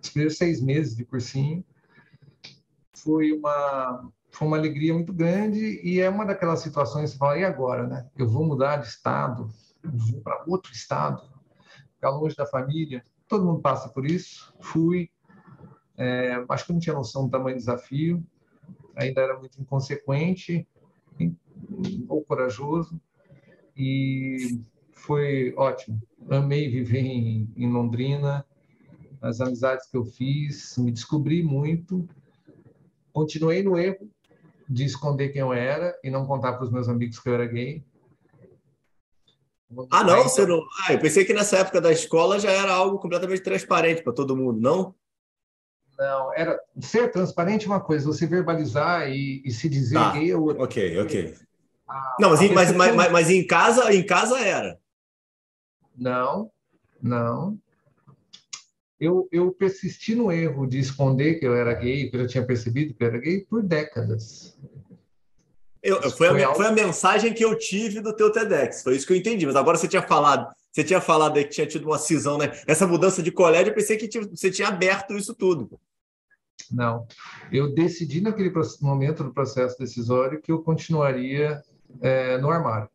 dos 0.00 0.10
primeiros 0.10 0.36
seis 0.36 0.60
meses 0.60 0.96
de 0.96 1.04
cursinho. 1.04 1.64
Foi 2.92 3.32
uma 3.32 4.10
foi 4.30 4.48
uma 4.48 4.56
alegria 4.56 4.92
muito 4.92 5.12
grande 5.12 5.80
e 5.84 6.00
é 6.00 6.10
uma 6.10 6.26
daquelas 6.26 6.58
situações 6.58 7.12
que 7.12 7.16
você 7.16 7.18
fala, 7.18 7.38
e 7.38 7.44
agora, 7.44 7.86
né? 7.86 8.08
Eu 8.18 8.28
vou 8.28 8.44
mudar 8.44 8.78
de 8.78 8.88
estado, 8.88 9.48
vou 9.84 10.20
para 10.22 10.42
outro 10.48 10.72
estado, 10.72 11.22
ficar 12.04 12.10
longe 12.10 12.36
da 12.36 12.44
família. 12.44 13.02
Todo 13.26 13.46
mundo 13.46 13.60
passa 13.60 13.88
por 13.88 14.04
isso. 14.04 14.54
Fui, 14.60 15.08
é, 15.96 16.44
acho 16.50 16.66
que 16.66 16.72
não 16.72 16.80
tinha 16.80 16.94
noção 16.94 17.24
do 17.24 17.30
tamanho 17.30 17.56
do 17.56 17.60
desafio, 17.60 18.22
ainda 18.94 19.22
era 19.22 19.38
muito 19.38 19.60
inconsequente 19.60 20.68
ou 22.08 22.22
corajoso, 22.24 23.00
e 23.76 24.60
foi 24.92 25.54
ótimo. 25.56 26.00
Amei 26.28 26.68
viver 26.68 27.00
em, 27.00 27.50
em 27.56 27.70
Londrina, 27.70 28.44
as 29.22 29.40
amizades 29.40 29.86
que 29.86 29.96
eu 29.96 30.04
fiz, 30.04 30.76
me 30.76 30.92
descobri 30.92 31.42
muito. 31.42 32.06
Continuei 33.12 33.62
no 33.62 33.78
erro 33.78 34.10
de 34.68 34.84
esconder 34.84 35.30
quem 35.30 35.40
eu 35.40 35.52
era 35.52 35.98
e 36.02 36.10
não 36.10 36.26
contar 36.26 36.54
para 36.54 36.64
os 36.64 36.70
meus 36.70 36.88
amigos 36.88 37.18
que 37.18 37.28
eu 37.28 37.34
era 37.34 37.46
gay. 37.46 37.82
Ah, 39.90 40.04
não? 40.04 40.22
Você 40.22 40.46
não... 40.46 40.62
Ah, 40.86 40.92
eu 40.92 40.98
pensei 40.98 41.24
que 41.24 41.32
nessa 41.32 41.58
época 41.58 41.80
da 41.80 41.92
escola 41.92 42.38
já 42.38 42.50
era 42.50 42.72
algo 42.72 42.98
completamente 42.98 43.42
transparente 43.42 44.02
para 44.02 44.12
todo 44.12 44.36
mundo, 44.36 44.60
não? 44.60 44.94
Não, 45.98 46.34
era 46.34 46.58
ser 46.80 47.10
transparente 47.10 47.66
é 47.66 47.68
uma 47.68 47.80
coisa, 47.80 48.06
você 48.06 48.26
verbalizar 48.26 49.08
e, 49.08 49.42
e 49.44 49.50
se 49.52 49.68
dizer 49.68 49.94
tá. 49.94 50.12
gay 50.12 50.30
é 50.30 50.36
outra. 50.36 50.62
Ok, 50.62 51.00
ok. 51.00 51.34
A, 51.86 52.16
não, 52.18 52.30
mas, 52.30 52.42
em, 52.42 52.52
mas, 52.52 52.72
mas, 52.72 52.94
mas, 52.94 53.12
mas, 53.12 53.30
em 53.30 53.46
casa, 53.46 53.94
em 53.94 54.04
casa 54.04 54.38
era. 54.40 54.78
Não, 55.96 56.50
não. 57.00 57.58
Eu, 58.98 59.28
eu 59.30 59.52
persisti 59.52 60.14
no 60.14 60.32
erro 60.32 60.66
de 60.66 60.78
esconder 60.78 61.38
que 61.38 61.46
eu 61.46 61.54
era 61.54 61.74
gay, 61.74 62.10
que 62.10 62.16
eu 62.16 62.20
já 62.22 62.28
tinha 62.28 62.46
percebido 62.46 62.94
que 62.94 63.02
eu 63.02 63.08
era 63.08 63.18
gay 63.18 63.44
por 63.44 63.62
décadas. 63.62 64.58
Eu, 65.84 66.00
foi, 66.10 66.28
foi, 66.30 66.42
a, 66.42 66.54
foi 66.54 66.66
a 66.66 66.72
mensagem 66.72 67.34
que 67.34 67.44
eu 67.44 67.58
tive 67.58 68.00
do 68.00 68.16
teu 68.16 68.32
TEDx, 68.32 68.82
foi 68.82 68.96
isso 68.96 69.06
que 69.06 69.12
eu 69.12 69.16
entendi. 69.18 69.44
Mas 69.44 69.54
agora 69.54 69.76
você 69.76 69.86
tinha 69.86 70.00
falado, 70.00 70.50
você 70.72 70.82
tinha 70.82 70.98
falado 70.98 71.34
que 71.34 71.44
tinha 71.44 71.66
tido 71.66 71.84
uma 71.86 71.98
cisão, 71.98 72.38
né? 72.38 72.50
Essa 72.66 72.86
mudança 72.86 73.22
de 73.22 73.30
colégio, 73.30 73.70
eu 73.70 73.74
pensei 73.74 73.98
que 73.98 74.08
tinha, 74.08 74.26
você 74.26 74.50
tinha 74.50 74.68
aberto 74.68 75.14
isso 75.14 75.34
tudo. 75.34 75.78
Não, 76.70 77.06
eu 77.52 77.74
decidi 77.74 78.22
naquele 78.22 78.50
momento 78.80 79.22
do 79.22 79.34
processo 79.34 79.78
decisório 79.78 80.40
que 80.40 80.50
eu 80.50 80.62
continuaria 80.62 81.62
é, 82.00 82.38
no 82.38 82.50
armário, 82.50 82.88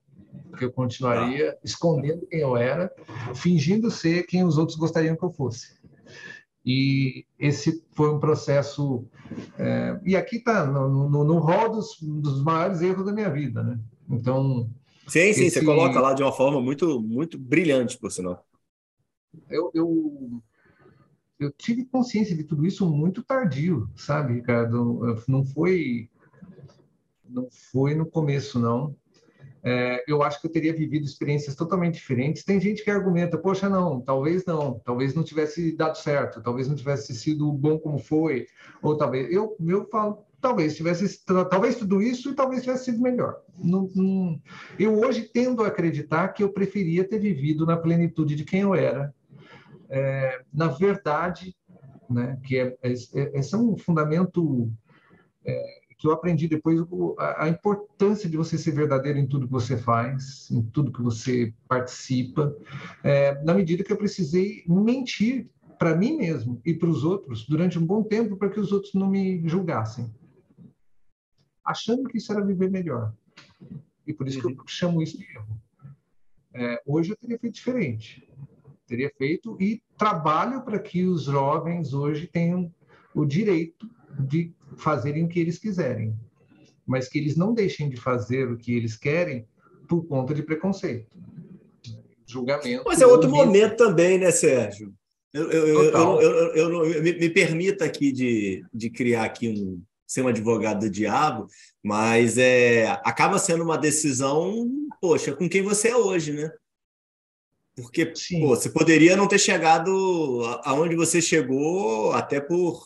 que 0.57 0.65
eu 0.65 0.71
continuaria 0.71 1.51
ah. 1.51 1.57
escondendo 1.63 2.25
quem 2.25 2.39
eu 2.39 2.57
era, 2.57 2.91
fingindo 3.35 3.91
ser 3.91 4.23
quem 4.23 4.43
os 4.43 4.57
outros 4.57 4.75
gostariam 4.75 5.15
que 5.15 5.23
eu 5.23 5.31
fosse. 5.31 5.78
E 6.72 7.26
esse 7.39 7.84
foi 7.93 8.13
um 8.13 8.20
processo. 8.20 9.03
É, 9.57 9.99
e 10.05 10.15
aqui 10.15 10.36
está 10.36 10.67
no, 10.67 11.09
no, 11.09 11.24
no 11.24 11.39
rol 11.39 11.72
dos, 11.72 11.97
dos, 11.99 12.43
maiores 12.43 12.80
erros 12.80 13.03
da 13.03 13.11
minha 13.11 13.32
vida, 13.32 13.63
né? 13.63 13.80
Então. 14.07 14.70
Sim, 15.07 15.34
sim, 15.34 15.45
esse... 15.45 15.49
você 15.49 15.65
coloca 15.65 15.99
lá 15.99 16.13
de 16.13 16.22
uma 16.22 16.32
forma 16.32 16.61
muito, 16.61 17.01
muito 17.01 17.39
brilhante, 17.39 17.97
por 17.97 18.11
sinal. 18.11 18.45
Eu, 19.49 19.72
eu, 19.74 20.43
eu 21.39 21.51
tive 21.53 21.86
consciência 21.86 22.38
de 22.38 22.43
tudo 22.43 22.63
isso 22.67 22.88
muito 22.88 23.24
tardio, 23.24 23.89
sabe, 23.95 24.36
Ricardo? 24.36 25.17
Não 25.28 25.43
foi, 25.43 26.07
não 27.28 27.47
foi 27.49 27.95
no 27.95 28.05
começo, 28.05 28.59
não 28.59 28.95
é, 29.64 30.03
eu 30.07 30.24
acho 30.24 30.39
que 30.39 30.47
eu 30.47 30.51
teria 30.51 30.74
vivido 30.74 31.05
experiências 31.05 31.55
totalmente 31.55 31.95
diferentes. 31.95 32.43
Tem 32.43 32.60
gente 32.60 32.84
que 32.84 32.91
argumenta, 32.91 33.38
poxa, 33.38 33.70
não, 33.70 33.99
talvez 34.01 34.45
não, 34.45 34.80
talvez 34.86 35.14
não 35.14 35.24
tivesse 35.24 35.76
dado 35.76 35.97
certo, 35.97 36.41
talvez 36.41 36.68
não 36.68 36.76
tivesse 36.76 37.14
sido 37.14 37.51
bom 37.51 37.78
como 37.78 37.99
foi, 37.99 38.47
ou 38.82 38.97
talvez 38.97 39.32
eu 39.32 39.55
eu 39.68 39.88
falo, 39.89 40.26
talvez 40.39 40.76
tivesse, 40.76 41.26
talvez 41.49 41.76
tudo 41.76 42.01
isso 42.01 42.32
e 42.32 42.36
talvez 42.36 42.64
tivesse 42.64 42.86
sido 42.86 43.01
melhor. 43.01 43.41
Não, 43.57 43.89
não, 43.93 44.41
eu 44.78 44.97
hoje 44.99 45.24
tendo 45.24 45.64
a 45.64 45.68
acreditar 45.68 46.30
que 46.30 46.43
eu 46.43 46.51
preferia 46.51 47.07
ter 47.07 47.20
vivido 47.20 47.66
na 47.66 47.76
plenitude 47.76 48.36
de 48.36 48.45
quem 48.45 48.62
eu 48.62 48.74
era, 48.74 49.14
é, 49.89 50.41
na 50.53 50.68
verdade, 50.68 51.55
né, 52.10 52.39
que 52.43 52.57
é, 52.57 52.76
é, 52.82 52.93
é, 52.93 53.39
é 53.39 53.57
um 53.57 53.78
fundamento 53.78 54.72
é, 55.45 55.78
que 55.99 56.07
eu 56.07 56.13
aprendi 56.13 56.47
depois 56.47 56.79
a, 57.17 57.43
a, 57.43 57.49
importância 57.49 58.29
de 58.29 58.37
você 58.37 58.57
ser 58.57 58.71
verdadeiro 58.71 59.19
em 59.19 59.27
tudo 59.27 59.45
que 59.45 59.51
você 59.51 59.77
faz, 59.77 60.49
em 60.49 60.61
tudo 60.61 60.93
que 60.93 61.01
você 61.01 61.53
participa, 61.67 62.55
é, 63.03 63.43
na 63.43 63.53
medida 63.53 63.83
que 63.83 63.91
eu 63.91 63.97
precisei 63.97 64.63
mentir 64.65 65.49
para 65.77 65.97
mim 65.97 66.15
mesmo 66.15 66.61
e 66.65 66.73
para 66.73 66.89
os 66.89 67.03
outros 67.03 67.45
durante 67.45 67.77
um 67.77 67.85
bom 67.85 68.01
tempo 68.01 68.37
para 68.37 68.49
que 68.49 68.61
os 68.61 68.71
outros 68.71 68.93
não 68.93 69.09
me 69.09 69.45
julgassem, 69.45 70.09
achando 71.65 72.07
que 72.07 72.17
isso 72.17 72.31
era 72.31 72.45
viver 72.45 72.71
melhor. 72.71 73.13
E 74.07 74.13
por 74.13 74.25
isso 74.25 74.39
que 74.39 74.47
eu 74.47 74.55
chamo 74.67 75.03
isso 75.03 75.17
de 75.17 75.25
erro. 75.35 75.61
É, 76.53 76.81
hoje 76.85 77.11
eu 77.11 77.17
teria 77.17 77.37
feito 77.37 77.55
diferente. 77.55 78.25
Teria 78.87 79.11
feito 79.17 79.61
e 79.61 79.83
trabalho 79.97 80.63
para 80.63 80.79
que 80.79 81.03
os 81.03 81.23
jovens 81.23 81.93
hoje 81.93 82.25
tenham 82.25 82.73
o 83.13 83.25
direito 83.25 83.87
de 84.17 84.53
fazerem 84.80 85.23
o 85.23 85.27
que 85.27 85.39
eles 85.39 85.59
quiserem, 85.59 86.13
mas 86.86 87.07
que 87.07 87.17
eles 87.17 87.36
não 87.36 87.53
deixem 87.53 87.89
de 87.89 87.97
fazer 87.97 88.49
o 88.49 88.57
que 88.57 88.75
eles 88.75 88.95
querem 88.95 89.47
por 89.88 90.05
conta 90.07 90.34
de 90.34 90.43
preconceito, 90.43 91.07
julgamento. 92.25 92.84
Mas 92.86 93.01
é 93.01 93.07
outro 93.07 93.30
momento 93.30 93.77
também, 93.77 94.17
né, 94.17 94.32
Sérgio? 94.32 94.93
Eu, 95.32 95.51
eu, 95.51 95.84
eu, 95.84 96.21
eu, 96.21 96.86
eu 96.86 97.03
me, 97.03 97.13
me, 97.13 97.30
permita 97.30 97.86
aqui 97.86 98.11
de, 98.11 98.65
de 98.73 98.89
criar 98.89 99.25
aqui 99.25 99.47
um 99.47 99.84
ser 100.09 100.23
um 100.23 100.27
advogado 100.27 100.80
do 100.80 100.89
diabo, 100.89 101.45
mas 101.84 102.36
é 102.39 102.88
acaba 103.03 103.38
sendo 103.38 103.63
uma 103.63 103.77
decisão, 103.77 104.67
poxa, 104.99 105.34
com 105.34 105.47
quem 105.47 105.61
você 105.61 105.89
é 105.89 105.95
hoje, 105.95 106.34
né? 106.34 106.51
Porque 107.75 108.07
pô, 108.07 108.47
você 108.47 108.71
poderia 108.71 109.15
não 109.15 109.27
ter 109.27 109.38
chegado 109.38 110.41
aonde 110.63 110.95
você 110.95 111.21
chegou 111.21 112.11
até 112.11 112.41
por, 112.41 112.84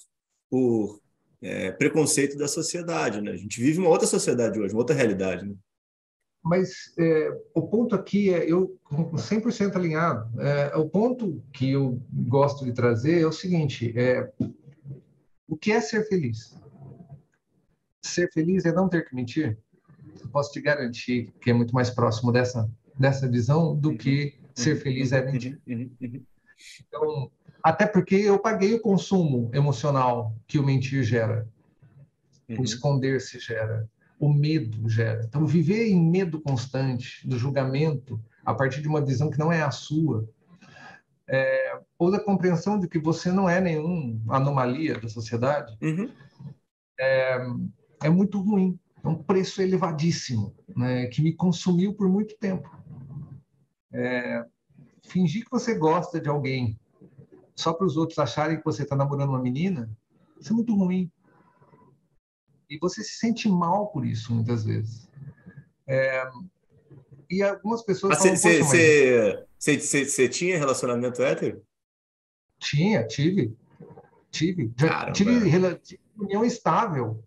por 0.50 1.00
é, 1.44 1.72
preconceito 1.72 2.38
da 2.38 2.48
sociedade. 2.48 3.22
Né? 3.22 3.32
A 3.32 3.38
gente 3.38 3.62
vive 3.62 3.80
uma 3.80 3.90
outra 3.90 4.08
sociedade 4.08 4.60
hoje, 4.60 4.74
uma 4.74 4.82
outra 4.82 4.96
realidade. 4.96 5.46
Né? 5.46 5.56
Mas 6.44 6.94
é, 7.00 7.30
o 7.54 7.62
ponto 7.62 7.96
aqui 7.96 8.34
é, 8.34 8.52
eu 8.52 8.78
100% 8.92 9.76
alinhado, 9.76 10.42
é, 10.42 10.76
o 10.76 10.90
ponto 10.90 11.42
que 11.54 11.72
eu 11.72 12.02
gosto 12.12 12.66
de 12.66 12.74
trazer 12.74 13.22
é 13.22 13.26
o 13.26 13.32
seguinte, 13.32 13.94
é, 13.98 14.30
o 15.48 15.56
que 15.56 15.72
é 15.72 15.80
ser 15.80 16.08
feliz? 16.08 16.58
Ser 18.02 18.30
feliz 18.34 18.66
é 18.66 18.74
não 18.74 18.90
ter 18.90 19.08
que 19.08 19.16
mentir? 19.16 19.58
Eu 20.22 20.30
posso 20.30 20.52
te 20.52 20.60
garantir 20.60 21.34
que 21.42 21.50
é 21.50 21.54
muito 21.54 21.74
mais 21.74 21.90
próximo 21.90 22.32
dessa, 22.32 22.70
dessa 23.00 23.28
visão 23.30 23.76
do 23.76 23.96
que 23.96 24.34
ser 24.54 24.76
feliz 24.76 25.12
é 25.12 25.24
mentir. 25.24 25.62
Então, 26.88 27.32
até 27.64 27.88
porque 27.88 28.16
eu 28.16 28.38
paguei 28.38 28.74
o 28.74 28.82
consumo 28.82 29.50
emocional 29.54 30.36
que 30.46 30.60
o 30.60 30.64
mentir 30.64 31.02
gera, 31.04 31.48
o 32.50 32.62
esconder-se 32.62 33.40
gera, 33.40 33.90
o 34.20 34.32
medo 34.32 34.90
gera. 34.90 35.24
Então, 35.24 35.46
viver 35.46 35.88
em 35.88 36.00
medo 36.00 36.42
constante 36.42 37.26
do 37.26 37.40
julgamento 37.40 38.22
a 38.46 38.54
partir 38.54 38.82
de 38.82 38.88
uma 38.90 39.04
visão 39.04 39.30
que 39.30 39.40
não 39.40 39.50
é 39.50 39.62
a 39.62 39.72
sua, 39.72 40.28
é, 41.26 41.80
ou 41.98 42.12
da 42.12 42.20
compreensão 42.20 42.78
de 42.78 42.88
que 42.88 43.00
você 43.00 43.32
não 43.32 43.50
é 43.50 43.62
nenhuma 43.62 44.36
anomalia 44.36 45.00
da 45.00 45.08
sociedade, 45.08 45.78
uhum. 45.82 46.12
é, 47.00 47.48
é 48.04 48.10
muito 48.10 48.42
ruim. 48.42 48.78
É 49.02 49.08
um 49.08 49.22
preço 49.22 49.62
elevadíssimo, 49.62 50.54
né, 50.76 51.08
que 51.08 51.22
me 51.22 51.34
consumiu 51.34 51.94
por 51.94 52.10
muito 52.10 52.38
tempo. 52.38 52.70
É, 53.92 54.46
fingir 55.06 55.44
que 55.44 55.52
você 55.52 55.76
gosta 55.76 56.20
de 56.20 56.30
alguém 56.30 56.80
só 57.56 57.74
para 57.74 57.86
os 57.86 57.98
outros 57.98 58.20
acharem 58.20 58.58
que 58.58 58.66
você 58.66 58.84
está 58.84 58.96
namorando 58.96 59.30
uma 59.30 59.42
menina, 59.42 59.90
isso 60.40 60.52
é 60.52 60.56
muito 60.56 60.76
ruim. 60.76 61.12
E 62.70 62.78
você 62.80 63.04
se 63.04 63.18
sente 63.18 63.48
mal 63.48 63.88
por 63.88 64.06
isso, 64.06 64.34
muitas 64.34 64.64
vezes. 64.64 65.08
É, 65.88 66.24
e 67.30 67.44
algumas 67.44 67.82
pessoas. 67.84 68.18
Você 69.60 70.30
tinha 70.30 70.58
relacionamento 70.58 71.22
hétero? 71.22 71.64
Tinha, 72.60 73.06
tive. 73.06 73.56
Tive. 74.32 74.74
Já 74.78 75.12
tive 75.12 75.32
união 76.18 76.44
estável 76.46 77.24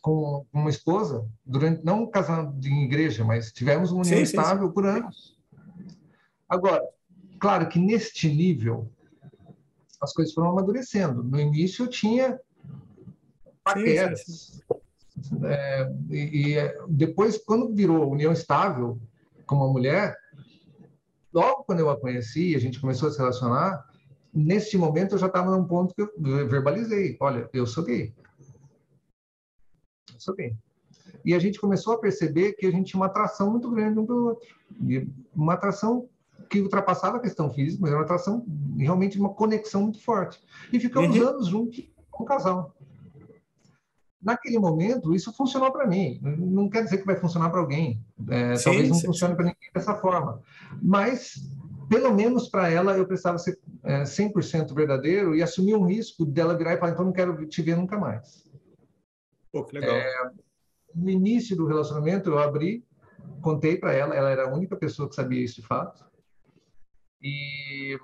com 0.00 0.44
uma 0.52 0.68
esposa, 0.68 1.26
durante 1.44 1.84
não 1.84 2.06
casando 2.06 2.66
em 2.66 2.84
igreja, 2.84 3.24
mas 3.24 3.52
tivemos 3.52 3.92
uma 3.92 4.02
união 4.02 4.16
sim, 4.16 4.22
estável 4.22 4.62
sim, 4.62 4.68
sim. 4.68 4.74
por 4.74 4.86
anos. 4.86 5.38
Agora, 6.48 6.82
claro 7.38 7.68
que 7.68 7.78
neste 7.78 8.28
nível 8.28 8.90
as 10.02 10.12
coisas 10.12 10.34
foram 10.34 10.50
amadurecendo. 10.50 11.22
No 11.22 11.38
início 11.38 11.84
eu 11.84 11.88
tinha 11.88 12.40
paquetes. 13.62 14.60
É, 15.44 15.92
e, 16.10 16.56
e, 16.56 16.78
depois, 16.88 17.38
quando 17.38 17.72
virou 17.72 18.10
união 18.10 18.32
estável 18.32 18.98
com 19.46 19.54
uma 19.54 19.68
mulher, 19.68 20.16
logo 21.32 21.64
quando 21.64 21.80
eu 21.80 21.90
a 21.90 21.98
conheci, 21.98 22.56
a 22.56 22.58
gente 22.58 22.80
começou 22.80 23.08
a 23.08 23.12
se 23.12 23.18
relacionar, 23.18 23.86
nesse 24.34 24.76
momento 24.76 25.14
eu 25.14 25.18
já 25.18 25.28
estava 25.28 25.56
num 25.56 25.64
ponto 25.64 25.94
que 25.94 26.02
eu 26.02 26.48
verbalizei: 26.48 27.16
olha, 27.20 27.48
eu 27.52 27.66
sou 27.66 27.84
gay. 27.84 28.12
Eu 30.12 30.20
sou 30.20 30.34
gay. 30.34 30.56
E 31.24 31.34
a 31.34 31.38
gente 31.38 31.60
começou 31.60 31.94
a 31.94 31.98
perceber 31.98 32.54
que 32.54 32.66
a 32.66 32.70
gente 32.70 32.90
tinha 32.90 33.00
uma 33.00 33.06
atração 33.06 33.50
muito 33.50 33.70
grande 33.70 34.00
um 34.00 34.06
pelo 34.06 34.30
outro. 34.30 34.48
E 34.88 35.08
uma 35.34 35.54
atração 35.54 36.08
que 36.52 36.60
ultrapassava 36.60 37.16
a 37.16 37.20
questão 37.20 37.50
física, 37.50 37.78
mas 37.80 37.90
era 37.90 37.98
uma 37.98 38.04
atração 38.04 38.44
realmente 38.76 39.18
uma 39.18 39.32
conexão 39.32 39.84
muito 39.84 40.02
forte. 40.02 40.38
E 40.70 40.78
ficamos 40.78 41.16
uhum. 41.16 41.28
anos 41.28 41.46
juntos 41.46 41.82
como 42.10 42.28
casal. 42.28 42.76
Naquele 44.20 44.58
momento, 44.58 45.14
isso 45.14 45.32
funcionou 45.32 45.72
para 45.72 45.86
mim. 45.86 46.20
Não 46.22 46.68
quer 46.68 46.84
dizer 46.84 46.98
que 46.98 47.06
vai 47.06 47.16
funcionar 47.16 47.48
para 47.48 47.60
alguém. 47.60 48.04
É, 48.28 48.54
sim, 48.54 48.64
talvez 48.64 48.88
não 48.90 48.96
sim, 48.96 49.06
funcione 49.06 49.34
para 49.34 49.46
ninguém 49.46 49.70
dessa 49.74 49.94
forma. 49.94 50.42
Mas, 50.80 51.36
pelo 51.88 52.14
menos 52.14 52.50
para 52.50 52.68
ela, 52.68 52.98
eu 52.98 53.06
precisava 53.06 53.38
ser 53.38 53.58
é, 53.82 54.02
100% 54.02 54.74
verdadeiro 54.74 55.34
e 55.34 55.42
assumir 55.42 55.74
um 55.74 55.86
risco 55.86 56.26
dela 56.26 56.56
virar 56.56 56.74
e 56.74 56.76
falar: 56.76 56.92
então 56.92 57.06
não 57.06 57.12
quero 57.12 57.46
te 57.46 57.62
ver 57.62 57.78
nunca 57.78 57.98
mais. 57.98 58.44
Pô, 59.50 59.64
que 59.64 59.78
legal. 59.78 59.96
É, 59.96 60.30
no 60.94 61.08
início 61.08 61.56
do 61.56 61.66
relacionamento, 61.66 62.28
eu 62.28 62.38
abri, 62.38 62.84
contei 63.40 63.78
para 63.78 63.94
ela, 63.94 64.14
ela 64.14 64.30
era 64.30 64.44
a 64.44 64.54
única 64.54 64.76
pessoa 64.76 65.08
que 65.08 65.14
sabia 65.14 65.42
isso 65.42 65.62
de 65.62 65.66
fato. 65.66 66.11
E, 67.22 67.98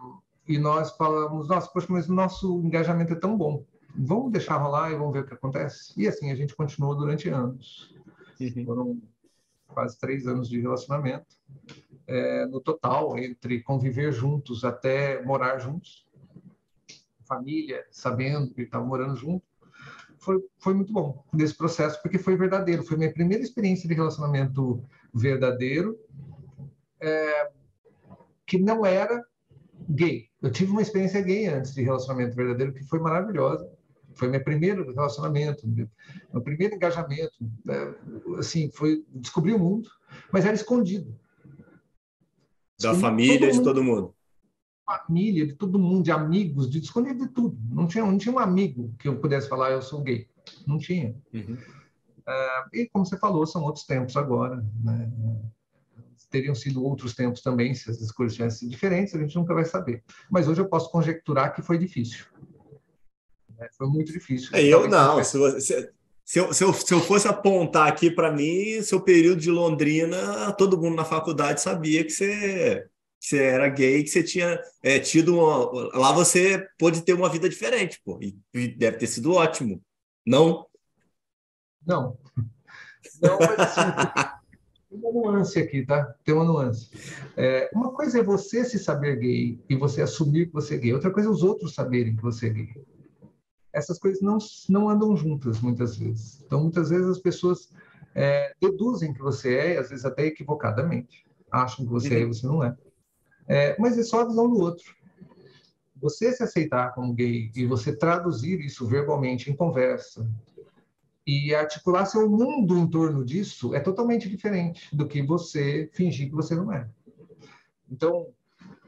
e 0.46 0.58
nós 0.58 0.96
falamos, 0.96 1.48
nossa, 1.48 1.68
poxa, 1.70 1.86
mas 1.90 2.08
o 2.08 2.14
nosso 2.14 2.60
engajamento 2.64 3.12
é 3.12 3.16
tão 3.16 3.36
bom. 3.36 3.64
Vamos 3.96 4.30
deixar 4.32 4.58
rolar 4.58 4.92
e 4.92 4.96
vamos 4.96 5.12
ver 5.12 5.20
o 5.20 5.26
que 5.26 5.34
acontece. 5.34 5.92
E 5.96 6.06
assim 6.06 6.30
a 6.30 6.34
gente 6.34 6.54
continuou 6.54 6.94
durante 6.94 7.28
anos. 7.28 7.94
Uhum. 8.40 8.64
Foram 8.64 9.02
quase 9.66 9.98
três 9.98 10.26
anos 10.26 10.48
de 10.48 10.60
relacionamento. 10.60 11.36
É, 12.06 12.46
no 12.46 12.60
total, 12.60 13.18
entre 13.18 13.62
conviver 13.62 14.12
juntos 14.12 14.64
até 14.64 15.22
morar 15.22 15.58
juntos, 15.58 16.06
família, 17.26 17.84
sabendo 17.90 18.54
que 18.54 18.62
estavam 18.62 18.86
morando 18.86 19.14
junto, 19.14 19.44
foi, 20.18 20.42
foi 20.58 20.74
muito 20.74 20.92
bom 20.92 21.24
nesse 21.32 21.54
processo, 21.54 22.00
porque 22.02 22.18
foi 22.18 22.36
verdadeiro. 22.36 22.82
Foi 22.82 22.96
minha 22.96 23.12
primeira 23.12 23.42
experiência 23.42 23.88
de 23.88 23.94
relacionamento 23.94 24.82
verdadeiro. 25.12 25.98
É, 27.00 27.50
que 28.49 28.59
não 28.59 28.84
era 28.84 29.22
gay. 29.90 30.26
Eu 30.42 30.51
tive 30.51 30.72
uma 30.72 30.82
experiência 30.82 31.20
gay 31.20 31.46
antes 31.46 31.74
de 31.74 31.82
relacionamento 31.82 32.34
verdadeiro 32.34 32.72
que 32.72 32.82
foi 32.84 32.99
maravilhosa. 32.99 33.70
Foi 34.14 34.26
meu 34.26 34.42
primeiro 34.42 34.90
relacionamento, 34.92 35.68
meu 35.68 36.42
primeiro 36.42 36.74
engajamento. 36.74 37.34
Né? 37.64 37.94
Assim, 38.38 38.70
foi 38.72 39.05
descobrir 39.11 39.53
o 39.53 39.59
mundo, 39.59 39.88
mas 40.32 40.44
era 40.44 40.55
escondido. 40.55 41.14
Da 42.80 42.94
família, 42.94 43.51
todo 43.51 43.59
de 43.59 43.62
todo 43.62 43.84
mundo. 43.84 44.14
Família, 44.86 45.46
de 45.46 45.53
todo 45.55 45.78
mundo, 45.78 46.05
de 46.05 46.11
amigos, 46.11 46.70
de 46.70 46.78
escondido 46.78 47.26
de 47.26 47.32
tudo. 47.32 47.59
Não 47.70 47.86
tinha, 47.86 48.05
não 48.05 48.16
tinha 48.16 48.34
um 48.34 48.38
amigo 48.38 48.94
que 48.99 49.07
eu 49.07 49.20
pudesse 49.20 49.49
falar 49.49 49.72
eu 49.72 49.82
sou 49.82 50.01
gay. 50.01 50.26
Não 50.66 50.78
tinha. 50.78 51.14
Uhum. 51.34 51.55
Uh, 51.55 52.68
e 52.76 52.88
como 52.88 53.05
você 53.05 53.18
falou, 53.18 53.46
são 53.46 53.62
outros 53.62 53.84
tempos 53.84 54.16
agora. 54.16 54.64
Né? 54.82 55.11
Teriam 56.31 56.55
sido 56.55 56.85
outros 56.85 57.14
tempos 57.14 57.41
também, 57.41 57.74
se 57.74 57.91
as 57.91 58.01
escolhas 58.01 58.35
tivessem 58.35 58.61
sido 58.61 58.70
diferentes, 58.70 59.14
a 59.14 59.18
gente 59.18 59.35
nunca 59.37 59.55
vai 59.55 59.64
saber. 59.64 60.03
Mas 60.31 60.49
hoje 60.49 60.61
eu 60.61 60.68
posso 60.68 60.91
conjecturar 60.91 61.55
que 61.55 61.62
foi 61.62 61.79
difícil. 61.79 62.26
Né? 63.59 63.68
Foi 63.76 63.89
muito 63.89 64.12
difícil. 64.12 64.51
É, 64.53 64.62
eu 64.62 64.89
não. 64.89 65.22
Se, 65.24 65.39
você, 65.39 65.93
se, 66.24 66.39
eu, 66.39 66.53
se, 66.53 66.64
eu, 66.64 66.72
se 66.72 66.95
eu 66.95 67.01
fosse 67.01 67.26
apontar 67.26 67.89
aqui 67.89 68.11
para 68.11 68.33
mim, 68.33 68.83
seu 68.83 69.01
período 69.01 69.41
de 69.41 69.51
Londrina, 69.51 70.53
todo 70.53 70.81
mundo 70.81 70.97
na 70.97 71.05
faculdade 71.05 71.61
sabia 71.61 72.05
que 72.05 72.11
você, 72.11 72.87
que 73.20 73.26
você 73.26 73.39
era 73.39 73.68
gay, 73.68 74.03
que 74.03 74.11
você 74.11 74.22
tinha 74.22 74.61
é, 74.83 74.99
tido 74.99 75.37
uma. 75.37 75.99
Lá 75.99 76.12
você 76.12 76.66
pôde 76.79 77.03
ter 77.03 77.14
uma 77.14 77.29
vida 77.29 77.49
diferente, 77.49 78.01
pô. 78.05 78.18
E, 78.22 78.39
e 78.55 78.68
deve 78.68 78.99
ter 78.99 79.07
sido 79.07 79.33
ótimo. 79.33 79.83
Não? 80.26 80.66
Não. 81.87 82.18
Não, 83.20 83.37
mas 83.39 83.59
assim, 83.59 83.81
Tem 84.91 84.99
uma 84.99 85.12
nuance 85.12 85.59
aqui, 85.59 85.84
tá? 85.84 86.14
Tem 86.24 86.34
uma 86.34 86.45
nuance. 86.45 86.91
É, 87.36 87.70
uma 87.74 87.93
coisa 87.93 88.20
é 88.20 88.22
você 88.22 88.64
se 88.64 88.78
saber 88.78 89.16
gay 89.16 89.61
e 89.68 89.76
você 89.76 90.01
assumir 90.01 90.47
que 90.47 90.53
você 90.53 90.76
é 90.76 90.78
gay. 90.78 90.95
Outra 90.95 91.11
coisa 91.11 91.28
é 91.28 91.32
os 91.32 91.43
outros 91.43 91.74
saberem 91.74 92.16
que 92.16 92.22
você 92.22 92.47
é 92.47 92.51
gay. 92.51 92.74
Essas 93.72 93.99
coisas 93.99 94.22
não, 94.22 94.39
não 94.68 94.89
andam 94.89 95.14
juntas, 95.14 95.61
muitas 95.61 95.97
vezes. 95.97 96.43
Então, 96.43 96.62
muitas 96.62 96.89
vezes 96.89 97.07
as 97.07 97.18
pessoas 97.18 97.70
é, 98.14 98.55
deduzem 98.61 99.12
que 99.12 99.20
você 99.20 99.55
é, 99.55 99.78
às 99.78 99.91
vezes 99.91 100.07
até 100.07 100.24
equivocadamente. 100.24 101.26
Acham 101.51 101.84
que 101.84 101.93
você 101.93 102.14
é 102.14 102.20
e 102.20 102.24
você 102.24 102.47
não 102.47 102.64
é. 102.64 102.76
é. 103.47 103.76
Mas 103.78 103.99
é 103.99 104.03
só 104.03 104.22
a 104.22 104.26
visão 104.26 104.49
do 104.49 104.59
outro. 104.59 104.97
Você 106.01 106.32
se 106.32 106.43
aceitar 106.43 106.95
como 106.95 107.12
gay 107.12 107.51
e 107.55 107.66
você 107.66 107.95
traduzir 107.95 108.61
isso 108.61 108.86
verbalmente 108.86 109.51
em 109.51 109.57
conversa, 109.57 110.26
e 111.29 111.55
articular 111.55 112.07
seu 112.07 112.26
mundo 112.26 112.79
em 112.79 112.87
torno 112.87 113.22
disso 113.22 113.74
é 113.74 113.81
totalmente 113.81 114.31
diferente 114.31 114.89
do 114.97 115.07
que 115.07 115.20
você 115.20 115.91
fingir 115.93 116.31
que 116.31 116.35
você 116.35 116.55
não 116.55 116.72
é. 116.72 116.89
Então, 117.91 118.29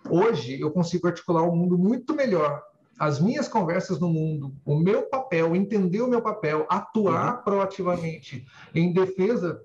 hoje 0.08 0.58
eu 0.58 0.70
consigo 0.70 1.06
articular 1.06 1.42
o 1.42 1.52
um 1.52 1.56
mundo 1.56 1.76
muito 1.76 2.14
melhor. 2.14 2.62
As 2.98 3.20
minhas 3.20 3.46
conversas 3.46 4.00
no 4.00 4.08
mundo, 4.08 4.54
o 4.64 4.74
meu 4.74 5.02
papel, 5.02 5.54
entender 5.54 6.00
o 6.00 6.08
meu 6.08 6.22
papel, 6.22 6.64
atuar 6.70 7.36
uhum. 7.36 7.44
proativamente 7.44 8.46
em 8.74 8.90
defesa 8.90 9.62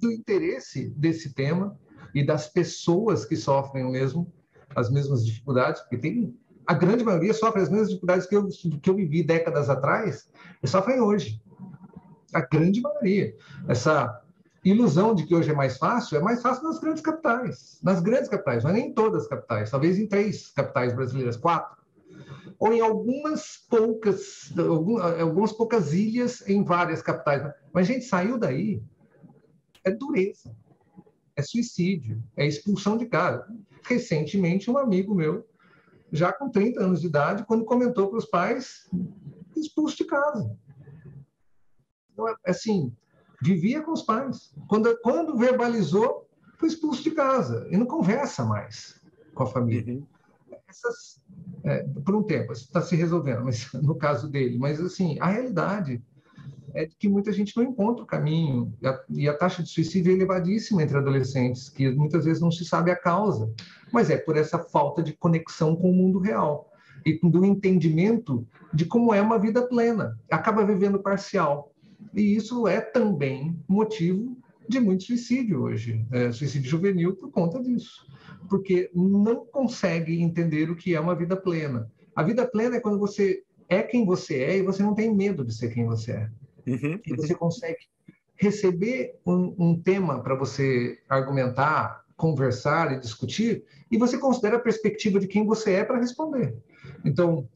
do 0.00 0.10
interesse 0.10 0.90
desse 0.90 1.34
tema 1.34 1.78
e 2.12 2.26
das 2.26 2.48
pessoas 2.48 3.24
que 3.24 3.36
sofrem 3.36 3.84
o 3.84 3.92
mesmo, 3.92 4.32
as 4.74 4.90
mesmas 4.90 5.24
dificuldades, 5.24 5.82
porque 5.82 5.98
tem 5.98 6.36
a 6.66 6.74
grande 6.74 7.04
maioria 7.04 7.32
sofre 7.32 7.62
as 7.62 7.70
mesmas 7.70 7.90
dificuldades 7.90 8.26
que 8.26 8.34
eu, 8.34 8.48
que 8.82 8.90
eu 8.90 8.96
vivi 8.96 9.22
décadas 9.22 9.70
atrás 9.70 10.28
e 10.60 10.66
sofrem 10.66 11.00
hoje 11.00 11.40
a 12.36 12.40
grande 12.40 12.80
maioria. 12.82 13.34
Essa 13.66 14.22
ilusão 14.62 15.14
de 15.14 15.24
que 15.24 15.34
hoje 15.34 15.50
é 15.50 15.54
mais 15.54 15.78
fácil, 15.78 16.18
é 16.18 16.20
mais 16.20 16.42
fácil 16.42 16.64
nas 16.64 16.78
grandes 16.78 17.02
capitais. 17.02 17.78
Nas 17.82 18.00
grandes 18.00 18.28
capitais, 18.28 18.62
mas 18.62 18.74
nem 18.74 18.88
em 18.88 18.92
todas 18.92 19.22
as 19.22 19.28
capitais, 19.28 19.70
talvez 19.70 19.98
em 19.98 20.06
três 20.06 20.48
capitais 20.48 20.94
brasileiras, 20.94 21.36
quatro. 21.36 21.76
Ou 22.58 22.72
em 22.72 22.80
algumas 22.80 23.64
poucas, 23.68 24.52
algumas 25.20 25.52
poucas 25.52 25.92
ilhas 25.92 26.46
em 26.48 26.62
várias 26.62 27.00
capitais. 27.00 27.42
Mas 27.72 27.88
a 27.88 27.92
gente 27.92 28.04
saiu 28.04 28.38
daí, 28.38 28.82
é 29.84 29.90
dureza, 29.90 30.54
é 31.34 31.42
suicídio, 31.42 32.22
é 32.36 32.46
expulsão 32.46 32.96
de 32.96 33.06
casa. 33.06 33.46
Recentemente, 33.82 34.70
um 34.70 34.78
amigo 34.78 35.14
meu, 35.14 35.46
já 36.12 36.32
com 36.32 36.50
30 36.50 36.82
anos 36.82 37.00
de 37.00 37.06
idade, 37.06 37.44
quando 37.46 37.64
comentou 37.64 38.08
para 38.08 38.18
os 38.18 38.26
pais, 38.26 38.90
expulso 39.56 39.96
de 39.96 40.04
casa 40.04 40.50
então, 42.16 42.34
assim, 42.46 42.90
vivia 43.42 43.82
com 43.82 43.92
os 43.92 44.00
pais. 44.00 44.54
Quando, 44.68 44.98
quando 45.02 45.36
verbalizou, 45.36 46.26
foi 46.56 46.70
expulso 46.70 47.02
de 47.02 47.10
casa 47.10 47.68
e 47.70 47.76
não 47.76 47.84
conversa 47.84 48.42
mais 48.42 48.98
com 49.34 49.42
a 49.42 49.46
família. 49.46 49.94
Uhum. 49.94 50.06
Essas, 50.66 51.22
é, 51.62 51.82
por 52.04 52.16
um 52.16 52.22
tempo, 52.22 52.52
está 52.52 52.80
se 52.80 52.96
resolvendo, 52.96 53.44
mas 53.44 53.70
no 53.74 53.94
caso 53.94 54.30
dele. 54.30 54.56
Mas, 54.56 54.80
assim, 54.80 55.18
a 55.20 55.26
realidade 55.26 56.02
é 56.72 56.88
que 56.98 57.06
muita 57.06 57.32
gente 57.32 57.54
não 57.54 57.64
encontra 57.64 58.02
o 58.02 58.06
caminho 58.06 58.72
e 58.80 58.86
a, 58.86 59.00
e 59.10 59.28
a, 59.28 59.36
taxa 59.36 59.62
de 59.62 59.68
suicídio 59.68 60.12
é 60.12 60.14
elevadíssima 60.14 60.82
entre 60.82 60.96
adolescentes, 60.96 61.68
que 61.68 61.90
muitas 61.90 62.24
vezes 62.24 62.40
não 62.40 62.50
se 62.50 62.64
sabe 62.64 62.90
a 62.90 62.96
causa, 62.96 63.52
mas 63.92 64.08
é 64.08 64.16
por 64.16 64.36
essa 64.36 64.58
falta 64.58 65.02
de 65.02 65.12
conexão 65.12 65.76
com 65.76 65.90
o 65.90 65.94
mundo 65.94 66.18
real 66.18 66.70
e 67.04 67.18
do 67.20 67.44
entendimento 67.44 68.46
de 68.74 68.84
como 68.84 69.14
é 69.14 69.22
uma 69.22 69.38
vida 69.38 69.66
plena. 69.66 70.18
Acaba 70.30 70.64
vivendo 70.64 70.98
parcial. 70.98 71.72
E 72.14 72.36
isso 72.36 72.66
é 72.66 72.80
também 72.80 73.58
motivo 73.68 74.36
de 74.68 74.80
muito 74.80 75.04
suicídio 75.04 75.62
hoje, 75.62 76.04
é, 76.10 76.32
suicídio 76.32 76.68
juvenil 76.68 77.14
por 77.14 77.30
conta 77.30 77.62
disso, 77.62 78.06
porque 78.48 78.90
não 78.94 79.46
consegue 79.46 80.20
entender 80.20 80.70
o 80.70 80.76
que 80.76 80.94
é 80.94 81.00
uma 81.00 81.14
vida 81.14 81.36
plena. 81.36 81.90
A 82.14 82.22
vida 82.22 82.46
plena 82.46 82.76
é 82.76 82.80
quando 82.80 82.98
você 82.98 83.42
é 83.68 83.82
quem 83.82 84.04
você 84.04 84.42
é 84.42 84.58
e 84.58 84.62
você 84.62 84.82
não 84.82 84.94
tem 84.94 85.14
medo 85.14 85.44
de 85.44 85.54
ser 85.54 85.72
quem 85.72 85.86
você 85.86 86.12
é. 86.12 86.30
Uhum, 86.66 87.00
e 87.06 87.14
você 87.14 87.34
consegue 87.34 87.78
receber 88.34 89.14
um, 89.24 89.54
um 89.58 89.80
tema 89.80 90.22
para 90.22 90.34
você 90.34 90.98
argumentar, 91.08 92.04
conversar 92.16 92.92
e 92.92 93.00
discutir, 93.00 93.64
e 93.90 93.96
você 93.96 94.18
considera 94.18 94.56
a 94.56 94.60
perspectiva 94.60 95.20
de 95.20 95.26
quem 95.26 95.46
você 95.46 95.72
é 95.72 95.84
para 95.84 95.98
responder. 95.98 96.56
Então, 97.04 97.48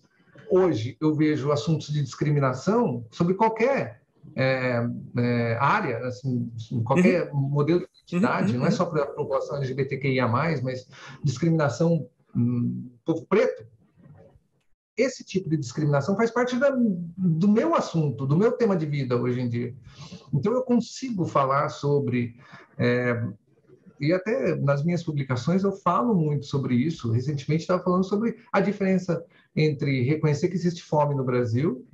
hoje 0.50 0.96
eu 1.00 1.14
vejo 1.14 1.50
assuntos 1.50 1.88
de 1.88 2.02
discriminação 2.02 3.04
sobre 3.10 3.34
qualquer 3.34 3.99
é, 4.36 4.86
é, 5.18 5.56
área, 5.60 5.98
assim, 6.06 6.50
qualquer 6.84 7.32
uhum. 7.32 7.40
modelo 7.40 7.80
de 7.80 7.86
identidade, 7.86 8.52
uhum. 8.52 8.60
não 8.60 8.66
é 8.66 8.70
só 8.70 8.84
para 8.84 9.02
a 9.02 9.06
população 9.06 9.56
LGBTQIA+, 9.56 10.28
mas 10.28 10.88
discriminação 11.22 12.08
hum, 12.34 12.90
povo 13.04 13.26
preto, 13.26 13.64
esse 14.96 15.24
tipo 15.24 15.48
de 15.48 15.56
discriminação 15.56 16.16
faz 16.16 16.30
parte 16.30 16.56
da, 16.56 16.70
do 17.16 17.48
meu 17.48 17.74
assunto, 17.74 18.26
do 18.26 18.36
meu 18.36 18.52
tema 18.52 18.76
de 18.76 18.86
vida 18.86 19.16
hoje 19.16 19.40
em 19.40 19.48
dia. 19.48 19.74
Então, 20.32 20.52
eu 20.52 20.62
consigo 20.62 21.24
falar 21.24 21.68
sobre. 21.68 22.36
É, 22.78 23.22
e 24.00 24.12
até 24.12 24.56
nas 24.56 24.82
minhas 24.82 25.02
publicações 25.02 25.62
eu 25.62 25.72
falo 25.72 26.14
muito 26.14 26.46
sobre 26.46 26.74
isso. 26.74 27.10
Recentemente 27.10 27.62
estava 27.62 27.82
falando 27.82 28.04
sobre 28.04 28.36
a 28.52 28.60
diferença 28.60 29.22
entre 29.54 30.02
reconhecer 30.02 30.48
que 30.48 30.54
existe 30.54 30.82
fome 30.82 31.14
no 31.14 31.24
Brasil, 31.24 31.86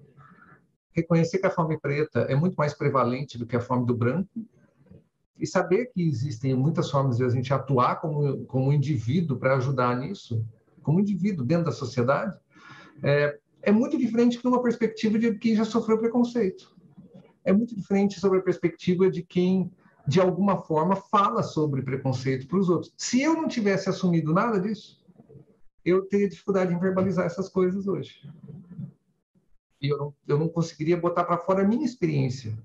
reconhecer 0.97 1.39
que 1.39 1.47
a 1.47 1.51
fome 1.51 1.79
preta 1.79 2.21
é 2.21 2.35
muito 2.35 2.55
mais 2.55 2.73
prevalente 2.73 3.37
do 3.37 3.47
que 3.47 3.55
a 3.55 3.61
fome 3.61 3.87
do 3.87 3.95
branco, 3.95 4.31
e 5.39 5.47
saber 5.47 5.87
que 5.93 6.03
existem 6.03 6.55
muitas 6.55 6.91
formas 6.91 7.19
de 7.19 7.25
a 7.25 7.29
gente 7.29 7.53
atuar 7.53 8.01
como, 8.01 8.47
como 8.47 8.73
indivíduo 8.73 9.37
para 9.37 9.57
ajudar 9.57 9.95
nisso, 9.95 10.43
como 10.83 10.99
indivíduo 10.99 11.45
dentro 11.45 11.67
da 11.67 11.73
sociedade, 11.73 12.35
é, 13.03 13.39
é 13.61 13.71
muito 13.71 13.99
diferente 13.99 14.41
de 14.41 14.49
uma 14.49 14.63
perspectiva 14.63 15.19
de 15.19 15.35
quem 15.35 15.55
já 15.55 15.65
sofreu 15.65 15.99
preconceito. 15.99 16.75
É 17.45 17.53
muito 17.53 17.77
diferente 17.77 18.19
sobre 18.19 18.39
a 18.39 18.43
perspectiva 18.43 19.11
de 19.11 19.23
quem, 19.23 19.71
de 20.09 20.19
alguma 20.19 20.63
forma, 20.63 20.97
fala 20.97 21.43
sobre 21.43 21.83
preconceito 21.83 22.49
para 22.49 22.59
os 22.59 22.71
outros. 22.71 22.95
Se 22.97 23.21
eu 23.21 23.35
não 23.35 23.47
tivesse 23.47 23.91
assumido 23.91 24.33
nada 24.33 24.59
disso, 24.59 25.05
eu 25.85 26.07
teria 26.07 26.29
dificuldade 26.29 26.73
em 26.73 26.79
verbalizar 26.79 27.27
essas 27.27 27.49
coisas 27.49 27.87
hoje. 27.87 28.27
E 29.81 29.89
eu 29.89 29.99
não, 29.99 30.15
eu 30.27 30.39
não 30.39 30.49
conseguiria 30.49 30.97
botar 30.97 31.25
para 31.25 31.39
fora 31.39 31.63
a 31.63 31.67
minha 31.67 31.85
experiência 31.85 32.57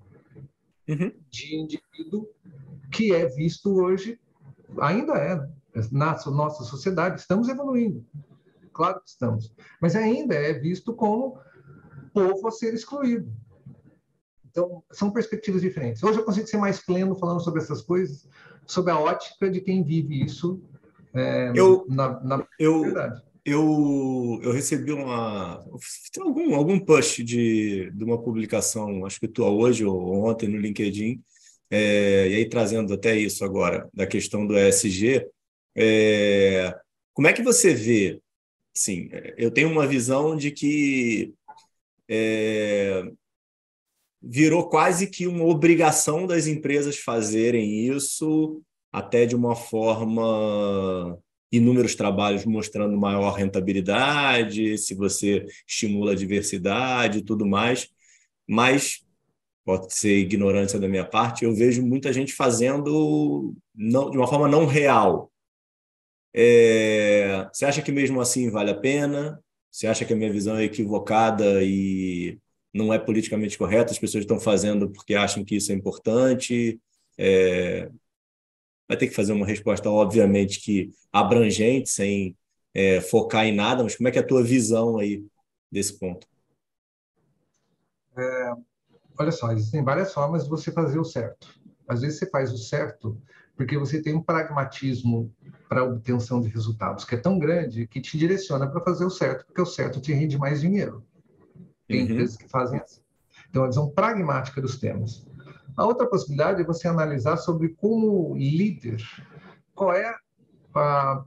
uhum. 0.87 1.11
de 1.29 1.55
indivíduo 1.55 2.27
que 2.91 3.13
é 3.13 3.25
visto 3.25 3.73
hoje, 3.73 4.19
ainda 4.79 5.13
é, 5.13 5.35
na 5.91 6.17
nossa 6.27 6.63
sociedade, 6.63 7.19
estamos 7.19 7.47
evoluindo 7.47 8.05
claro 8.71 8.99
que 9.01 9.09
estamos, 9.09 9.53
mas 9.81 9.95
ainda 9.95 10.35
é 10.35 10.53
visto 10.53 10.93
como 10.93 11.39
povo 12.13 12.47
a 12.47 12.51
ser 12.51 12.73
excluído. 12.73 13.31
Então, 14.49 14.83
são 14.91 15.11
perspectivas 15.11 15.61
diferentes. 15.61 16.03
Hoje 16.03 16.19
eu 16.19 16.25
consigo 16.25 16.47
ser 16.47 16.57
mais 16.57 16.83
pleno 16.83 17.15
falando 17.15 17.39
sobre 17.39 17.61
essas 17.61 17.81
coisas, 17.81 18.27
sobre 18.65 18.91
a 18.91 18.99
ótica 18.99 19.49
de 19.49 19.61
quem 19.61 19.83
vive 19.83 20.23
isso 20.23 20.61
é, 21.13 21.51
eu, 21.55 21.85
na, 21.87 22.19
na 22.21 22.47
eu, 22.59 22.81
verdade. 22.81 23.21
Eu, 23.43 24.39
eu 24.43 24.51
recebi 24.51 24.91
uma, 24.91 25.65
algum, 26.19 26.53
algum 26.55 26.79
push 26.79 27.23
de, 27.23 27.89
de 27.91 28.03
uma 28.03 28.21
publicação, 28.21 29.05
acho 29.05 29.19
que 29.19 29.27
tua 29.27 29.49
hoje 29.49 29.83
ou 29.83 30.25
ontem 30.25 30.47
no 30.47 30.57
LinkedIn, 30.57 31.19
é, 31.69 32.29
e 32.29 32.35
aí 32.35 32.49
trazendo 32.49 32.93
até 32.93 33.17
isso 33.17 33.43
agora, 33.43 33.89
da 33.93 34.05
questão 34.05 34.45
do 34.45 34.57
ESG, 34.57 35.27
é, 35.75 36.75
como 37.13 37.27
é 37.27 37.33
que 37.33 37.41
você 37.41 37.73
vê 37.73 38.21
Sim, 38.73 39.09
eu 39.37 39.51
tenho 39.51 39.69
uma 39.69 39.85
visão 39.85 40.35
de 40.35 40.49
que 40.49 41.33
é, 42.09 43.03
virou 44.21 44.69
quase 44.69 45.07
que 45.07 45.27
uma 45.27 45.43
obrigação 45.45 46.25
das 46.25 46.47
empresas 46.47 46.97
fazerem 46.97 47.87
isso, 47.87 48.61
até 48.91 49.25
de 49.25 49.35
uma 49.35 49.55
forma 49.55 51.17
inúmeros 51.51 51.95
trabalhos 51.95 52.45
mostrando 52.45 52.97
maior 52.97 53.31
rentabilidade, 53.33 54.77
se 54.77 54.95
você 54.95 55.45
estimula 55.67 56.13
a 56.13 56.15
diversidade 56.15 57.19
e 57.19 57.23
tudo 57.23 57.45
mais, 57.45 57.89
mas 58.47 59.05
pode 59.65 59.93
ser 59.93 60.17
ignorância 60.17 60.79
da 60.79 60.87
minha 60.87 61.05
parte, 61.05 61.45
eu 61.45 61.53
vejo 61.53 61.83
muita 61.83 62.11
gente 62.13 62.33
fazendo 62.33 63.53
não, 63.75 64.09
de 64.09 64.17
uma 64.17 64.27
forma 64.27 64.47
não 64.47 64.65
real, 64.65 65.31
é, 66.33 67.47
você 67.51 67.65
acha 67.65 67.81
que 67.81 67.91
mesmo 67.91 68.21
assim 68.21 68.49
vale 68.49 68.71
a 68.71 68.75
pena? 68.75 69.39
Você 69.69 69.87
acha 69.87 70.05
que 70.05 70.13
a 70.13 70.15
minha 70.15 70.31
visão 70.31 70.57
é 70.57 70.63
equivocada 70.63 71.63
e 71.63 72.39
não 72.73 72.93
é 72.93 72.99
politicamente 72.99 73.57
correta? 73.57 73.91
As 73.91 73.99
pessoas 73.99 74.23
estão 74.23 74.39
fazendo 74.39 74.89
porque 74.89 75.15
acham 75.15 75.43
que 75.43 75.55
isso 75.55 75.71
é 75.71 75.75
importante? 75.75 76.79
É, 77.17 77.89
vai 78.91 78.97
ter 78.97 79.07
que 79.07 79.15
fazer 79.15 79.31
uma 79.31 79.45
resposta, 79.45 79.89
obviamente, 79.89 80.59
que 80.59 80.91
abrangente, 81.13 81.89
sem 81.89 82.35
é, 82.73 82.99
focar 82.99 83.45
em 83.45 83.55
nada, 83.55 83.83
mas 83.83 83.95
como 83.95 84.09
é 84.09 84.11
que 84.11 84.17
é 84.17 84.21
a 84.21 84.27
tua 84.27 84.43
visão 84.43 84.97
aí 84.97 85.25
desse 85.71 85.97
ponto? 85.97 86.27
É, 88.17 88.53
olha 89.17 89.31
só, 89.31 89.49
existem 89.53 89.81
várias 89.81 90.13
formas 90.13 90.43
de 90.43 90.49
você 90.49 90.73
fazer 90.73 90.99
o 90.99 91.05
certo. 91.05 91.57
Às 91.87 92.01
vezes 92.01 92.19
você 92.19 92.29
faz 92.29 92.51
o 92.51 92.57
certo 92.57 93.17
porque 93.55 93.77
você 93.77 94.01
tem 94.01 94.13
um 94.13 94.21
pragmatismo 94.21 95.33
para 95.69 95.81
a 95.81 95.85
obtenção 95.85 96.41
de 96.41 96.49
resultados 96.49 97.05
que 97.05 97.15
é 97.15 97.17
tão 97.17 97.39
grande 97.39 97.87
que 97.87 98.01
te 98.01 98.17
direciona 98.17 98.67
para 98.69 98.81
fazer 98.81 99.05
o 99.05 99.09
certo, 99.09 99.45
porque 99.45 99.61
o 99.61 99.65
certo 99.65 100.01
te 100.01 100.11
rende 100.11 100.37
mais 100.37 100.59
dinheiro. 100.59 101.01
Tem 101.87 101.99
uhum. 101.99 102.11
empresas 102.11 102.35
que 102.35 102.49
fazem 102.49 102.77
assim. 102.77 102.99
Então, 103.49 103.63
a 103.63 103.67
visão 103.67 103.89
pragmática 103.89 104.59
dos 104.59 104.77
temas. 104.77 105.25
A 105.75 105.85
outra 105.85 106.07
possibilidade 106.07 106.61
é 106.61 106.65
você 106.65 106.87
analisar 106.87 107.37
sobre 107.37 107.69
como 107.69 108.35
líder, 108.35 109.01
qual 109.73 109.93
é 109.93 110.13
a 110.75 111.23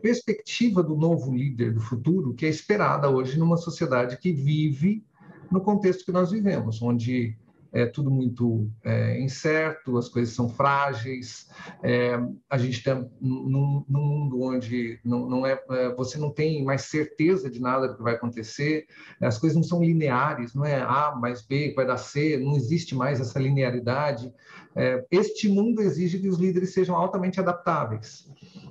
perspectiva 0.00 0.82
do 0.82 0.96
novo 0.96 1.34
líder 1.34 1.72
do 1.72 1.80
futuro 1.80 2.34
que 2.34 2.46
é 2.46 2.48
esperada 2.48 3.08
hoje 3.08 3.38
numa 3.38 3.56
sociedade 3.56 4.18
que 4.18 4.32
vive 4.32 5.04
no 5.50 5.60
contexto 5.60 6.04
que 6.04 6.12
nós 6.12 6.30
vivemos, 6.30 6.80
onde 6.82 7.36
é 7.72 7.86
tudo 7.86 8.10
muito 8.10 8.70
é, 8.82 9.20
incerto, 9.20 9.98
as 9.98 10.08
coisas 10.08 10.34
são 10.34 10.48
frágeis, 10.48 11.48
é, 11.82 12.18
a 12.48 12.56
gente 12.56 12.78
está 12.78 12.94
num, 13.20 13.84
num, 13.88 14.00
mundo 14.00 14.42
onde 14.42 14.98
não, 15.04 15.28
não 15.28 15.46
é, 15.46 15.60
é, 15.70 15.94
você 15.94 16.18
não 16.18 16.30
tem 16.30 16.64
mais 16.64 16.82
certeza 16.82 17.50
de 17.50 17.60
nada 17.60 17.88
do 17.88 17.96
que 17.96 18.02
vai 18.02 18.14
acontecer, 18.14 18.86
as 19.20 19.38
coisas 19.38 19.56
não 19.56 19.62
são 19.62 19.82
lineares, 19.82 20.54
não 20.54 20.64
é 20.64 20.80
A 20.80 21.14
mais 21.14 21.42
B 21.42 21.72
vai 21.74 21.86
dar 21.86 21.98
C, 21.98 22.38
não 22.38 22.56
existe 22.56 22.94
mais 22.94 23.20
essa 23.20 23.38
linearidade. 23.38 24.32
É, 24.78 25.04
este 25.10 25.48
mundo 25.48 25.82
exige 25.82 26.20
que 26.20 26.28
os 26.28 26.38
líderes 26.38 26.72
sejam 26.72 26.94
altamente 26.94 27.40
adaptáveis. 27.40 28.30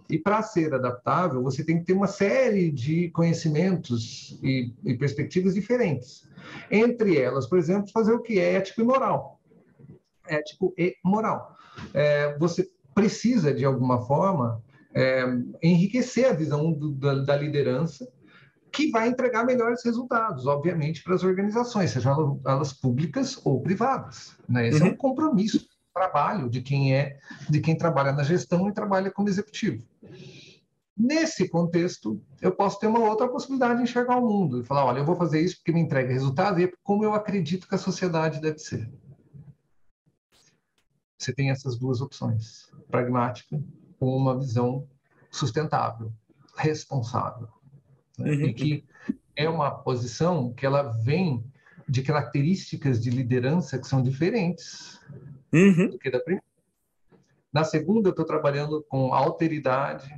E 0.10 0.18
para 0.18 0.42
ser 0.42 0.74
adaptável, 0.74 1.44
você 1.44 1.66
tem 1.66 1.80
que 1.80 1.84
ter 1.84 1.92
uma 1.92 2.08
série 2.08 2.72
de 2.72 3.10
conhecimentos 3.10 4.40
e, 4.42 4.74
e 4.86 4.96
perspectivas 4.96 5.54
diferentes. 5.54 6.26
Entre 6.72 7.18
elas, 7.18 7.46
por 7.46 7.60
exemplo, 7.60 7.92
fazer 7.92 8.14
o 8.14 8.22
que 8.22 8.40
é 8.40 8.54
ético 8.54 8.80
e 8.80 8.84
moral. 8.86 9.42
Ético 10.26 10.74
e 10.78 10.96
moral. 11.04 11.58
É, 11.94 12.38
você 12.38 12.70
precisa, 12.96 13.54
de 13.54 13.66
alguma 13.66 14.06
forma, 14.06 14.64
é, 14.94 15.26
enriquecer 15.62 16.30
a 16.30 16.34
visão 16.34 16.72
do, 16.72 16.94
da, 16.94 17.16
da 17.16 17.36
liderança 17.36 18.08
que 18.72 18.90
vai 18.92 19.10
entregar 19.10 19.46
melhores 19.46 19.84
resultados, 19.84 20.48
obviamente, 20.48 21.04
para 21.04 21.16
as 21.16 21.24
organizações, 21.24 21.92
sejam 21.92 22.40
elas 22.46 22.72
públicas 22.72 23.38
ou 23.44 23.62
privadas. 23.62 24.38
Né? 24.48 24.70
Esse 24.70 24.80
uhum. 24.80 24.86
é 24.86 24.90
um 24.90 24.92
uhum. 24.92 24.98
compromisso 24.98 25.68
trabalho 25.98 26.50
de 26.50 26.62
quem 26.62 26.94
é, 26.94 27.18
de 27.50 27.60
quem 27.60 27.76
trabalha 27.76 28.12
na 28.12 28.24
gestão 28.24 28.70
e 28.70 28.74
trabalha 28.74 29.12
como 29.12 29.28
executivo. 29.28 29.84
Nesse 30.96 31.50
contexto, 31.50 32.22
eu 32.42 32.52
posso 32.52 32.80
ter 32.80 32.88
uma 32.88 33.00
outra 33.00 33.28
possibilidade 33.28 33.78
de 33.78 33.84
enxergar 33.84 34.18
o 34.18 34.28
mundo 34.28 34.62
e 34.62 34.64
falar: 34.64 34.86
olha, 34.86 35.00
eu 35.00 35.06
vou 35.06 35.16
fazer 35.16 35.42
isso 35.42 35.58
porque 35.58 35.72
me 35.72 35.82
entrega 35.82 36.14
resultado 36.14 36.60
e 36.60 36.66
é 36.66 36.72
como 36.84 37.04
eu 37.04 37.14
acredito 37.14 37.68
que 37.68 37.76
a 37.76 37.80
sociedade 37.80 38.40
deve 38.40 38.60
ser. 38.60 38.90
Você 41.18 41.34
tem 41.34 41.50
essas 41.50 41.78
duas 41.78 42.00
opções. 42.00 42.72
pragmática, 42.90 43.60
com 44.00 44.16
uma 44.16 44.38
visão 44.38 44.88
sustentável, 45.32 46.12
responsável. 46.56 47.50
Né? 48.18 48.32
Uhum. 48.32 48.42
E 48.42 48.54
que 48.54 48.86
é 49.36 49.50
uma 49.50 49.72
posição 49.72 50.54
que 50.54 50.66
ela 50.66 50.84
vem 50.84 51.44
de 51.88 52.02
características 52.02 53.02
de 53.02 53.10
liderança 53.10 53.80
que 53.80 53.88
são 53.88 54.02
diferentes 54.02 55.00
uhum. 55.54 55.90
do 55.90 56.00
que 56.00 56.10
da 56.10 56.20
primeira. 56.20 56.46
Na 57.52 57.64
segunda, 57.64 58.10
eu 58.10 58.12
estou 58.12 58.26
trabalhando 58.26 58.86
com 58.90 59.14
alteridade, 59.14 60.14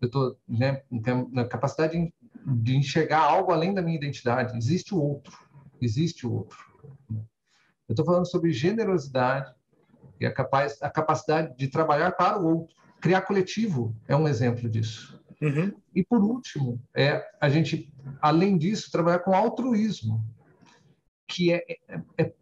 eu 0.00 0.06
estou 0.06 0.36
né, 0.48 0.82
na 1.30 1.44
capacidade 1.44 2.12
de 2.44 2.76
enxergar 2.76 3.20
algo 3.20 3.52
além 3.52 3.72
da 3.72 3.82
minha 3.82 3.96
identidade. 3.96 4.56
Existe 4.56 4.94
o 4.94 5.00
outro, 5.00 5.36
existe 5.80 6.26
o 6.26 6.32
outro. 6.32 6.58
Eu 7.88 7.94
estou 7.94 8.04
falando 8.04 8.26
sobre 8.26 8.52
generosidade 8.52 9.52
e 10.20 10.26
a, 10.26 10.32
capaz, 10.32 10.80
a 10.82 10.90
capacidade 10.90 11.56
de 11.56 11.68
trabalhar 11.68 12.12
para 12.12 12.38
o 12.38 12.58
outro. 12.58 12.76
Criar 13.00 13.22
coletivo 13.22 13.94
é 14.06 14.14
um 14.14 14.28
exemplo 14.28 14.68
disso. 14.68 15.20
Uhum. 15.40 15.72
E 15.92 16.04
por 16.04 16.22
último, 16.22 16.80
é 16.94 17.24
a 17.40 17.48
gente, 17.48 17.92
além 18.20 18.56
disso, 18.56 18.90
trabalhar 18.92 19.18
com 19.18 19.34
altruísmo, 19.34 20.24
que 21.26 21.52
é, 21.52 21.64
é, 21.68 21.80
é, 21.88 22.02
é 22.18 22.32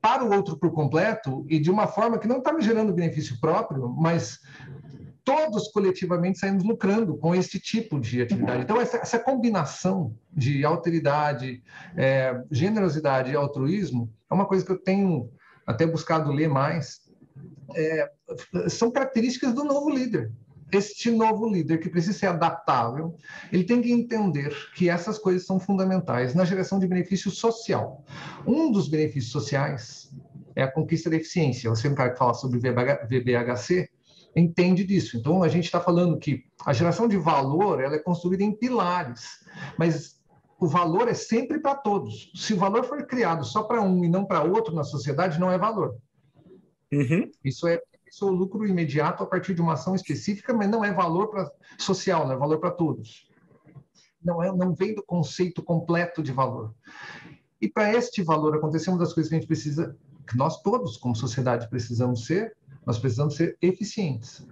para 0.00 0.24
o 0.24 0.32
outro 0.34 0.56
por 0.56 0.72
completo 0.72 1.44
e 1.48 1.58
de 1.58 1.70
uma 1.70 1.86
forma 1.86 2.18
que 2.18 2.28
não 2.28 2.38
está 2.38 2.52
me 2.52 2.62
gerando 2.62 2.92
benefício 2.92 3.38
próprio, 3.40 3.88
mas 3.88 4.40
todos 5.24 5.68
coletivamente 5.68 6.38
saímos 6.38 6.64
lucrando 6.64 7.16
com 7.16 7.34
esse 7.34 7.60
tipo 7.60 8.00
de 8.00 8.22
atividade. 8.22 8.62
Então, 8.62 8.80
essa, 8.80 8.96
essa 8.96 9.18
combinação 9.18 10.14
de 10.32 10.64
alteridade, 10.64 11.62
é, 11.96 12.42
generosidade 12.50 13.30
e 13.30 13.36
altruísmo 13.36 14.12
é 14.30 14.34
uma 14.34 14.46
coisa 14.46 14.64
que 14.64 14.72
eu 14.72 14.78
tenho 14.78 15.30
até 15.66 15.86
buscado 15.86 16.32
ler 16.32 16.48
mais. 16.48 17.00
É, 17.76 18.10
são 18.68 18.90
características 18.90 19.52
do 19.52 19.64
novo 19.64 19.90
líder. 19.90 20.32
Este 20.72 21.10
novo 21.10 21.48
líder 21.48 21.78
que 21.78 21.88
precisa 21.88 22.18
ser 22.18 22.26
adaptável, 22.26 23.16
ele 23.52 23.64
tem 23.64 23.82
que 23.82 23.92
entender 23.92 24.54
que 24.74 24.88
essas 24.88 25.18
coisas 25.18 25.46
são 25.46 25.58
fundamentais 25.58 26.34
na 26.34 26.44
geração 26.44 26.78
de 26.78 26.86
benefício 26.86 27.30
social. 27.30 28.04
Um 28.46 28.70
dos 28.70 28.88
benefícios 28.88 29.32
sociais 29.32 30.10
é 30.54 30.62
a 30.62 30.70
conquista 30.70 31.10
da 31.10 31.16
eficiência. 31.16 31.70
Você 31.70 31.88
é 31.88 31.90
um 31.90 31.94
cara 31.94 32.10
que 32.10 32.18
fala 32.18 32.34
sobre 32.34 32.58
VBHC, 32.58 33.88
entende 34.34 34.84
disso. 34.84 35.16
Então, 35.16 35.42
a 35.42 35.48
gente 35.48 35.64
está 35.64 35.80
falando 35.80 36.18
que 36.18 36.44
a 36.64 36.72
geração 36.72 37.08
de 37.08 37.16
valor 37.16 37.80
ela 37.82 37.96
é 37.96 37.98
construída 37.98 38.44
em 38.44 38.52
pilares, 38.52 39.40
mas 39.78 40.20
o 40.58 40.66
valor 40.66 41.08
é 41.08 41.14
sempre 41.14 41.58
para 41.58 41.74
todos. 41.74 42.30
Se 42.34 42.52
o 42.52 42.56
valor 42.58 42.84
for 42.84 43.04
criado 43.06 43.44
só 43.44 43.62
para 43.62 43.80
um 43.80 44.04
e 44.04 44.08
não 44.08 44.24
para 44.24 44.42
outro 44.42 44.74
na 44.74 44.84
sociedade, 44.84 45.40
não 45.40 45.50
é 45.50 45.58
valor. 45.58 45.96
Uhum. 46.92 47.30
Isso 47.44 47.66
é 47.66 47.80
o 48.10 48.30
lucro 48.30 48.66
imediato 48.66 49.22
a 49.22 49.26
partir 49.26 49.54
de 49.54 49.62
uma 49.62 49.74
ação 49.74 49.94
específica, 49.94 50.52
mas 50.52 50.68
não 50.68 50.84
é 50.84 50.92
valor 50.92 51.28
pra, 51.28 51.50
social, 51.78 52.26
não 52.26 52.34
é 52.34 52.36
valor 52.36 52.58
para 52.58 52.70
todos. 52.70 53.28
Não, 54.22 54.42
é, 54.42 54.54
não 54.54 54.74
vem 54.74 54.94
do 54.94 55.02
conceito 55.02 55.62
completo 55.62 56.22
de 56.22 56.32
valor. 56.32 56.74
E 57.60 57.68
para 57.68 57.92
este 57.94 58.22
valor 58.22 58.54
acontecer, 58.56 58.90
uma 58.90 58.98
das 58.98 59.12
coisas 59.12 59.28
que 59.28 59.36
a 59.36 59.38
gente 59.38 59.46
precisa, 59.46 59.96
que 60.26 60.36
nós 60.36 60.60
todos, 60.60 60.96
como 60.96 61.14
sociedade, 61.14 61.68
precisamos 61.68 62.26
ser, 62.26 62.56
nós 62.84 62.98
precisamos 62.98 63.36
ser 63.36 63.56
eficientes. 63.62 64.46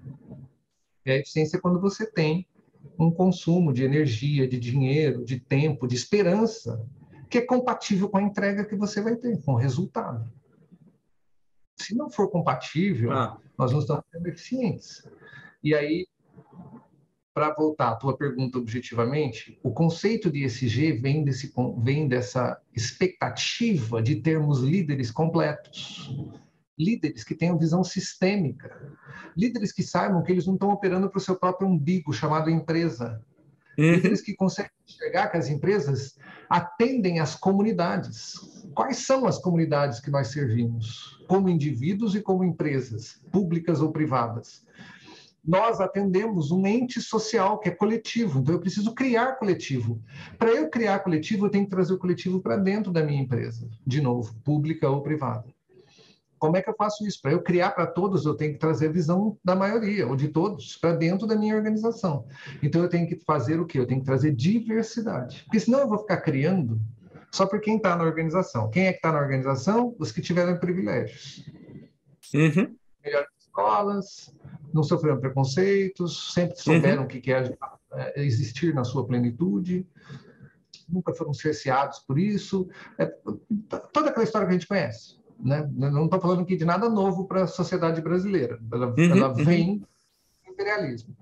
E 1.04 1.10
a 1.10 1.16
eficiência 1.16 1.56
é 1.56 1.60
quando 1.60 1.80
você 1.80 2.06
tem 2.06 2.46
um 2.98 3.10
consumo 3.10 3.72
de 3.72 3.82
energia, 3.82 4.46
de 4.46 4.58
dinheiro, 4.58 5.24
de 5.24 5.40
tempo, 5.40 5.86
de 5.86 5.94
esperança, 5.94 6.84
que 7.28 7.38
é 7.38 7.42
compatível 7.42 8.08
com 8.08 8.18
a 8.18 8.22
entrega 8.22 8.64
que 8.64 8.76
você 8.76 9.00
vai 9.00 9.16
ter, 9.16 9.40
com 9.42 9.52
o 9.52 9.56
resultado. 9.56 10.30
Se 11.80 11.94
não 11.94 12.10
for 12.10 12.30
compatível, 12.30 13.12
ah. 13.12 13.38
nós 13.56 13.72
não 13.72 13.78
estamos 13.78 14.04
sendo 14.10 14.26
eficientes. 14.26 15.08
E 15.62 15.74
aí, 15.74 16.06
para 17.32 17.54
voltar 17.54 17.90
à 17.90 17.96
tua 17.96 18.16
pergunta 18.16 18.58
objetivamente, 18.58 19.58
o 19.62 19.70
conceito 19.70 20.30
de 20.30 20.44
ESG 20.44 20.92
vem, 20.92 21.24
desse, 21.24 21.52
vem 21.78 22.08
dessa 22.08 22.60
expectativa 22.74 24.02
de 24.02 24.16
termos 24.16 24.60
líderes 24.60 25.10
completos 25.10 26.10
líderes 26.78 27.24
que 27.24 27.34
tenham 27.34 27.58
visão 27.58 27.82
sistêmica, 27.82 28.96
líderes 29.36 29.72
que 29.72 29.82
saibam 29.82 30.22
que 30.22 30.30
eles 30.30 30.46
não 30.46 30.54
estão 30.54 30.70
operando 30.70 31.10
para 31.10 31.18
o 31.18 31.20
seu 31.20 31.36
próprio 31.36 31.68
umbigo, 31.68 32.12
chamado 32.12 32.48
empresa. 32.48 33.20
Uhum. 33.76 33.92
Líderes 33.92 34.20
que 34.20 34.34
conseguem 34.34 34.70
enxergar 34.86 35.28
que 35.28 35.36
as 35.36 35.48
empresas 35.48 36.16
atendem 36.48 37.18
às 37.18 37.34
comunidades. 37.34 38.57
Quais 38.78 38.98
são 38.98 39.26
as 39.26 39.38
comunidades 39.38 39.98
que 39.98 40.08
nós 40.08 40.28
servimos, 40.28 41.20
como 41.26 41.48
indivíduos 41.48 42.14
e 42.14 42.20
como 42.20 42.44
empresas, 42.44 43.20
públicas 43.32 43.80
ou 43.80 43.90
privadas? 43.90 44.64
nós 45.44 45.80
atendemos 45.80 46.52
um 46.52 46.64
ente 46.66 47.00
social 47.00 47.58
que 47.58 47.70
é 47.70 47.72
coletivo, 47.72 48.38
então 48.38 48.54
eu 48.54 48.60
preciso 48.60 48.94
criar 48.94 49.32
coletivo. 49.38 50.00
Para 50.38 50.50
eu 50.50 50.68
criar 50.68 50.98
coletivo, 51.00 51.46
eu 51.46 51.50
tenho 51.50 51.64
que 51.64 51.70
trazer 51.70 51.94
o 51.94 51.98
coletivo 51.98 52.40
para 52.40 52.56
dentro 52.56 52.92
da 52.92 53.02
minha 53.02 53.22
empresa, 53.22 53.68
de 53.84 54.00
novo, 54.00 54.34
pública 54.44 54.88
ou 54.88 55.02
privada. 55.02 55.46
Como 56.38 56.56
é 56.56 56.62
que 56.62 56.70
eu 56.70 56.76
faço 56.76 57.04
isso? 57.04 57.20
Para 57.20 57.32
eu 57.32 57.42
criar 57.42 57.70
para 57.70 57.86
todos, 57.86 58.26
eu 58.26 58.34
tenho 58.34 58.52
que 58.52 58.58
trazer 58.58 58.88
a 58.88 58.92
visão 58.92 59.36
da 59.42 59.56
maioria, 59.56 60.06
ou 60.06 60.14
de 60.14 60.28
todos, 60.28 60.76
para 60.76 60.94
dentro 60.94 61.26
da 61.26 61.34
minha 61.34 61.56
organização. 61.56 62.26
Então, 62.62 62.82
eu 62.82 62.88
tenho 62.88 63.08
que 63.08 63.16
fazer 63.24 63.58
o 63.58 63.66
quê? 63.66 63.78
Eu 63.78 63.86
tenho 63.86 64.00
que 64.00 64.06
trazer 64.06 64.32
diversidade. 64.32 65.42
Porque 65.44 65.58
senão 65.58 65.80
eu 65.80 65.88
vou 65.88 65.98
ficar 65.98 66.18
criando 66.18 66.80
só 67.30 67.46
por 67.46 67.60
quem 67.60 67.76
está 67.76 67.96
na 67.96 68.04
organização. 68.04 68.70
Quem 68.70 68.86
é 68.86 68.92
que 68.92 68.98
está 68.98 69.12
na 69.12 69.20
organização? 69.20 69.94
Os 69.98 70.12
que 70.12 70.20
tiveram 70.20 70.58
privilégios. 70.58 71.44
Uhum. 72.34 72.76
Melhores 73.04 73.28
escolas, 73.38 74.34
não 74.72 74.82
sofreram 74.82 75.20
preconceitos, 75.20 76.32
sempre 76.32 76.56
souberam 76.56 77.02
uhum. 77.02 77.04
o 77.04 77.08
que 77.08 77.32
é, 77.32 77.56
é 77.92 78.24
existir 78.24 78.74
na 78.74 78.84
sua 78.84 79.06
plenitude, 79.06 79.86
nunca 80.88 81.14
foram 81.14 81.34
cerceados 81.34 82.00
por 82.00 82.18
isso. 82.18 82.68
É, 82.98 83.06
toda 83.92 84.10
aquela 84.10 84.24
história 84.24 84.46
que 84.46 84.54
a 84.54 84.58
gente 84.58 84.68
conhece 84.68 85.18
né? 85.38 85.68
não 85.72 86.06
estou 86.06 86.20
falando 86.20 86.42
aqui 86.42 86.56
de 86.56 86.64
nada 86.64 86.88
novo 86.88 87.26
para 87.26 87.44
a 87.44 87.46
sociedade 87.46 88.00
brasileira, 88.00 88.58
ela, 88.72 88.86
uhum, 88.88 89.10
ela 89.10 89.28
uhum. 89.28 89.44
vem 89.44 89.78
do 89.78 89.86
imperialismo. 90.52 91.16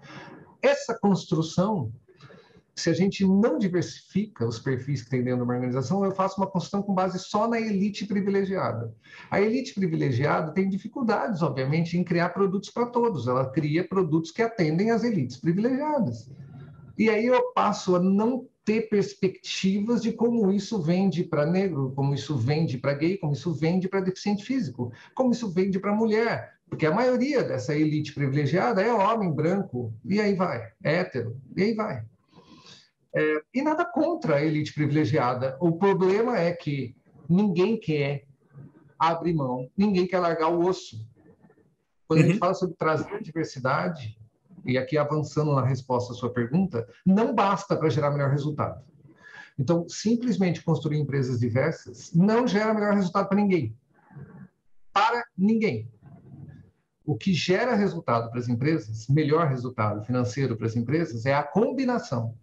Essa 0.63 0.99
construção, 0.99 1.93
se 2.77 2.91
a 2.91 2.93
gente 2.93 3.25
não 3.27 3.59
diversifica 3.59 4.47
os 4.47 4.59
perfis 4.59 5.03
que 5.03 5.09
tem 5.09 5.25
dentro 5.25 5.39
de 5.39 5.45
uma 5.45 5.55
organização, 5.55 6.05
eu 6.05 6.13
faço 6.13 6.39
uma 6.39 6.47
construção 6.47 6.83
com 6.83 6.95
base 6.95 7.19
só 7.19 7.49
na 7.49 7.59
elite 7.59 8.05
privilegiada. 8.07 8.95
A 9.31 9.41
elite 9.41 9.73
privilegiada 9.73 10.53
tem 10.53 10.69
dificuldades, 10.69 11.41
obviamente, 11.41 11.97
em 11.97 12.05
criar 12.05 12.29
produtos 12.29 12.69
para 12.69 12.87
todos, 12.87 13.27
ela 13.27 13.51
cria 13.51 13.83
produtos 13.83 14.31
que 14.31 14.43
atendem 14.43 14.91
às 14.91 15.03
elites 15.03 15.39
privilegiadas. 15.39 16.31
E 16.99 17.09
aí 17.09 17.27
eu 17.27 17.53
passo 17.55 17.97
a 17.97 17.99
não 17.99 18.47
ter 18.63 18.89
perspectivas 18.91 20.03
de 20.03 20.13
como 20.13 20.51
isso 20.53 20.83
vende 20.83 21.25
para 21.25 21.47
negro, 21.47 21.93
como 21.97 22.15
isso 22.15 22.37
vende 22.37 22.77
para 22.77 22.95
gay, 22.95 23.17
como 23.17 23.33
isso 23.33 23.55
vende 23.55 23.89
para 23.89 24.01
deficiente 24.01 24.45
físico, 24.45 24.93
como 25.15 25.33
isso 25.33 25.51
vende 25.51 25.79
para 25.79 25.95
mulher, 25.95 26.53
porque 26.69 26.85
a 26.85 26.95
maioria 26.95 27.43
dessa 27.43 27.75
elite 27.75 28.13
privilegiada 28.13 28.83
é 28.83 28.93
homem 28.93 29.33
branco, 29.33 29.95
e 30.05 30.21
aí 30.21 30.35
vai, 30.35 30.73
é 30.83 30.97
hétero, 30.97 31.41
e 31.57 31.63
aí 31.63 31.75
vai. 31.75 32.05
É, 33.17 33.43
e 33.55 33.63
nada 33.63 33.83
contra 33.83 34.37
a 34.37 34.45
elite 34.45 34.75
privilegiada. 34.75 35.57
O 35.59 35.73
problema 35.73 36.39
é 36.39 36.53
que 36.53 36.95
ninguém 37.27 37.81
quer 37.81 38.27
abrir 38.99 39.33
mão, 39.33 39.71
ninguém 39.75 40.07
quer 40.07 40.19
largar 40.19 40.49
o 40.49 40.67
osso. 40.67 41.03
Quando 42.07 42.21
uhum. 42.21 42.25
a 42.25 42.29
gente 42.29 42.35
uhum. 42.35 42.41
fala 42.41 42.55
sobre 42.55 42.77
trazer 42.77 43.23
diversidade, 43.23 44.19
e 44.67 44.77
aqui 44.77 44.99
avançando 44.99 45.55
na 45.55 45.65
resposta 45.65 46.13
à 46.13 46.17
sua 46.17 46.31
pergunta, 46.31 46.87
não 47.07 47.35
basta 47.35 47.75
para 47.75 47.89
gerar 47.89 48.11
melhor 48.11 48.31
resultado. 48.31 48.85
Então, 49.59 49.89
simplesmente 49.89 50.63
construir 50.63 50.99
empresas 50.99 51.41
diversas 51.41 52.13
não 52.13 52.47
gera 52.47 52.75
melhor 52.75 52.93
resultado 52.93 53.29
para 53.29 53.39
ninguém. 53.39 53.75
Para 54.93 55.25
ninguém. 55.39 55.91
O 57.03 57.17
que 57.17 57.33
gera 57.33 57.75
resultado 57.75 58.29
para 58.29 58.41
as 58.41 58.49
empresas, 58.49 59.09
melhor 59.09 59.47
resultado 59.47 60.05
financeiro 60.05 60.55
para 60.55 60.67
as 60.67 60.77
empresas, 60.77 61.25
é 61.25 61.33
a 61.33 61.43
combinação 61.43 62.35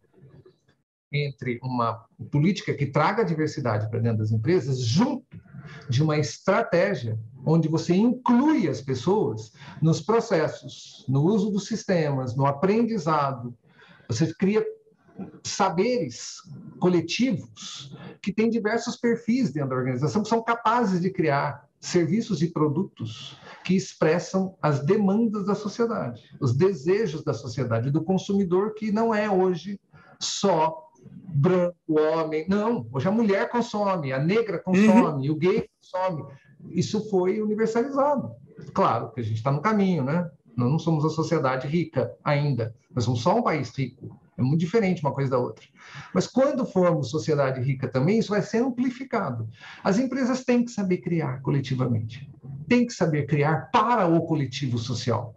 entre 1.13 1.59
uma 1.61 2.05
política 2.31 2.73
que 2.73 2.87
traga 2.87 3.23
diversidade 3.23 3.87
para 3.89 3.99
dentro 3.99 4.17
das 4.17 4.31
empresas, 4.31 4.79
junto 4.79 5.39
de 5.87 6.01
uma 6.01 6.17
estratégia 6.17 7.19
onde 7.45 7.67
você 7.67 7.93
inclui 7.93 8.67
as 8.67 8.81
pessoas 8.81 9.53
nos 9.81 10.01
processos, 10.01 11.05
no 11.07 11.23
uso 11.23 11.51
dos 11.51 11.67
sistemas, 11.67 12.35
no 12.35 12.45
aprendizado. 12.45 13.55
Você 14.07 14.33
cria 14.33 14.65
saberes 15.43 16.37
coletivos 16.79 17.95
que 18.21 18.33
têm 18.33 18.49
diversos 18.49 18.95
perfis 18.95 19.51
dentro 19.51 19.69
da 19.69 19.75
organização 19.75 20.23
que 20.23 20.29
são 20.29 20.41
capazes 20.41 20.99
de 20.99 21.11
criar 21.11 21.69
serviços 21.79 22.41
e 22.41 22.47
produtos 22.47 23.37
que 23.63 23.75
expressam 23.75 24.55
as 24.61 24.83
demandas 24.85 25.45
da 25.45 25.53
sociedade, 25.53 26.23
os 26.39 26.55
desejos 26.55 27.23
da 27.23 27.33
sociedade, 27.33 27.91
do 27.91 28.03
consumidor 28.03 28.73
que 28.73 28.91
não 28.91 29.13
é 29.13 29.29
hoje 29.29 29.79
só 30.19 30.89
branco, 31.33 31.75
homem. 31.89 32.45
Não, 32.47 32.87
hoje 32.91 33.07
a 33.07 33.11
mulher 33.11 33.49
consome, 33.49 34.13
a 34.13 34.19
negra 34.19 34.59
consome, 34.59 35.29
uhum. 35.29 35.35
o 35.35 35.37
gay 35.37 35.67
consome. 35.79 36.25
Isso 36.69 37.09
foi 37.09 37.41
universalizado. 37.41 38.31
Claro 38.73 39.11
que 39.11 39.21
a 39.21 39.23
gente 39.23 39.37
está 39.37 39.51
no 39.51 39.61
caminho, 39.61 40.03
né? 40.03 40.29
Nós 40.55 40.69
não 40.69 40.79
somos 40.79 41.03
a 41.03 41.09
sociedade 41.09 41.67
rica 41.67 42.13
ainda. 42.23 42.75
Nós 42.93 43.05
somos 43.05 43.21
só 43.21 43.37
um 43.37 43.41
país 43.41 43.75
rico. 43.75 44.19
É 44.37 44.41
muito 44.41 44.59
diferente 44.59 45.03
uma 45.03 45.13
coisa 45.13 45.31
da 45.31 45.37
outra. 45.37 45.65
Mas 46.13 46.27
quando 46.27 46.65
formos 46.65 47.09
sociedade 47.09 47.61
rica 47.61 47.87
também, 47.87 48.19
isso 48.19 48.29
vai 48.29 48.41
ser 48.41 48.63
amplificado. 48.63 49.47
As 49.83 49.99
empresas 49.99 50.43
têm 50.43 50.63
que 50.63 50.71
saber 50.71 50.97
criar 50.97 51.41
coletivamente. 51.41 52.29
Têm 52.67 52.85
que 52.85 52.93
saber 52.93 53.25
criar 53.27 53.69
para 53.71 54.07
o 54.07 54.21
coletivo 54.25 54.77
social. 54.77 55.35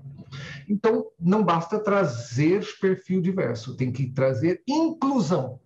Então, 0.69 1.07
não 1.21 1.45
basta 1.45 1.79
trazer 1.79 2.65
perfil 2.81 3.21
diverso, 3.21 3.77
tem 3.77 3.93
que 3.93 4.11
trazer 4.11 4.63
inclusão. 4.67 5.61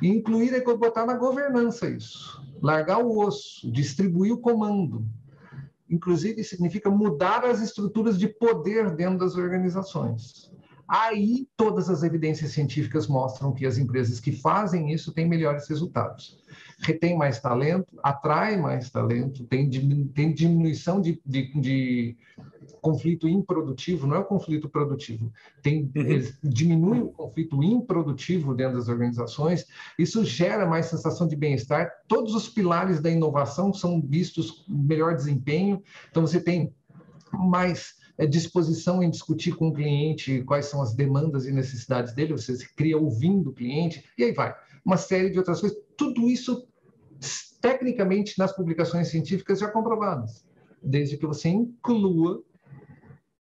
E 0.00 0.08
incluir 0.08 0.54
é 0.54 0.60
botar 0.76 1.06
na 1.06 1.14
governança 1.14 1.88
isso. 1.88 2.42
Largar 2.60 2.98
o 2.98 3.18
osso, 3.18 3.70
distribuir 3.70 4.32
o 4.32 4.38
comando. 4.38 5.06
Inclusive, 5.88 6.42
significa 6.44 6.90
mudar 6.90 7.44
as 7.44 7.60
estruturas 7.60 8.18
de 8.18 8.28
poder 8.28 8.94
dentro 8.94 9.18
das 9.18 9.36
organizações. 9.36 10.50
Aí, 10.94 11.48
todas 11.56 11.88
as 11.88 12.02
evidências 12.02 12.52
científicas 12.52 13.06
mostram 13.06 13.54
que 13.54 13.64
as 13.64 13.78
empresas 13.78 14.20
que 14.20 14.30
fazem 14.30 14.92
isso 14.92 15.10
têm 15.10 15.26
melhores 15.26 15.66
resultados. 15.66 16.38
Retém 16.80 17.16
mais 17.16 17.40
talento, 17.40 17.98
atrai 18.02 18.58
mais 18.58 18.90
talento, 18.90 19.42
tem, 19.44 19.70
tem 20.14 20.34
diminuição 20.34 21.00
de, 21.00 21.18
de, 21.24 21.58
de 21.58 22.16
conflito 22.82 23.26
improdutivo, 23.26 24.06
não 24.06 24.16
é 24.16 24.18
o 24.18 24.24
conflito 24.26 24.68
produtivo, 24.68 25.32
tem, 25.62 25.90
uhum. 25.96 26.30
diminui 26.44 27.00
o 27.00 27.08
conflito 27.08 27.62
improdutivo 27.62 28.54
dentro 28.54 28.76
das 28.76 28.88
organizações, 28.88 29.66
isso 29.98 30.22
gera 30.26 30.66
mais 30.66 30.86
sensação 30.86 31.26
de 31.26 31.34
bem-estar. 31.34 31.90
Todos 32.06 32.34
os 32.34 32.50
pilares 32.50 33.00
da 33.00 33.10
inovação 33.10 33.72
são 33.72 33.98
vistos 34.02 34.66
melhor 34.68 35.14
desempenho, 35.14 35.82
então 36.10 36.26
você 36.26 36.38
tem 36.38 36.74
mais 37.32 38.01
disposição 38.26 39.02
em 39.02 39.10
discutir 39.10 39.56
com 39.56 39.68
o 39.68 39.72
cliente 39.72 40.42
quais 40.44 40.66
são 40.66 40.82
as 40.82 40.94
demandas 40.94 41.46
e 41.46 41.52
necessidades 41.52 42.12
dele, 42.14 42.32
você 42.32 42.56
cria 42.76 42.98
ouvindo 42.98 43.50
o 43.50 43.52
cliente, 43.52 44.04
e 44.16 44.24
aí 44.24 44.32
vai. 44.32 44.54
Uma 44.84 44.96
série 44.96 45.30
de 45.30 45.38
outras 45.38 45.60
coisas. 45.60 45.78
Tudo 45.96 46.28
isso, 46.28 46.66
tecnicamente, 47.60 48.38
nas 48.38 48.54
publicações 48.54 49.08
científicas 49.08 49.60
já 49.60 49.68
comprovadas, 49.68 50.44
desde 50.82 51.16
que 51.16 51.26
você 51.26 51.48
inclua 51.48 52.42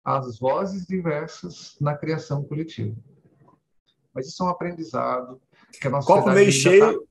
as 0.04 0.38
vozes 0.38 0.86
diversas 0.86 1.76
na 1.80 1.96
criação 1.96 2.44
coletiva. 2.44 2.94
Mas 4.14 4.28
isso 4.28 4.42
é 4.42 4.46
um 4.46 4.50
aprendizado 4.50 5.40
que 5.80 5.86
a 5.86 5.90
nossa 5.90 6.06
copo 6.06 6.30
meio 6.30 6.52
cheio, 6.52 7.00
tá... 7.00 7.06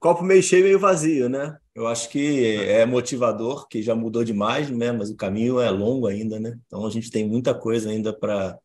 copo 0.00 0.24
meio 0.24 0.42
cheio, 0.42 0.64
meio 0.64 0.80
vazio, 0.80 1.28
né? 1.28 1.56
Eu 1.74 1.86
acho 1.86 2.08
que 2.08 2.56
é 2.56 2.84
motivador, 2.86 3.68
que 3.68 3.82
já 3.82 3.94
mudou 3.94 4.24
demais, 4.24 4.70
né? 4.70 4.90
Mas 4.90 5.10
o 5.10 5.16
caminho 5.16 5.60
é 5.60 5.70
longo 5.70 6.06
ainda, 6.06 6.40
né? 6.40 6.58
Então 6.66 6.86
a 6.86 6.90
gente 6.90 7.10
tem 7.10 7.28
muita 7.28 7.54
coisa 7.54 7.90
ainda 7.90 8.12
para 8.12 8.58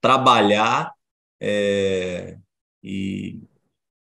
trabalhar 0.00 0.92
é... 1.40 2.38
e 2.82 3.40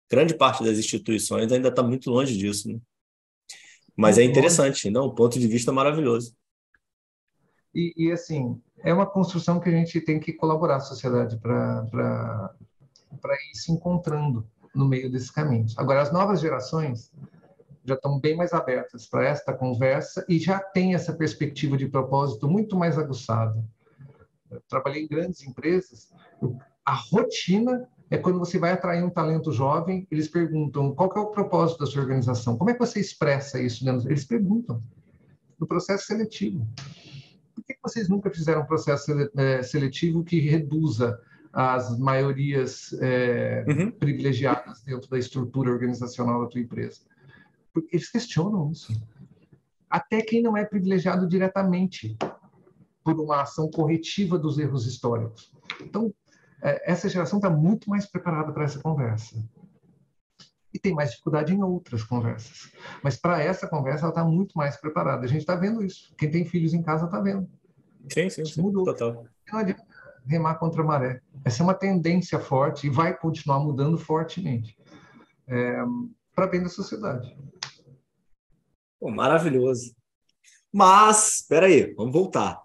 grande 0.09 0.35
parte 0.35 0.63
das 0.63 0.79
instituições 0.79 1.51
ainda 1.51 1.69
está 1.69 1.83
muito 1.83 2.11
longe 2.11 2.37
disso, 2.37 2.73
né? 2.73 2.79
Mas 3.97 4.17
é 4.17 4.23
interessante, 4.23 4.89
não? 4.89 5.07
Um 5.07 5.15
ponto 5.15 5.39
de 5.39 5.47
vista 5.47 5.73
maravilhoso. 5.73 6.35
E, 7.75 7.93
e, 7.97 8.13
assim, 8.13 8.61
é 8.79 8.93
uma 8.93 9.07
construção 9.07 9.59
que 9.59 9.69
a 9.69 9.73
gente 9.73 10.01
tem 10.01 10.21
que 10.21 10.33
colaborar 10.33 10.77
a 10.77 10.81
sociedade 10.81 11.39
para 11.39 12.55
ir 13.51 13.57
se 13.57 13.73
encontrando 13.73 14.47
no 14.75 14.87
meio 14.87 15.11
desses 15.11 15.31
caminhos. 15.31 15.79
Agora, 15.79 16.03
as 16.03 16.13
novas 16.13 16.41
gerações 16.41 17.13
já 17.85 17.95
estão 17.95 18.19
bem 18.21 18.37
mais 18.37 18.53
abertas 18.53 19.07
para 19.07 19.27
esta 19.27 19.53
conversa 19.53 20.25
e 20.29 20.39
já 20.39 20.59
têm 20.59 20.95
essa 20.95 21.13
perspectiva 21.13 21.77
de 21.77 21.89
propósito 21.89 22.49
muito 22.49 22.77
mais 22.77 22.99
aguçada. 22.99 23.63
Eu 24.51 24.63
trabalhei 24.69 25.05
em 25.05 25.09
grandes 25.09 25.43
empresas, 25.43 26.13
a 26.85 26.95
rotina 26.95 27.89
é 28.11 28.19
quando 28.19 28.39
você 28.39 28.59
vai 28.59 28.73
atrair 28.73 29.03
um 29.03 29.11
talento 29.11 29.51
jovem, 29.51 30.07
eles 30.11 30.29
perguntam 30.29 30.95
qual 30.95 31.11
é 31.17 31.21
o 31.21 31.31
propósito 31.31 31.79
da 31.81 31.87
sua 31.87 32.03
organização, 32.03 32.57
como 32.57 32.71
é 32.71 32.75
que 32.75 32.79
você 32.79 33.01
expressa 33.01 33.61
isso? 33.61 33.89
Eles 33.89 34.25
perguntam 34.25 34.81
no 35.59 35.67
processo 35.67 36.07
seletivo 36.07 36.69
por 37.55 37.65
que 37.65 37.77
vocês 37.83 38.09
nunca 38.09 38.31
fizeram 38.31 38.63
um 38.63 38.67
processo 38.67 39.13
é, 39.37 39.63
seletivo 39.63 40.25
que 40.25 40.41
reduza 40.41 41.19
as 41.53 41.99
maiorias 41.99 42.93
é, 43.01 43.65
uhum. 43.69 43.91
privilegiadas 43.91 44.83
dentro 44.83 45.09
da 45.11 45.19
estrutura 45.19 45.71
organizacional 45.71 46.43
da 46.43 46.49
tua 46.49 46.61
empresa? 46.61 47.01
Porque 47.73 47.95
eles 47.97 48.11
questionam 48.11 48.71
isso. 48.71 48.93
Até 49.89 50.23
quem 50.23 50.43
não 50.43 50.57
é 50.57 50.65
privilegiado 50.65 51.29
diretamente 51.29 52.17
por 53.05 53.21
uma 53.21 53.43
ação 53.43 53.71
corretiva 53.71 54.39
dos 54.39 54.59
erros 54.59 54.87
históricos. 54.87 55.53
Então, 55.83 56.15
é, 56.63 56.91
essa 56.91 57.09
geração 57.09 57.39
está 57.39 57.51
muito 57.51 57.91
mais 57.91 58.07
preparada 58.07 58.53
para 58.53 58.65
essa 58.65 58.81
conversa 58.81 59.37
e 60.73 60.79
tem 60.79 60.95
mais 60.95 61.11
dificuldade 61.11 61.53
em 61.53 61.63
outras 61.63 62.03
conversas. 62.03 62.73
Mas 63.03 63.17
para 63.17 63.43
essa 63.43 63.69
conversa, 63.69 64.05
ela 64.05 64.11
está 64.11 64.25
muito 64.25 64.57
mais 64.57 64.77
preparada. 64.77 65.25
A 65.25 65.29
gente 65.29 65.41
está 65.41 65.55
vendo 65.55 65.85
isso. 65.85 66.15
Quem 66.17 66.31
tem 66.31 66.45
filhos 66.47 66.73
em 66.73 66.83
casa 66.83 67.05
está 67.05 67.21
vendo. 67.21 67.47
Sim, 68.11 68.31
sim, 68.31 68.45
sim. 68.45 68.63
Mudou. 68.63 68.85
Total. 68.85 69.27
Não 69.53 69.59
adianta 69.59 69.85
remar 70.27 70.57
contra 70.57 70.83
a 70.83 70.85
maré. 70.85 71.21
Essa 71.45 71.63
é 71.63 71.65
uma 71.65 71.75
tendência 71.75 72.39
forte 72.39 72.87
e 72.87 72.91
vai 72.91 73.17
continuar 73.17 73.61
mudando 73.61 73.99
fortemente 73.99 74.77
é, 75.47 75.83
para 76.35 76.47
bem 76.47 76.63
da 76.63 76.69
sociedade. 76.69 77.37
Pô, 78.99 79.11
maravilhoso. 79.11 79.95
Mas, 80.73 81.41
espera 81.41 81.67
aí, 81.67 81.93
vamos 81.95 82.13
voltar. 82.13 82.63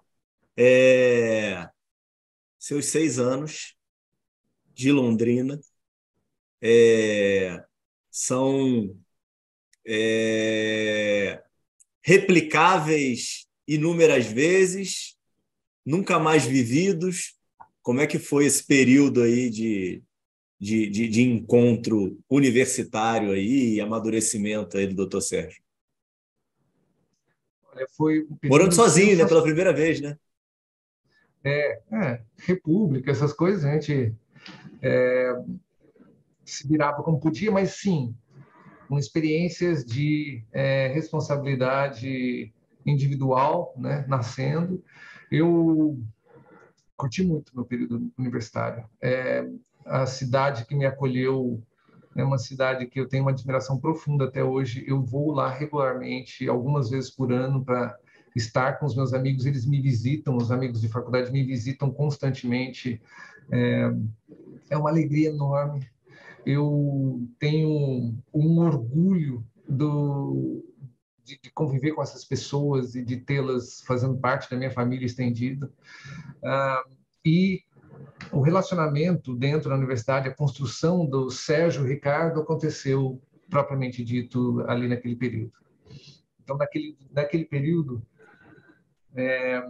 É... 0.56 1.68
Seus 2.58 2.86
seis 2.86 3.18
anos 3.18 3.76
de 4.74 4.90
Londrina, 4.90 5.60
é 6.60 7.64
são 8.10 8.96
é, 9.86 11.40
replicáveis 12.02 13.46
inúmeras 13.66 14.26
vezes, 14.26 15.16
nunca 15.86 16.18
mais 16.18 16.44
vividos. 16.44 17.37
Como 17.88 18.02
é 18.02 18.06
que 18.06 18.18
foi 18.18 18.44
esse 18.44 18.66
período 18.66 19.22
aí 19.22 19.48
de, 19.48 20.02
de, 20.60 20.90
de, 20.90 21.08
de 21.08 21.22
encontro 21.22 22.18
universitário 22.28 23.32
aí 23.32 23.76
e 23.76 23.80
amadurecimento 23.80 24.76
aí 24.76 24.86
do 24.86 24.94
doutor 24.94 25.22
Sérgio? 25.22 25.62
Olha, 27.72 27.86
foi 27.96 28.24
um 28.24 28.38
Morando 28.44 28.74
sozinho, 28.74 29.16
né? 29.16 29.24
Pela 29.26 29.42
primeira 29.42 29.72
vez, 29.72 30.02
né? 30.02 30.18
É, 31.42 31.80
é, 31.90 32.20
república, 32.36 33.10
essas 33.10 33.32
coisas, 33.32 33.64
a 33.64 33.72
gente 33.72 34.14
é, 34.82 35.42
se 36.44 36.68
virava 36.68 37.02
como 37.02 37.18
podia, 37.18 37.50
mas 37.50 37.70
sim, 37.70 38.14
com 38.86 38.98
experiências 38.98 39.82
de 39.82 40.44
é, 40.52 40.88
responsabilidade 40.88 42.52
individual, 42.84 43.72
né, 43.78 44.04
nascendo. 44.06 44.84
Eu 45.32 45.98
curti 46.98 47.24
muito 47.24 47.54
meu 47.54 47.64
período 47.64 48.12
universitário. 48.18 48.84
É, 49.00 49.48
a 49.86 50.04
cidade 50.04 50.66
que 50.66 50.74
me 50.74 50.84
acolheu 50.84 51.62
é 52.14 52.22
uma 52.22 52.36
cidade 52.36 52.86
que 52.86 53.00
eu 53.00 53.08
tenho 53.08 53.24
uma 53.24 53.30
admiração 53.30 53.78
profunda 53.78 54.26
até 54.26 54.44
hoje. 54.44 54.84
Eu 54.86 55.02
vou 55.02 55.32
lá 55.32 55.48
regularmente, 55.48 56.46
algumas 56.48 56.90
vezes 56.90 57.10
por 57.10 57.32
ano, 57.32 57.64
para 57.64 57.96
estar 58.36 58.78
com 58.78 58.84
os 58.84 58.94
meus 58.94 59.14
amigos. 59.14 59.46
Eles 59.46 59.64
me 59.64 59.80
visitam, 59.80 60.36
os 60.36 60.50
amigos 60.50 60.80
de 60.80 60.88
faculdade 60.88 61.32
me 61.32 61.42
visitam 61.42 61.90
constantemente. 61.90 63.00
É, 63.50 63.90
é 64.68 64.76
uma 64.76 64.90
alegria 64.90 65.30
enorme 65.30 65.88
eu 66.48 67.28
tenho 67.38 68.14
um 68.32 68.58
orgulho 68.60 69.44
do, 69.68 70.64
de, 71.28 71.38
de, 71.42 71.50
conviver 71.50 71.92
com 71.92 72.02
essas 72.02 72.24
pessoas 72.24 72.94
e 72.94 73.04
de 73.04 73.18
tê-las 73.18 73.82
fazendo 73.86 74.16
parte 74.16 74.50
da 74.50 74.56
minha 74.56 74.70
família 74.70 75.04
estendida. 75.04 75.70
Ah, 76.42 76.82
e 77.24 77.62
o 78.32 78.40
relacionamento 78.40 79.34
dentro 79.34 79.68
da 79.68 79.76
universidade, 79.76 80.28
a 80.28 80.34
construção 80.34 81.06
do 81.06 81.30
Sérgio 81.30 81.84
Ricardo 81.84 82.40
aconteceu 82.40 83.20
propriamente 83.50 84.02
dito 84.02 84.64
ali 84.66 84.88
naquele 84.88 85.16
período. 85.16 85.52
Então, 86.42 86.56
naquele, 86.56 86.96
naquele 87.12 87.44
período, 87.44 88.02
é, 89.14 89.62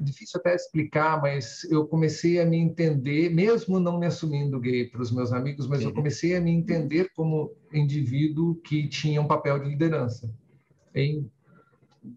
difícil 0.00 0.40
até 0.40 0.54
explicar, 0.54 1.20
mas 1.20 1.64
eu 1.64 1.86
comecei 1.86 2.40
a 2.40 2.46
me 2.46 2.58
entender, 2.58 3.30
mesmo 3.30 3.80
não 3.80 3.98
me 3.98 4.06
assumindo 4.06 4.60
gay 4.60 4.86
para 4.86 5.02
os 5.02 5.10
meus 5.10 5.32
amigos, 5.32 5.66
mas 5.66 5.82
eu 5.82 5.92
comecei 5.92 6.36
a 6.36 6.40
me 6.40 6.50
entender 6.50 7.10
como 7.14 7.52
indivíduo 7.72 8.56
que 8.56 8.88
tinha 8.88 9.20
um 9.20 9.26
papel 9.26 9.58
de 9.58 9.68
liderança. 9.68 10.30
Em, 10.94 11.30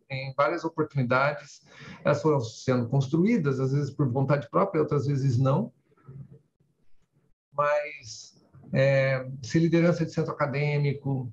em 0.10 0.34
várias 0.36 0.64
oportunidades, 0.64 1.62
elas 2.04 2.22
foram 2.22 2.40
sendo 2.40 2.88
construídas, 2.88 3.60
às 3.60 3.72
vezes 3.72 3.92
por 3.92 4.10
vontade 4.10 4.50
própria, 4.50 4.82
outras 4.82 5.06
vezes 5.06 5.38
não. 5.38 5.72
Mas 7.52 8.42
é, 8.72 9.28
ser 9.42 9.60
liderança 9.60 10.06
de 10.06 10.12
centro 10.12 10.32
acadêmico, 10.32 11.32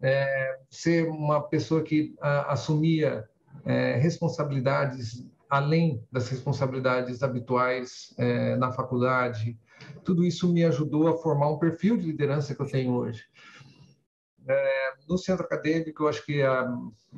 é, 0.00 0.60
ser 0.70 1.08
uma 1.08 1.42
pessoa 1.42 1.82
que 1.82 2.14
a, 2.20 2.52
assumia 2.52 3.28
é, 3.64 3.96
responsabilidades 3.96 5.24
além 5.54 6.04
das 6.10 6.28
responsabilidades 6.28 7.22
habituais 7.22 8.12
é, 8.18 8.56
na 8.56 8.72
faculdade. 8.72 9.56
Tudo 10.02 10.24
isso 10.24 10.52
me 10.52 10.64
ajudou 10.64 11.06
a 11.06 11.16
formar 11.16 11.48
um 11.50 11.58
perfil 11.58 11.96
de 11.96 12.06
liderança 12.06 12.54
que 12.54 12.60
eu 12.60 12.66
tenho 12.66 12.92
hoje. 12.92 13.24
É, 14.46 14.92
no 15.08 15.16
centro 15.16 15.44
acadêmico, 15.44 16.02
eu 16.02 16.08
acho 16.08 16.24
que 16.24 16.42
a, 16.42 16.70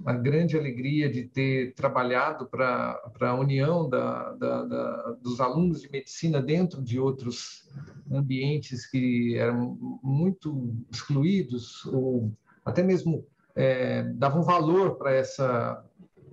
a 0.05 0.13
grande 0.13 0.57
alegria 0.57 1.11
de 1.11 1.25
ter 1.25 1.75
trabalhado 1.75 2.47
para 2.47 3.01
a 3.21 3.35
união 3.35 3.89
da, 3.89 4.33
da, 4.33 4.65
da, 4.65 5.17
dos 5.21 5.41
alunos 5.41 5.83
de 5.83 5.91
medicina 5.91 6.41
dentro 6.41 6.81
de 6.81 7.01
outros 7.01 7.69
ambientes 8.13 8.89
que 8.89 9.37
eram 9.37 9.77
muito 10.03 10.73
excluídos, 10.91 11.85
ou 11.87 12.33
até 12.65 12.83
mesmo 12.83 13.27
é, 13.57 14.05
davam 14.15 14.43
valor 14.43 14.97
para 14.97 15.13
essa 15.13 15.85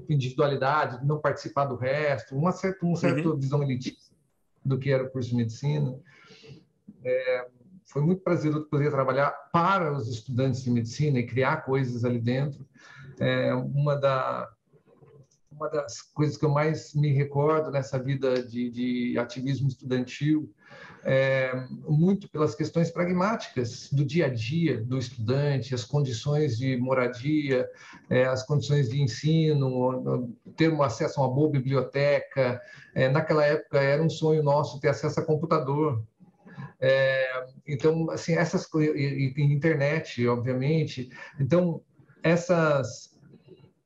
individualidade, 0.07 1.03
não 1.05 1.19
participar 1.19 1.65
do 1.65 1.75
resto, 1.75 2.35
uma 2.35 2.51
certa, 2.51 2.85
uma 2.85 2.95
certa 2.95 3.29
uhum. 3.29 3.39
visão 3.39 3.63
elitista 3.63 4.13
do 4.63 4.77
que 4.77 4.91
era 4.91 5.03
o 5.03 5.09
curso 5.09 5.29
de 5.29 5.35
medicina. 5.35 5.97
É, 7.03 7.47
foi 7.93 8.01
muito 8.01 8.23
prazeroso 8.23 8.65
poder 8.65 8.89
trabalhar 8.89 9.29
para 9.51 9.93
os 9.93 10.07
estudantes 10.07 10.63
de 10.63 10.71
medicina 10.71 11.19
e 11.19 11.27
criar 11.27 11.57
coisas 11.57 12.03
ali 12.03 12.19
dentro. 12.19 12.65
É, 13.19 13.53
uma, 13.53 13.95
da, 13.95 14.49
uma 15.51 15.69
das 15.69 16.01
coisas 16.01 16.35
que 16.35 16.43
eu 16.43 16.49
mais 16.49 16.95
me 16.95 17.13
recordo 17.13 17.69
nessa 17.69 17.99
vida 17.99 18.41
de, 18.43 18.71
de 18.71 19.19
ativismo 19.19 19.67
estudantil 19.67 20.51
é, 21.05 21.53
muito 21.87 22.29
pelas 22.29 22.55
questões 22.55 22.89
pragmáticas 22.89 23.89
do 23.91 24.05
dia 24.05 24.27
a 24.27 24.29
dia 24.29 24.81
do 24.81 24.97
estudante, 24.97 25.75
as 25.75 25.83
condições 25.83 26.57
de 26.57 26.77
moradia, 26.77 27.67
é, 28.09 28.25
as 28.25 28.45
condições 28.45 28.89
de 28.89 29.01
ensino, 29.01 30.33
ter 30.55 30.71
um 30.71 30.81
acesso 30.81 31.19
a 31.19 31.25
uma 31.25 31.33
boa 31.33 31.49
biblioteca. 31.49 32.61
É, 32.95 33.09
naquela 33.09 33.45
época 33.45 33.79
era 33.79 34.01
um 34.01 34.09
sonho 34.09 34.43
nosso 34.43 34.79
ter 34.79 34.89
acesso 34.89 35.19
a 35.19 35.25
computador. 35.25 36.01
É, 36.85 37.45
então, 37.65 38.11
assim, 38.11 38.33
essas 38.33 38.67
e, 38.75 39.33
e 39.37 39.41
internet, 39.41 40.27
obviamente. 40.27 41.09
Então, 41.39 41.81
essas 42.21 43.13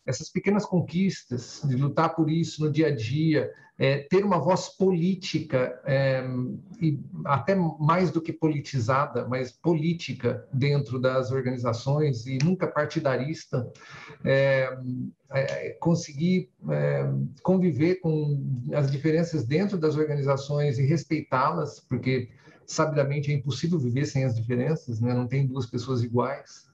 essas 0.03 0.29
pequenas 0.29 0.65
conquistas 0.65 1.61
de 1.65 1.75
lutar 1.75 2.15
por 2.15 2.31
isso 2.31 2.63
no 2.63 2.71
dia 2.71 2.87
a 2.87 2.95
dia, 2.95 3.51
é, 3.77 3.97
ter 4.09 4.23
uma 4.23 4.39
voz 4.39 4.69
política 4.69 5.79
é, 5.85 6.25
e 6.81 6.97
até 7.25 7.53
mais 7.53 8.09
do 8.09 8.21
que 8.21 8.31
politizada, 8.31 9.27
mas 9.27 9.51
política 9.51 10.47
dentro 10.51 10.97
das 10.97 11.29
organizações 11.29 12.25
e 12.25 12.37
nunca 12.41 12.65
partidarista, 12.65 13.69
é, 14.23 14.77
é 15.29 15.69
conseguir 15.81 16.49
é, 16.69 17.05
conviver 17.43 17.95
com 17.95 18.41
as 18.73 18.89
diferenças 18.89 19.45
dentro 19.45 19.77
das 19.77 19.97
organizações 19.97 20.79
e 20.79 20.85
respeitá-las, 20.85 21.81
porque 21.81 22.29
sabidamente 22.67 23.31
é 23.31 23.33
impossível 23.33 23.79
viver 23.79 24.05
sem 24.05 24.25
as 24.25 24.35
diferenças, 24.35 24.99
né? 24.99 25.13
não 25.13 25.25
tem 25.25 25.47
duas 25.47 25.65
pessoas 25.65 26.03
iguais. 26.03 26.69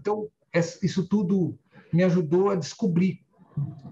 Então, 0.00 0.28
isso 0.82 1.06
tudo 1.06 1.56
me 1.92 2.02
ajudou 2.02 2.50
a 2.50 2.56
descobrir 2.56 3.20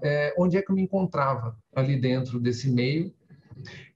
é, 0.02 0.34
onde 0.36 0.56
é 0.56 0.62
que 0.62 0.70
eu 0.70 0.74
me 0.74 0.82
encontrava 0.82 1.56
ali 1.74 1.98
dentro 1.98 2.40
desse 2.40 2.68
meio 2.68 3.14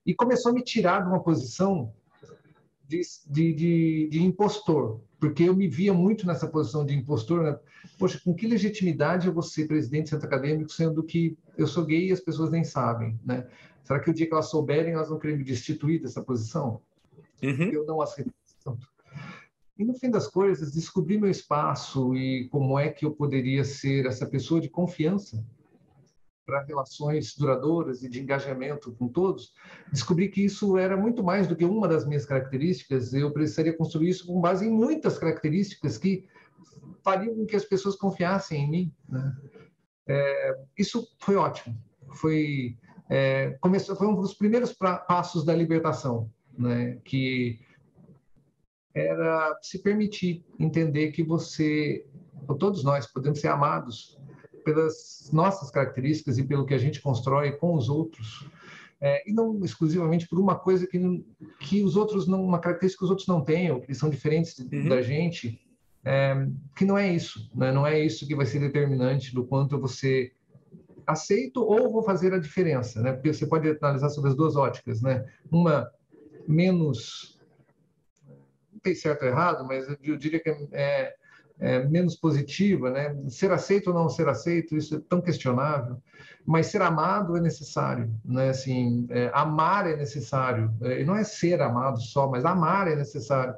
e 0.06 0.14
começou 0.14 0.52
a 0.52 0.54
me 0.54 0.62
tirar 0.62 1.02
de 1.02 1.08
uma 1.08 1.22
posição 1.22 1.92
de, 2.86 3.00
de, 3.26 3.52
de, 3.52 4.08
de 4.10 4.22
impostor, 4.22 5.00
porque 5.18 5.44
eu 5.44 5.54
me 5.54 5.68
via 5.68 5.92
muito 5.92 6.26
nessa 6.26 6.48
posição 6.48 6.84
de 6.86 6.94
impostor. 6.94 7.42
Né? 7.42 7.58
Poxa, 7.98 8.20
com 8.24 8.34
que 8.34 8.46
legitimidade 8.46 9.26
eu 9.26 9.34
vou 9.34 9.42
ser 9.42 9.66
presidente 9.66 10.04
do 10.04 10.10
centro 10.10 10.26
acadêmico, 10.26 10.72
sendo 10.72 11.02
que 11.02 11.36
eu 11.58 11.66
sou 11.66 11.84
gay 11.84 12.08
e 12.08 12.12
as 12.12 12.20
pessoas 12.20 12.50
nem 12.50 12.64
sabem? 12.64 13.18
Né? 13.24 13.46
Será 13.84 14.00
que 14.00 14.10
o 14.10 14.14
dia 14.14 14.26
que 14.26 14.32
elas 14.32 14.50
souberem, 14.50 14.94
elas 14.94 15.08
vão 15.08 15.18
querer 15.18 15.36
me 15.36 15.44
destituir 15.44 16.00
dessa 16.00 16.22
posição? 16.22 16.80
Uhum. 17.42 17.70
Eu 17.70 17.86
não 17.86 18.00
aceito. 18.00 18.32
E 19.78 19.84
no 19.84 19.94
fim 19.94 20.10
das 20.10 20.28
coisas, 20.28 20.72
descobri 20.72 21.18
meu 21.18 21.30
espaço 21.30 22.14
e 22.14 22.48
como 22.50 22.78
é 22.78 22.90
que 22.90 23.06
eu 23.06 23.12
poderia 23.12 23.64
ser 23.64 24.04
essa 24.04 24.26
pessoa 24.26 24.60
de 24.60 24.68
confiança 24.68 25.42
para 26.44 26.62
relações 26.64 27.34
duradouras 27.36 28.02
e 28.02 28.08
de 28.08 28.20
engajamento 28.20 28.92
com 28.92 29.08
todos, 29.08 29.54
descobri 29.90 30.28
que 30.28 30.44
isso 30.44 30.76
era 30.76 30.96
muito 30.96 31.22
mais 31.22 31.46
do 31.46 31.54
que 31.54 31.64
uma 31.64 31.86
das 31.86 32.04
minhas 32.04 32.26
características. 32.26 33.14
Eu 33.14 33.32
precisaria 33.32 33.72
construir 33.72 34.10
isso 34.10 34.26
com 34.26 34.40
base 34.40 34.66
em 34.66 34.70
muitas 34.70 35.16
características 35.16 35.96
que 35.96 36.26
fariam 37.02 37.34
com 37.34 37.46
que 37.46 37.56
as 37.56 37.64
pessoas 37.64 37.96
confiassem 37.96 38.64
em 38.64 38.70
mim. 38.70 38.94
Né? 39.08 39.36
É, 40.08 40.58
isso 40.76 41.08
foi 41.20 41.36
ótimo. 41.36 41.80
Foi 42.16 42.76
é, 43.08 43.56
começou, 43.60 43.96
foi 43.96 44.08
um 44.08 44.14
dos 44.14 44.34
primeiros 44.34 44.72
pra, 44.72 44.98
passos 44.98 45.44
da 45.44 45.54
libertação 45.54 46.30
né, 46.60 46.98
que 47.04 47.58
era 48.94 49.58
se 49.62 49.78
permitir 49.78 50.44
entender 50.58 51.12
que 51.12 51.22
você, 51.22 52.04
todos 52.58 52.84
nós, 52.84 53.06
podemos 53.06 53.40
ser 53.40 53.48
amados 53.48 54.18
pelas 54.64 55.30
nossas 55.32 55.70
características 55.70 56.38
e 56.38 56.44
pelo 56.44 56.66
que 56.66 56.74
a 56.74 56.78
gente 56.78 57.00
constrói 57.00 57.52
com 57.52 57.74
os 57.74 57.88
outros, 57.88 58.48
é, 59.00 59.28
e 59.28 59.32
não 59.32 59.64
exclusivamente 59.64 60.28
por 60.28 60.38
uma 60.38 60.56
coisa 60.56 60.86
que, 60.86 61.24
que 61.60 61.82
os 61.82 61.96
outros 61.96 62.26
não, 62.26 62.44
uma 62.44 62.58
característica 62.58 62.98
que 62.98 63.04
os 63.04 63.10
outros 63.10 63.28
não 63.28 63.42
têm, 63.42 63.70
ou 63.70 63.80
que 63.80 63.94
são 63.94 64.10
diferentes 64.10 64.58
uhum. 64.58 64.88
da 64.88 65.00
gente, 65.00 65.58
é, 66.04 66.46
que 66.76 66.84
não 66.84 66.98
é 66.98 67.10
isso, 67.10 67.50
né? 67.54 67.72
não 67.72 67.86
é 67.86 67.98
isso 67.98 68.26
que 68.26 68.34
vai 68.34 68.44
ser 68.44 68.58
determinante 68.58 69.34
do 69.34 69.44
quanto 69.44 69.80
você 69.80 70.32
aceito 71.06 71.62
ou 71.62 71.90
vou 71.90 72.02
fazer 72.02 72.32
a 72.32 72.38
diferença, 72.38 73.00
né? 73.02 73.12
Porque 73.12 73.32
você 73.32 73.46
pode 73.46 73.68
analisar 73.68 74.10
sobre 74.10 74.30
as 74.30 74.36
duas 74.36 74.54
óticas, 74.54 75.02
né? 75.02 75.26
Uma 75.50 75.90
menos, 76.46 77.38
não 78.72 78.80
tem 78.80 78.94
certo 78.94 79.22
ou 79.22 79.28
errado, 79.28 79.66
mas 79.66 79.86
eu 80.02 80.16
diria 80.16 80.40
que 80.40 80.50
é, 80.72 81.14
é, 81.60 81.86
menos 81.86 82.16
positiva, 82.16 82.90
né? 82.90 83.14
Ser 83.28 83.52
aceito 83.52 83.88
ou 83.88 83.94
não 83.94 84.08
ser 84.08 84.26
aceito, 84.28 84.76
isso 84.76 84.96
é 84.96 85.00
tão 85.08 85.20
questionável. 85.20 85.98
Mas 86.46 86.66
ser 86.68 86.80
amado 86.80 87.36
é 87.36 87.40
necessário, 87.40 88.10
né? 88.24 88.48
Assim, 88.48 89.06
é, 89.10 89.30
amar 89.34 89.86
é 89.86 89.94
necessário. 89.94 90.72
É, 90.80 91.02
e 91.02 91.04
não 91.04 91.14
é 91.14 91.22
ser 91.22 91.60
amado 91.60 92.00
só, 92.00 92.28
mas 92.28 92.46
amar 92.46 92.88
é 92.88 92.96
necessário. 92.96 93.54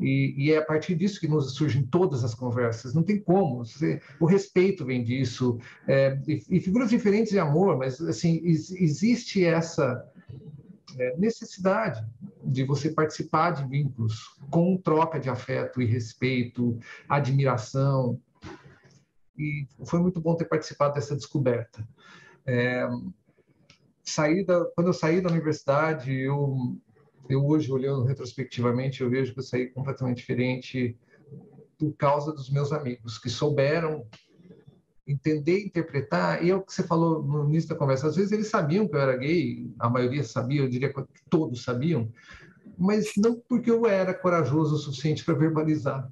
E, 0.00 0.34
e, 0.38 0.52
é 0.52 0.56
a 0.56 0.64
partir 0.64 0.94
disso 0.94 1.20
que 1.20 1.28
nos 1.28 1.54
surgem 1.54 1.84
todas 1.84 2.24
as 2.24 2.34
conversas. 2.34 2.94
Não 2.94 3.02
tem 3.02 3.20
como. 3.20 3.64
Você, 3.64 4.00
o 4.18 4.24
respeito 4.24 4.84
vem 4.84 5.04
disso. 5.04 5.58
É, 5.86 6.18
e, 6.26 6.42
e, 6.48 6.60
figuras 6.60 6.88
diferentes 6.88 7.32
de 7.32 7.38
amor, 7.38 7.76
mas 7.76 8.00
assim 8.00 8.40
existe 8.44 9.44
essa 9.44 10.02
é, 10.98 11.16
necessidade 11.16 12.04
de 12.44 12.64
você 12.64 12.90
participar 12.90 13.52
de 13.52 13.66
vínculos 13.66 14.36
com 14.50 14.76
troca 14.76 15.18
de 15.18 15.28
afeto 15.28 15.80
e 15.80 15.86
respeito, 15.86 16.78
admiração. 17.08 18.20
E 19.38 19.66
foi 19.84 20.00
muito 20.00 20.20
bom 20.20 20.34
ter 20.36 20.44
participado 20.44 20.94
dessa 20.94 21.16
descoberta. 21.16 21.86
É, 22.46 22.86
saí 24.02 24.44
da, 24.44 24.64
quando 24.74 24.88
eu 24.88 24.92
saí 24.92 25.20
da 25.20 25.30
universidade, 25.30 26.12
eu, 26.12 26.76
eu 27.28 27.44
hoje, 27.46 27.72
olhando 27.72 28.04
retrospectivamente, 28.04 29.00
eu 29.00 29.10
vejo 29.10 29.32
que 29.32 29.38
eu 29.38 29.44
saí 29.44 29.68
completamente 29.68 30.18
diferente 30.18 30.98
por 31.78 31.92
causa 31.94 32.32
dos 32.32 32.50
meus 32.50 32.72
amigos, 32.72 33.18
que 33.18 33.28
souberam 33.28 34.06
entender, 35.06 35.64
interpretar, 35.64 36.44
e 36.44 36.50
é 36.50 36.54
o 36.54 36.62
que 36.62 36.72
você 36.72 36.82
falou 36.82 37.22
no 37.22 37.48
início 37.48 37.68
da 37.68 37.74
conversa, 37.74 38.06
às 38.06 38.16
vezes 38.16 38.32
eles 38.32 38.48
sabiam 38.48 38.86
que 38.86 38.94
eu 38.94 39.00
era 39.00 39.16
gay, 39.16 39.70
a 39.78 39.88
maioria 39.88 40.22
sabia, 40.22 40.62
eu 40.62 40.68
diria 40.68 40.92
que 40.92 41.04
todos 41.28 41.64
sabiam, 41.64 42.10
mas 42.78 43.12
não 43.16 43.40
porque 43.48 43.70
eu 43.70 43.86
era 43.86 44.14
corajoso 44.14 44.76
o 44.76 44.78
suficiente 44.78 45.24
para 45.24 45.34
verbalizar, 45.34 46.10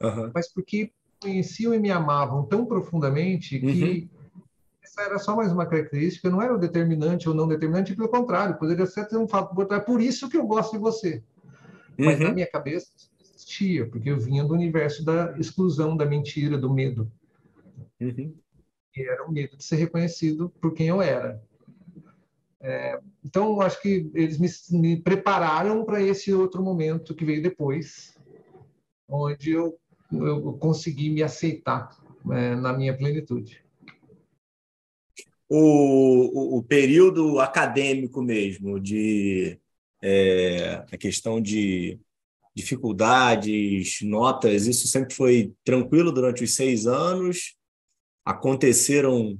uhum. 0.00 0.30
mas 0.32 0.52
porque 0.52 0.92
conheciam 1.20 1.74
e 1.74 1.78
me 1.78 1.90
amavam 1.90 2.44
tão 2.44 2.64
profundamente 2.64 3.58
que 3.58 4.08
uhum. 4.14 4.42
essa 4.82 5.02
era 5.02 5.18
só 5.18 5.34
mais 5.34 5.50
uma 5.50 5.66
característica, 5.66 6.30
não 6.30 6.40
era 6.40 6.54
o 6.54 6.58
determinante 6.58 7.28
ou 7.28 7.34
não 7.34 7.48
determinante, 7.48 7.96
pelo 7.96 8.08
contrário, 8.08 8.58
poderia 8.58 8.86
ser 8.86 9.08
um 9.16 9.26
fato, 9.26 9.60
é 9.72 9.80
por 9.80 10.00
isso 10.00 10.28
que 10.28 10.36
eu 10.36 10.46
gosto 10.46 10.72
de 10.72 10.78
você. 10.78 11.22
Mas 11.98 12.20
na 12.20 12.28
uhum. 12.28 12.34
minha 12.34 12.48
cabeça 12.48 12.92
existia, 13.20 13.88
porque 13.88 14.08
eu 14.08 14.20
vinha 14.20 14.44
do 14.44 14.54
universo 14.54 15.04
da 15.04 15.36
exclusão, 15.36 15.96
da 15.96 16.06
mentira, 16.06 16.56
do 16.56 16.72
medo. 16.72 17.10
Uhum. 18.00 18.34
E 18.96 19.02
era 19.02 19.24
o 19.24 19.32
medo 19.32 19.56
de 19.56 19.64
ser 19.64 19.76
reconhecido 19.76 20.50
por 20.60 20.74
quem 20.74 20.88
eu 20.88 21.02
era. 21.02 21.42
É, 22.60 23.00
então, 23.24 23.60
acho 23.60 23.80
que 23.80 24.10
eles 24.14 24.38
me, 24.38 24.48
me 24.80 24.96
prepararam 25.00 25.84
para 25.84 26.02
esse 26.02 26.32
outro 26.32 26.62
momento 26.62 27.14
que 27.14 27.24
veio 27.24 27.42
depois, 27.42 28.18
onde 29.08 29.52
eu, 29.52 29.78
eu 30.12 30.52
consegui 30.54 31.10
me 31.10 31.22
aceitar 31.22 31.96
é, 32.30 32.56
na 32.56 32.72
minha 32.72 32.96
plenitude. 32.96 33.62
O, 35.48 35.56
o, 35.56 36.58
o, 36.58 36.62
período 36.62 37.40
acadêmico 37.40 38.20
mesmo, 38.20 38.78
de 38.78 39.58
é, 40.02 40.84
a 40.92 40.96
questão 40.98 41.40
de 41.40 41.98
dificuldades, 42.54 44.00
notas, 44.02 44.66
isso 44.66 44.86
sempre 44.88 45.14
foi 45.14 45.54
tranquilo 45.64 46.12
durante 46.12 46.44
os 46.44 46.54
seis 46.54 46.86
anos? 46.86 47.57
Aconteceram 48.28 49.38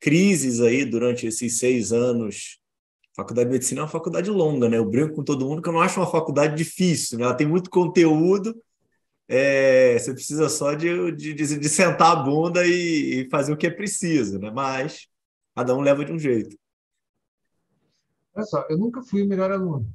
crises 0.00 0.60
aí 0.60 0.84
durante 0.84 1.24
esses 1.24 1.56
seis 1.56 1.92
anos. 1.92 2.58
faculdade 3.14 3.48
de 3.48 3.52
medicina 3.52 3.80
é 3.80 3.84
uma 3.84 3.88
faculdade 3.88 4.28
longa, 4.28 4.68
né? 4.68 4.76
Eu 4.76 4.84
brinco 4.84 5.14
com 5.14 5.22
todo 5.22 5.46
mundo 5.46 5.62
que 5.62 5.68
eu 5.68 5.72
não 5.72 5.80
acho 5.80 6.00
uma 6.00 6.10
faculdade 6.10 6.56
difícil, 6.56 7.16
né? 7.16 7.24
Ela 7.24 7.34
tem 7.34 7.46
muito 7.46 7.70
conteúdo, 7.70 8.60
é, 9.28 9.96
você 9.96 10.12
precisa 10.12 10.48
só 10.48 10.74
de, 10.74 11.12
de, 11.12 11.32
de, 11.32 11.68
sentar 11.68 12.12
a 12.12 12.16
bunda 12.16 12.66
e, 12.66 13.20
e, 13.20 13.30
fazer 13.30 13.52
o 13.52 13.56
que 13.56 13.68
é 13.68 13.70
preciso, 13.70 14.38
né? 14.40 14.50
Mas 14.50 15.06
cada 15.54 15.74
um 15.74 15.80
leva 15.80 16.04
de 16.04 16.12
um 16.12 16.18
jeito. 16.18 16.58
Olha 18.34 18.46
só, 18.46 18.66
eu 18.68 18.76
nunca 18.76 19.00
fui 19.00 19.22
o 19.22 19.28
melhor 19.28 19.52
aluno. 19.52 19.88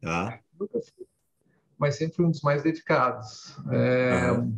Tá. 0.00 0.40
Nunca 0.58 0.80
fui. 0.80 1.06
Mas 1.78 1.96
sempre 1.96 2.24
um 2.24 2.30
dos 2.30 2.42
mais 2.42 2.64
dedicados. 2.64 3.56
É, 3.70 4.32
uhum. 4.32 4.56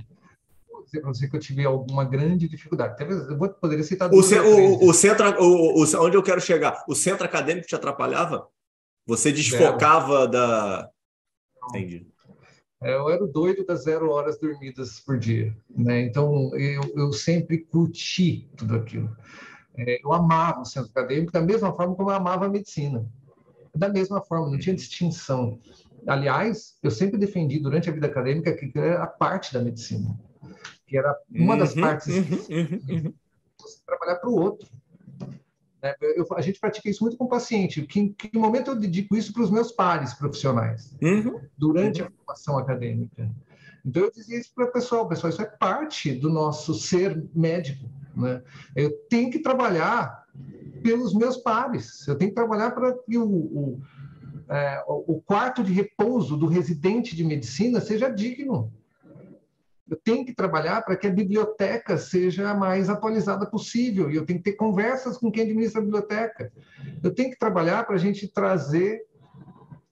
Dizer 0.90 1.02
para 1.02 1.12
você 1.12 1.28
que 1.28 1.36
eu 1.36 1.40
tive 1.40 1.64
alguma 1.64 2.04
grande 2.04 2.48
dificuldade. 2.48 2.96
Talvez 2.96 3.20
eu 3.28 3.38
vou, 3.38 3.48
poderia 3.48 3.84
citar 3.84 4.10
o, 4.10 4.16
o, 4.16 4.88
o, 4.88 4.92
centro, 4.92 5.24
o, 5.40 5.84
o, 5.84 6.04
Onde 6.04 6.16
eu 6.16 6.22
quero 6.22 6.40
chegar? 6.40 6.84
O 6.88 6.96
centro 6.96 7.24
acadêmico 7.24 7.68
te 7.68 7.76
atrapalhava? 7.76 8.48
Você 9.06 9.30
desfocava 9.30 10.18
Zero. 10.20 10.30
da. 10.32 10.90
Entendi. 11.68 12.06
É, 12.82 12.94
eu 12.94 13.08
era 13.08 13.22
o 13.22 13.28
doido 13.28 13.64
das 13.64 13.84
zero 13.84 14.10
horas 14.10 14.38
dormidas 14.38 14.98
por 15.00 15.16
dia, 15.16 15.56
né? 15.68 16.00
Então 16.00 16.50
eu, 16.56 16.82
eu 16.96 17.12
sempre 17.12 17.58
curti 17.58 18.48
tudo 18.56 18.74
aquilo. 18.74 19.14
É, 19.76 20.04
eu 20.04 20.12
amava 20.12 20.62
o 20.62 20.64
centro 20.64 20.90
acadêmico 20.90 21.30
da 21.30 21.40
mesma 21.40 21.72
forma 21.74 21.94
como 21.94 22.10
eu 22.10 22.14
amava 22.14 22.46
a 22.46 22.48
medicina, 22.48 23.06
da 23.74 23.88
mesma 23.88 24.20
forma, 24.22 24.50
não 24.50 24.58
tinha 24.58 24.74
distinção. 24.74 25.60
Aliás, 26.06 26.76
eu 26.82 26.90
sempre 26.90 27.18
defendi 27.18 27.60
durante 27.60 27.88
a 27.88 27.92
vida 27.92 28.06
acadêmica 28.06 28.52
que 28.54 28.72
era 28.74 29.02
a 29.02 29.06
parte 29.06 29.52
da 29.52 29.60
medicina, 29.60 30.18
que 30.90 30.98
era 30.98 31.16
uma 31.30 31.56
das 31.56 31.76
uhum, 31.76 31.82
partes 31.82 32.08
uhum, 32.08 32.24
uhum, 32.50 32.80
uhum. 32.90 33.14
trabalhar 33.86 34.16
para 34.16 34.28
o 34.28 34.34
outro. 34.34 34.68
Né? 35.80 35.94
Eu, 36.00 36.26
a 36.34 36.40
gente 36.40 36.58
pratica 36.58 36.90
isso 36.90 37.04
muito 37.04 37.16
com 37.16 37.26
o 37.26 37.28
paciente. 37.28 37.82
Que, 37.82 38.08
que 38.08 38.36
momento 38.36 38.72
eu 38.72 38.74
dedico 38.74 39.16
isso 39.16 39.32
para 39.32 39.44
os 39.44 39.52
meus 39.52 39.70
pares 39.70 40.12
profissionais 40.14 40.92
uhum. 41.00 41.40
durante 41.56 42.02
a 42.02 42.06
uhum. 42.06 42.10
formação 42.16 42.58
acadêmica? 42.58 43.30
Então 43.86 44.02
eu 44.02 44.10
dizia 44.10 44.36
isso 44.36 44.50
para 44.52 44.64
o 44.64 44.72
pessoal, 44.72 45.08
pessoal, 45.08 45.30
isso 45.30 45.40
é 45.40 45.46
parte 45.46 46.12
do 46.12 46.28
nosso 46.28 46.74
ser 46.74 47.24
médico. 47.32 47.88
Né? 48.16 48.42
Eu 48.74 48.90
tenho 49.08 49.30
que 49.30 49.38
trabalhar 49.38 50.26
pelos 50.82 51.14
meus 51.14 51.36
pares. 51.36 52.06
Eu 52.08 52.18
tenho 52.18 52.32
que 52.32 52.34
trabalhar 52.34 52.72
para 52.72 52.94
que 52.94 53.16
o, 53.16 53.28
o, 53.28 53.80
é, 54.48 54.82
o 54.88 55.22
quarto 55.24 55.62
de 55.62 55.72
repouso 55.72 56.36
do 56.36 56.48
residente 56.48 57.14
de 57.14 57.22
medicina 57.22 57.80
seja 57.80 58.08
digno 58.08 58.72
eu 59.90 59.96
tenho 59.96 60.24
que 60.24 60.32
trabalhar 60.32 60.82
para 60.82 60.96
que 60.96 61.08
a 61.08 61.10
biblioteca 61.10 61.98
seja 61.98 62.48
a 62.48 62.54
mais 62.54 62.88
atualizada 62.88 63.44
possível, 63.44 64.08
e 64.08 64.14
eu 64.14 64.24
tenho 64.24 64.38
que 64.38 64.44
ter 64.52 64.56
conversas 64.56 65.18
com 65.18 65.32
quem 65.32 65.42
administra 65.42 65.80
a 65.80 65.84
biblioteca. 65.84 66.52
Eu 67.02 67.12
tenho 67.12 67.30
que 67.30 67.38
trabalhar 67.38 67.84
para 67.84 67.96
a 67.96 67.98
gente 67.98 68.28
trazer. 68.28 69.04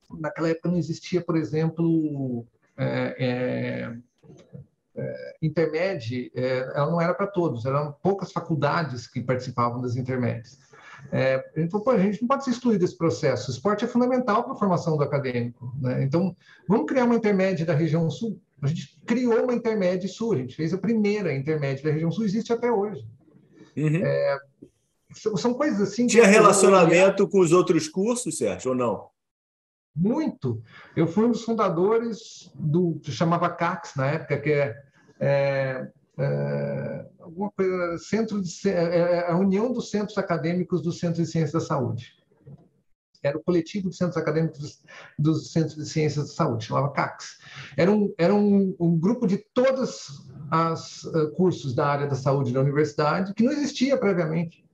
Naquela 0.09 0.51
época 0.51 0.69
não 0.69 0.79
existia, 0.79 1.21
por 1.21 1.37
exemplo, 1.37 2.47
é, 2.77 3.17
é, 3.19 3.97
é, 4.95 5.37
intermédio, 5.43 6.31
é, 6.33 6.59
ela 6.77 6.91
não 6.93 7.01
era 7.01 7.13
para 7.13 7.27
todos, 7.27 7.67
eram 7.67 7.93
poucas 8.01 8.31
faculdades 8.31 9.09
que 9.09 9.21
participavam 9.21 9.81
das 9.81 9.97
intermédias. 9.97 10.61
É, 11.11 11.45
falou, 11.71 11.85
Pô, 11.85 11.91
a 11.91 11.99
gente 11.99 12.21
não 12.21 12.29
pode 12.29 12.45
se 12.45 12.51
excluir 12.51 12.79
desse 12.79 12.97
processo. 12.97 13.51
O 13.51 13.55
esporte 13.55 13.85
é 13.85 13.89
fundamental 13.89 14.45
para 14.45 14.53
a 14.53 14.57
formação 14.57 14.97
do 14.97 15.03
acadêmico. 15.03 15.75
Né? 15.81 16.05
Então, 16.05 16.37
vamos 16.69 16.87
criar 16.87 17.05
uma 17.05 17.17
intermédia 17.17 17.67
da 17.67 17.75
região 17.75 18.09
sul 18.09 18.41
a 18.63 18.67
gente 18.67 18.99
criou 19.07 19.45
uma 19.45 19.55
intermédia 19.55 20.09
sul, 20.09 20.33
a 20.33 20.37
gente 20.37 20.55
fez 20.55 20.75
a 20.75 20.79
primeira 20.79 21.35
intermédia 21.35 21.85
da 21.85 21.91
região 21.91 22.11
sul, 22.11 22.25
existe 22.25 22.53
até 22.53 22.71
hoje. 22.71 23.07
Uhum. 23.77 24.05
É, 24.05 24.39
são, 25.13 25.55
coisas 25.55 25.81
assim. 25.81 26.07
Tinha 26.07 26.27
relacionamento 26.27 27.29
com 27.29 27.41
os 27.41 27.53
outros 27.53 27.89
cursos, 27.89 28.39
Sérgio, 28.39 28.73
ou 28.73 28.77
não? 28.77 29.09
Muito. 29.95 30.63
Eu 30.97 31.07
fui 31.07 31.25
um 31.25 31.31
dos 31.31 31.43
fundadores 31.43 32.51
do 32.55 33.01
que 33.03 33.11
chamava 33.11 33.51
CACS 33.51 33.95
na 33.97 34.07
época, 34.07 34.41
que 34.41 34.51
é, 34.51 34.77
é, 35.21 35.89
é 36.19 37.07
alguma 37.21 37.51
coisa, 37.51 37.99
centro 37.99 38.41
de, 38.41 38.69
é, 38.69 38.71
é 38.71 39.31
a 39.31 39.37
União 39.37 39.73
dos 39.73 39.91
Centros 39.91 40.19
Acadêmicos 40.19 40.83
do 40.83 40.93
Centro 40.93 41.23
de 41.23 41.31
Ciências 41.31 41.53
da 41.53 41.61
Saúde 41.61 42.19
era 43.23 43.37
o 43.37 43.43
coletivo 43.43 43.91
de 43.91 43.97
centros 43.97 44.17
acadêmicos 44.17 44.59
dos, 44.59 44.83
dos 45.19 45.53
centros 45.53 45.77
de 45.77 45.87
ciências 45.87 46.29
da 46.29 46.35
saúde, 46.35 46.65
chamava 46.65 46.93
CACS. 46.93 47.39
Era 47.77 47.91
um, 47.91 48.13
era 48.19 48.35
um, 48.35 48.75
um 48.79 48.99
grupo 48.99 49.27
de 49.27 49.39
todos 49.39 50.29
os 50.73 51.05
uh, 51.05 51.31
cursos 51.33 51.75
da 51.75 51.87
área 51.87 52.07
da 52.07 52.15
saúde 52.15 52.53
da 52.53 52.61
universidade, 52.61 53.35
que 53.35 53.43
não 53.43 53.53
existia 53.53 53.97
previamente, 53.97 54.65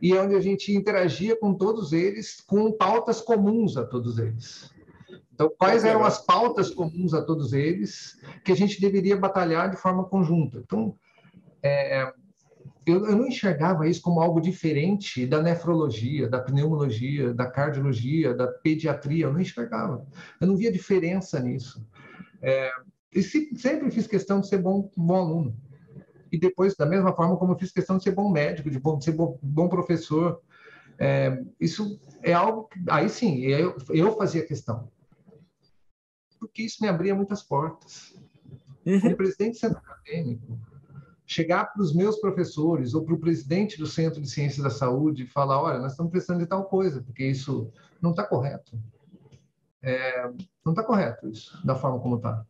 e 0.00 0.12
é 0.12 0.20
onde 0.20 0.34
a 0.34 0.40
gente 0.40 0.74
interagia 0.74 1.36
com 1.38 1.54
todos 1.54 1.92
eles, 1.92 2.40
com 2.46 2.72
pautas 2.72 3.20
comuns 3.20 3.76
a 3.76 3.84
todos 3.84 4.18
eles. 4.18 4.72
Então, 5.32 5.52
quais 5.58 5.84
eram 5.84 6.04
as 6.04 6.24
pautas 6.24 6.70
comuns 6.70 7.12
a 7.12 7.20
todos 7.20 7.52
eles 7.52 8.20
que 8.44 8.52
a 8.52 8.56
gente 8.56 8.80
deveria 8.80 9.16
batalhar 9.16 9.68
de 9.68 9.76
forma 9.76 10.04
conjunta? 10.04 10.58
Então, 10.58 10.96
é, 11.60 12.12
eu, 12.86 13.06
eu, 13.06 13.16
não 13.16 13.26
enxergava 13.26 13.88
isso 13.88 14.02
como 14.02 14.20
algo 14.20 14.40
diferente 14.40 15.26
da 15.26 15.42
nefrologia, 15.42 16.28
da 16.28 16.40
pneumologia, 16.40 17.32
da 17.32 17.46
cardiologia, 17.46 18.34
da 18.34 18.46
pediatria. 18.46 19.26
Eu 19.26 19.32
não 19.32 19.40
enxergava. 19.40 20.06
Eu 20.40 20.46
não 20.46 20.56
via 20.56 20.72
diferença 20.72 21.40
nisso. 21.40 21.86
É, 22.42 22.70
e 23.14 23.22
sempre 23.22 23.90
fiz 23.90 24.06
questão 24.06 24.40
de 24.40 24.48
ser 24.48 24.58
bom, 24.58 24.90
bom 24.96 25.16
aluno. 25.16 25.56
E 26.30 26.38
depois, 26.38 26.74
da 26.74 26.84
mesma 26.84 27.14
forma 27.14 27.36
como 27.36 27.52
eu 27.52 27.58
fiz 27.58 27.70
questão 27.70 27.96
de 27.96 28.02
ser 28.02 28.10
bom 28.10 28.30
médico, 28.30 28.68
de, 28.68 28.78
bom, 28.78 28.98
de 28.98 29.04
ser 29.04 29.12
bom, 29.12 29.38
bom 29.40 29.68
professor. 29.68 30.42
É, 30.98 31.42
isso 31.60 31.98
é 32.22 32.32
algo 32.32 32.64
que, 32.64 32.78
aí 32.88 33.08
sim, 33.08 33.40
eu, 33.42 33.76
eu 33.88 34.16
fazia 34.16 34.44
questão. 34.44 34.90
Porque 36.38 36.62
isso 36.62 36.82
me 36.82 36.88
abria 36.88 37.14
muitas 37.14 37.42
portas. 37.42 38.14
Uhum. 38.84 39.00
Como 39.00 39.16
presidente 39.16 39.52
do 39.52 39.58
centro 39.58 39.78
acadêmico, 39.78 40.58
chegar 41.26 41.72
para 41.72 41.82
os 41.82 41.94
meus 41.94 42.16
professores 42.20 42.94
ou 42.94 43.04
para 43.04 43.14
o 43.14 43.18
presidente 43.18 43.78
do 43.78 43.86
Centro 43.86 44.20
de 44.20 44.28
Ciências 44.28 44.62
da 44.62 44.70
Saúde 44.70 45.24
e 45.24 45.26
falar, 45.26 45.60
olha, 45.60 45.78
nós 45.78 45.92
estamos 45.92 46.10
precisando 46.10 46.40
de 46.40 46.46
tal 46.46 46.64
coisa, 46.64 47.02
porque 47.02 47.24
isso 47.24 47.70
não 48.00 48.10
está 48.10 48.24
correto. 48.24 48.78
É, 49.82 50.30
não 50.64 50.72
está 50.72 50.82
correto 50.82 51.28
isso, 51.28 51.64
da 51.64 51.74
forma 51.74 51.98
como 52.00 52.16
está. 52.16 52.44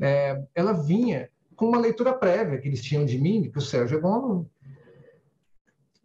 É, 0.00 0.44
ela 0.54 0.72
vinha 0.72 1.30
com 1.54 1.68
uma 1.68 1.78
leitura 1.78 2.12
prévia 2.12 2.58
que 2.58 2.68
eles 2.68 2.82
tinham 2.82 3.04
de 3.04 3.18
mim, 3.18 3.50
que 3.50 3.58
o 3.58 3.62
Sérgio 3.62 3.98
é 3.98 4.00
bom 4.00 4.12
aluno. 4.12 4.50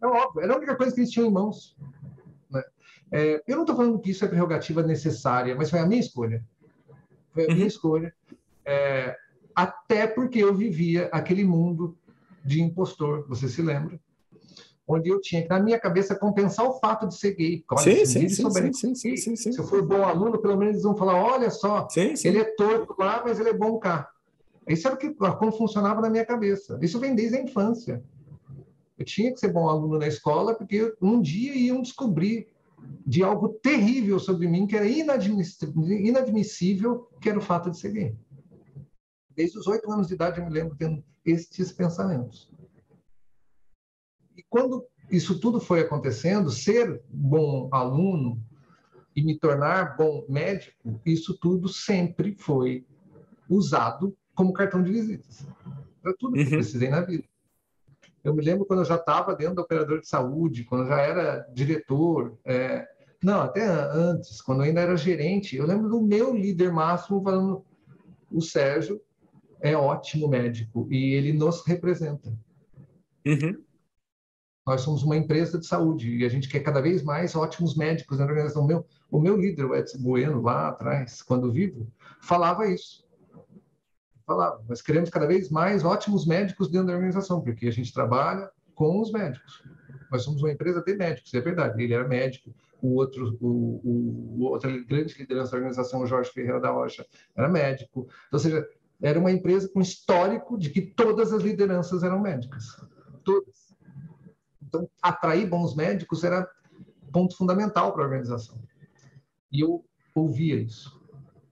É 0.02 0.06
óbvio, 0.06 0.42
era 0.42 0.54
a 0.54 0.56
única 0.56 0.76
coisa 0.76 0.94
que 0.94 1.00
eles 1.00 1.10
tinham 1.10 1.28
em 1.28 1.32
mãos. 1.32 1.76
Né? 2.50 2.62
É, 3.10 3.42
eu 3.46 3.56
não 3.56 3.62
estou 3.62 3.76
falando 3.76 4.00
que 4.00 4.10
isso 4.10 4.24
é 4.24 4.28
prerrogativa 4.28 4.82
necessária, 4.82 5.54
mas 5.54 5.70
foi 5.70 5.78
a 5.78 5.86
minha 5.86 6.00
escolha. 6.00 6.44
Foi 7.32 7.44
a 7.44 7.48
minha 7.48 7.60
uhum. 7.60 7.66
escolha. 7.66 8.14
É, 8.64 9.16
até 9.54 10.06
porque 10.06 10.38
eu 10.38 10.54
vivia 10.54 11.08
aquele 11.12 11.44
mundo 11.44 11.96
de 12.44 12.62
impostor, 12.62 13.26
você 13.28 13.48
se 13.48 13.62
lembra? 13.62 14.00
Onde 14.86 15.08
eu 15.08 15.20
tinha 15.20 15.42
que, 15.42 15.48
na 15.48 15.60
minha 15.60 15.78
cabeça, 15.78 16.14
compensar 16.14 16.66
o 16.66 16.78
fato 16.80 17.06
de 17.06 17.16
ser 17.16 17.34
gay. 17.34 17.64
Olha, 17.70 17.82
sim, 17.82 18.04
sim, 18.04 18.28
sim, 18.28 18.94
sim, 18.94 19.16
sim, 19.16 19.36
sim, 19.36 19.52
Se 19.52 19.58
eu 19.58 19.64
for 19.64 19.86
bom 19.86 20.02
aluno, 20.02 20.40
pelo 20.40 20.56
menos 20.56 20.74
eles 20.74 20.82
vão 20.82 20.96
falar: 20.96 21.22
olha 21.22 21.50
só, 21.50 21.86
ele 21.96 22.38
é 22.38 22.44
torto 22.44 22.94
lá, 22.98 23.22
mas 23.24 23.38
ele 23.38 23.50
é 23.50 23.54
bom 23.54 23.78
cá. 23.78 24.08
Isso 24.68 24.86
era 24.86 24.96
o 24.96 24.98
que, 24.98 25.10
como 25.10 25.52
funcionava 25.52 26.00
na 26.00 26.10
minha 26.10 26.26
cabeça. 26.26 26.78
Isso 26.82 26.98
vem 26.98 27.14
desde 27.14 27.36
a 27.36 27.42
infância. 27.42 28.02
Eu 28.98 29.04
tinha 29.04 29.32
que 29.32 29.40
ser 29.40 29.52
bom 29.52 29.68
aluno 29.68 29.98
na 29.98 30.06
escola, 30.06 30.54
porque 30.54 30.94
um 31.00 31.20
dia 31.20 31.54
iam 31.54 31.82
descobrir 31.82 32.48
de 33.06 33.22
algo 33.22 33.48
terrível 33.48 34.18
sobre 34.18 34.48
mim, 34.48 34.66
que 34.66 34.76
era 34.76 34.86
inadmissível, 34.86 37.08
que 37.20 37.28
era 37.28 37.38
o 37.38 37.42
fato 37.42 37.70
de 37.70 37.78
ser 37.78 37.92
gay. 37.92 38.16
Desde 39.34 39.58
os 39.58 39.66
oito 39.66 39.90
anos 39.90 40.08
de 40.08 40.14
idade 40.14 40.38
eu 40.38 40.46
me 40.46 40.52
lembro 40.52 40.76
tendo 40.76 41.02
estes 41.24 41.72
pensamentos. 41.72 42.50
E 44.36 44.42
quando 44.48 44.86
isso 45.10 45.38
tudo 45.38 45.60
foi 45.60 45.80
acontecendo, 45.80 46.50
ser 46.50 47.02
bom 47.08 47.68
aluno 47.72 48.42
e 49.14 49.22
me 49.22 49.38
tornar 49.38 49.96
bom 49.96 50.24
médico, 50.28 51.00
isso 51.04 51.36
tudo 51.38 51.68
sempre 51.68 52.34
foi 52.38 52.86
usado 53.48 54.16
como 54.34 54.52
cartão 54.52 54.82
de 54.82 54.92
visitas. 54.92 55.46
Para 56.02 56.14
tudo 56.18 56.32
que 56.32 56.40
uhum. 56.40 56.46
eu 56.46 56.50
precisei 56.50 56.88
na 56.88 57.02
vida. 57.02 57.24
Eu 58.24 58.34
me 58.34 58.42
lembro 58.42 58.64
quando 58.64 58.80
eu 58.80 58.84
já 58.84 58.96
estava 58.96 59.34
dentro 59.34 59.56
do 59.56 59.62
operador 59.62 60.00
de 60.00 60.08
saúde, 60.08 60.64
quando 60.64 60.82
eu 60.82 60.88
já 60.88 61.00
era 61.00 61.46
diretor, 61.52 62.38
é... 62.44 62.86
não, 63.22 63.40
até 63.40 63.66
antes, 63.66 64.40
quando 64.40 64.60
eu 64.60 64.66
ainda 64.66 64.80
era 64.80 64.96
gerente, 64.96 65.56
eu 65.56 65.66
lembro 65.66 65.88
do 65.88 66.00
meu 66.00 66.34
líder 66.34 66.72
máximo 66.72 67.22
falando, 67.22 67.64
o 68.30 68.40
Sérgio 68.40 69.00
é 69.62 69.76
ótimo 69.76 70.28
médico 70.28 70.88
e 70.90 71.14
ele 71.14 71.32
nos 71.32 71.64
representa. 71.64 72.36
Uhum. 73.24 73.62
Nós 74.66 74.80
somos 74.82 75.02
uma 75.02 75.16
empresa 75.16 75.58
de 75.58 75.66
saúde 75.66 76.16
e 76.16 76.24
a 76.24 76.28
gente 76.28 76.48
quer 76.48 76.60
cada 76.60 76.80
vez 76.80 77.02
mais 77.02 77.34
ótimos 77.34 77.76
médicos 77.76 78.18
na 78.18 78.24
organização. 78.24 78.64
O 78.64 78.66
meu, 78.66 78.86
o 79.10 79.20
meu 79.20 79.36
líder, 79.36 79.64
o 79.64 79.74
Edson 79.74 79.98
Bueno, 79.98 80.42
lá 80.42 80.68
atrás, 80.68 81.22
quando 81.22 81.52
vivo, 81.52 81.90
falava 82.20 82.68
isso. 82.68 83.04
Falava, 84.26 84.64
nós 84.68 84.80
queremos 84.80 85.10
cada 85.10 85.26
vez 85.26 85.48
mais 85.48 85.84
ótimos 85.84 86.26
médicos 86.26 86.68
dentro 86.68 86.88
da 86.88 86.94
organização, 86.94 87.40
porque 87.40 87.66
a 87.66 87.72
gente 87.72 87.92
trabalha 87.92 88.50
com 88.74 89.00
os 89.00 89.10
médicos. 89.10 89.62
Nós 90.10 90.22
somos 90.22 90.42
uma 90.42 90.52
empresa 90.52 90.82
de 90.82 90.94
médicos, 90.94 91.34
é 91.34 91.40
verdade. 91.40 91.82
Ele 91.82 91.94
era 91.94 92.06
médico, 92.06 92.54
o 92.80 92.94
outro, 92.94 93.36
o, 93.40 93.80
o, 93.84 94.44
outra 94.44 94.70
grande 94.84 95.16
liderança 95.18 95.52
da 95.52 95.56
organização, 95.56 96.02
o 96.02 96.06
Jorge 96.06 96.30
Ferreira 96.30 96.60
da 96.60 96.70
Rocha, 96.70 97.04
era 97.36 97.48
médico. 97.48 98.06
Então, 98.28 98.34
ou 98.34 98.38
seja, 98.38 98.68
era 99.02 99.18
uma 99.18 99.32
empresa 99.32 99.68
com 99.68 99.80
histórico 99.80 100.56
de 100.56 100.70
que 100.70 100.80
todas 100.80 101.32
as 101.32 101.42
lideranças 101.42 102.04
eram 102.04 102.20
médicas. 102.20 102.64
Todas. 103.24 103.74
Então, 104.62 104.88
atrair 105.02 105.48
bons 105.48 105.74
médicos 105.74 106.22
era 106.22 106.48
ponto 107.12 107.36
fundamental 107.36 107.92
para 107.92 108.02
a 108.02 108.06
organização. 108.06 108.58
E 109.50 109.60
eu 109.60 109.84
ouvia 110.14 110.54
isso 110.54 111.00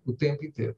o 0.06 0.12
tempo 0.12 0.44
inteiro. 0.44 0.76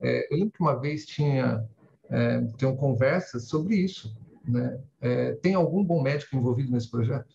É, 0.00 0.32
eu 0.32 0.38
lembro 0.38 0.52
que 0.52 0.60
uma 0.60 0.78
vez 0.78 1.06
tinha, 1.06 1.66
é, 2.10 2.42
tinha 2.58 2.76
conversas 2.76 3.48
sobre 3.48 3.76
isso. 3.76 4.14
Né? 4.46 4.78
É, 5.00 5.32
tem 5.36 5.54
algum 5.54 5.82
bom 5.82 6.02
médico 6.02 6.36
envolvido 6.36 6.70
nesse 6.70 6.90
projeto? 6.90 7.34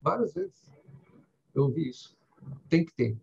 Várias 0.00 0.32
vezes 0.32 0.72
eu 1.54 1.64
ouvi 1.64 1.90
isso. 1.90 2.16
Tem 2.68 2.84
que 2.84 2.92
ter. 2.94 3.16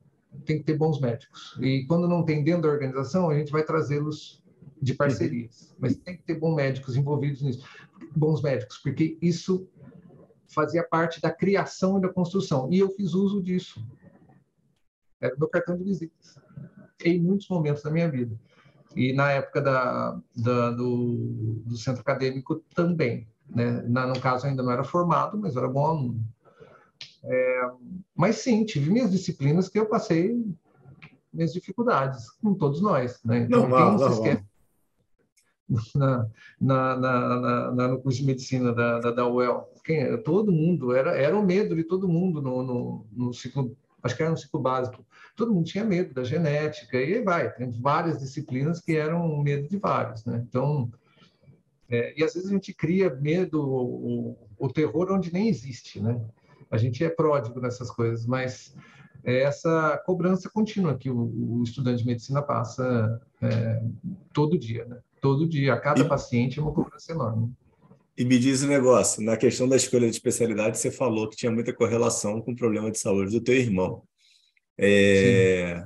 Tem 0.46 0.60
que 0.60 0.64
ter 0.64 0.78
bons 0.78 1.00
médicos. 1.00 1.58
E 1.60 1.86
quando 1.88 2.08
não 2.08 2.24
tem 2.24 2.44
dentro 2.44 2.64
da 2.64 2.70
organização, 2.70 3.30
a 3.30 3.38
gente 3.38 3.52
vai 3.52 3.64
trazê-los 3.64 4.44
de 4.82 4.94
parcerias. 4.94 5.76
Mas 5.80 5.98
tem 5.98 6.18
que 6.18 6.24
ter 6.24 6.36
bons 6.36 6.56
médicos 6.56 6.96
envolvidos 6.96 7.42
nisso. 7.42 7.66
Bons 8.16 8.42
médicos, 8.42 8.78
porque 8.78 9.18
isso 9.22 9.68
fazia 10.48 10.84
parte 10.84 11.22
da 11.22 11.32
criação 11.32 11.98
e 11.98 12.02
da 12.02 12.10
construção. 12.10 12.72
E 12.72 12.80
eu 12.80 12.90
fiz 12.90 13.14
uso 13.14 13.42
disso. 13.42 13.86
Era 15.22 15.36
meu 15.38 15.48
cartão 15.48 15.78
de 15.78 15.84
visitas. 15.84 16.40
Em 17.04 17.20
muitos 17.20 17.48
momentos 17.50 17.84
da 17.84 17.92
minha 17.92 18.10
vida. 18.10 18.40
E 18.96 19.14
na 19.14 19.32
época 19.32 19.62
da, 19.62 20.20
da 20.36 20.72
do, 20.72 21.62
do, 21.66 21.78
centro 21.78 22.02
acadêmico 22.02 22.56
também. 22.74 23.28
Né? 23.48 23.84
Na, 23.88 24.08
no 24.08 24.20
caso, 24.20 24.48
ainda 24.48 24.64
não 24.64 24.72
era 24.72 24.84
formado, 24.84 25.38
mas 25.38 25.56
era 25.56 25.68
bom 25.68 25.86
aluno. 25.86 26.24
É, 27.24 27.70
mas 28.16 28.38
sim, 28.38 28.66
tive 28.66 28.92
minhas 28.92 29.12
disciplinas 29.12 29.68
que 29.68 29.78
eu 29.78 29.86
passei 29.86 30.42
minhas 31.32 31.54
dificuldades, 31.54 32.30
com 32.42 32.54
todos 32.54 32.82
nós. 32.82 33.20
Né? 33.24 33.40
Então, 33.40 33.68
não, 33.68 33.98
não, 33.98 34.00
se 34.00 34.14
esquece, 34.14 34.44
na, 35.96 36.28
na, 36.60 36.98
na, 36.98 37.72
na, 37.72 37.88
no 37.88 38.02
curso 38.02 38.20
de 38.20 38.26
medicina 38.26 38.74
da, 38.74 39.00
da, 39.00 39.12
da 39.12 39.28
UEL. 39.28 39.72
Quem, 39.84 40.22
todo 40.24 40.52
mundo, 40.52 40.94
era, 40.94 41.12
era 41.12 41.38
o 41.38 41.46
medo 41.46 41.76
de 41.76 41.84
todo 41.84 42.08
mundo 42.08 42.42
no, 42.42 42.64
no, 42.64 43.06
no 43.12 43.34
ciclo, 43.34 43.76
acho 44.02 44.16
que 44.16 44.22
era 44.24 44.32
no 44.32 44.38
ciclo 44.38 44.60
básico. 44.60 45.06
Todo 45.36 45.54
mundo 45.54 45.68
tinha 45.68 45.86
medo 45.86 46.14
da 46.14 46.24
genética, 46.24 46.98
e 46.98 47.16
aí 47.16 47.24
vai, 47.24 47.54
tem 47.54 47.70
várias 47.70 48.20
disciplinas 48.20 48.82
que 48.82 48.96
eram 48.96 49.42
medo 49.42 49.68
de 49.68 49.78
vários. 49.78 50.26
Né? 50.26 50.44
Então, 50.48 50.92
é, 51.90 52.20
e 52.20 52.24
às 52.24 52.34
vezes 52.34 52.50
a 52.50 52.54
gente 52.54 52.74
cria 52.74 53.14
medo, 53.16 53.62
o, 53.62 54.38
o 54.58 54.70
terror 54.70 55.12
onde 55.12 55.32
nem 55.32 55.48
existe. 55.48 56.02
Né? 56.02 56.20
A 56.70 56.78
gente 56.78 57.04
é 57.04 57.10
pródigo 57.10 57.60
nessas 57.60 57.90
coisas, 57.90 58.26
mas 58.26 58.76
é 59.24 59.42
essa 59.42 60.02
cobrança 60.06 60.50
contínua 60.50 60.98
que 60.98 61.10
o, 61.10 61.60
o 61.60 61.64
estudante 61.64 62.00
de 62.00 62.08
medicina 62.08 62.42
passa 62.42 63.22
é, 63.42 63.82
todo 64.34 64.58
dia, 64.58 64.86
né? 64.86 65.00
todo 65.20 65.48
dia, 65.48 65.74
a 65.74 65.80
cada 65.80 66.02
e, 66.02 66.08
paciente 66.08 66.60
é 66.60 66.62
uma 66.62 66.74
cobrança 66.74 67.12
enorme. 67.12 67.54
E 68.18 68.26
me 68.26 68.38
diz 68.38 68.64
um 68.64 68.68
negócio, 68.68 69.24
na 69.24 69.38
questão 69.38 69.68
da 69.68 69.76
escolha 69.76 70.10
de 70.10 70.16
especialidade, 70.16 70.78
você 70.78 70.92
falou 70.92 71.30
que 71.30 71.38
tinha 71.38 71.52
muita 71.52 71.74
correlação 71.74 72.42
com 72.42 72.52
o 72.52 72.56
problema 72.56 72.92
de 72.92 73.00
saúde 73.00 73.32
do 73.32 73.42
teu 73.42 73.56
irmão. 73.56 74.04
É... 74.78 75.86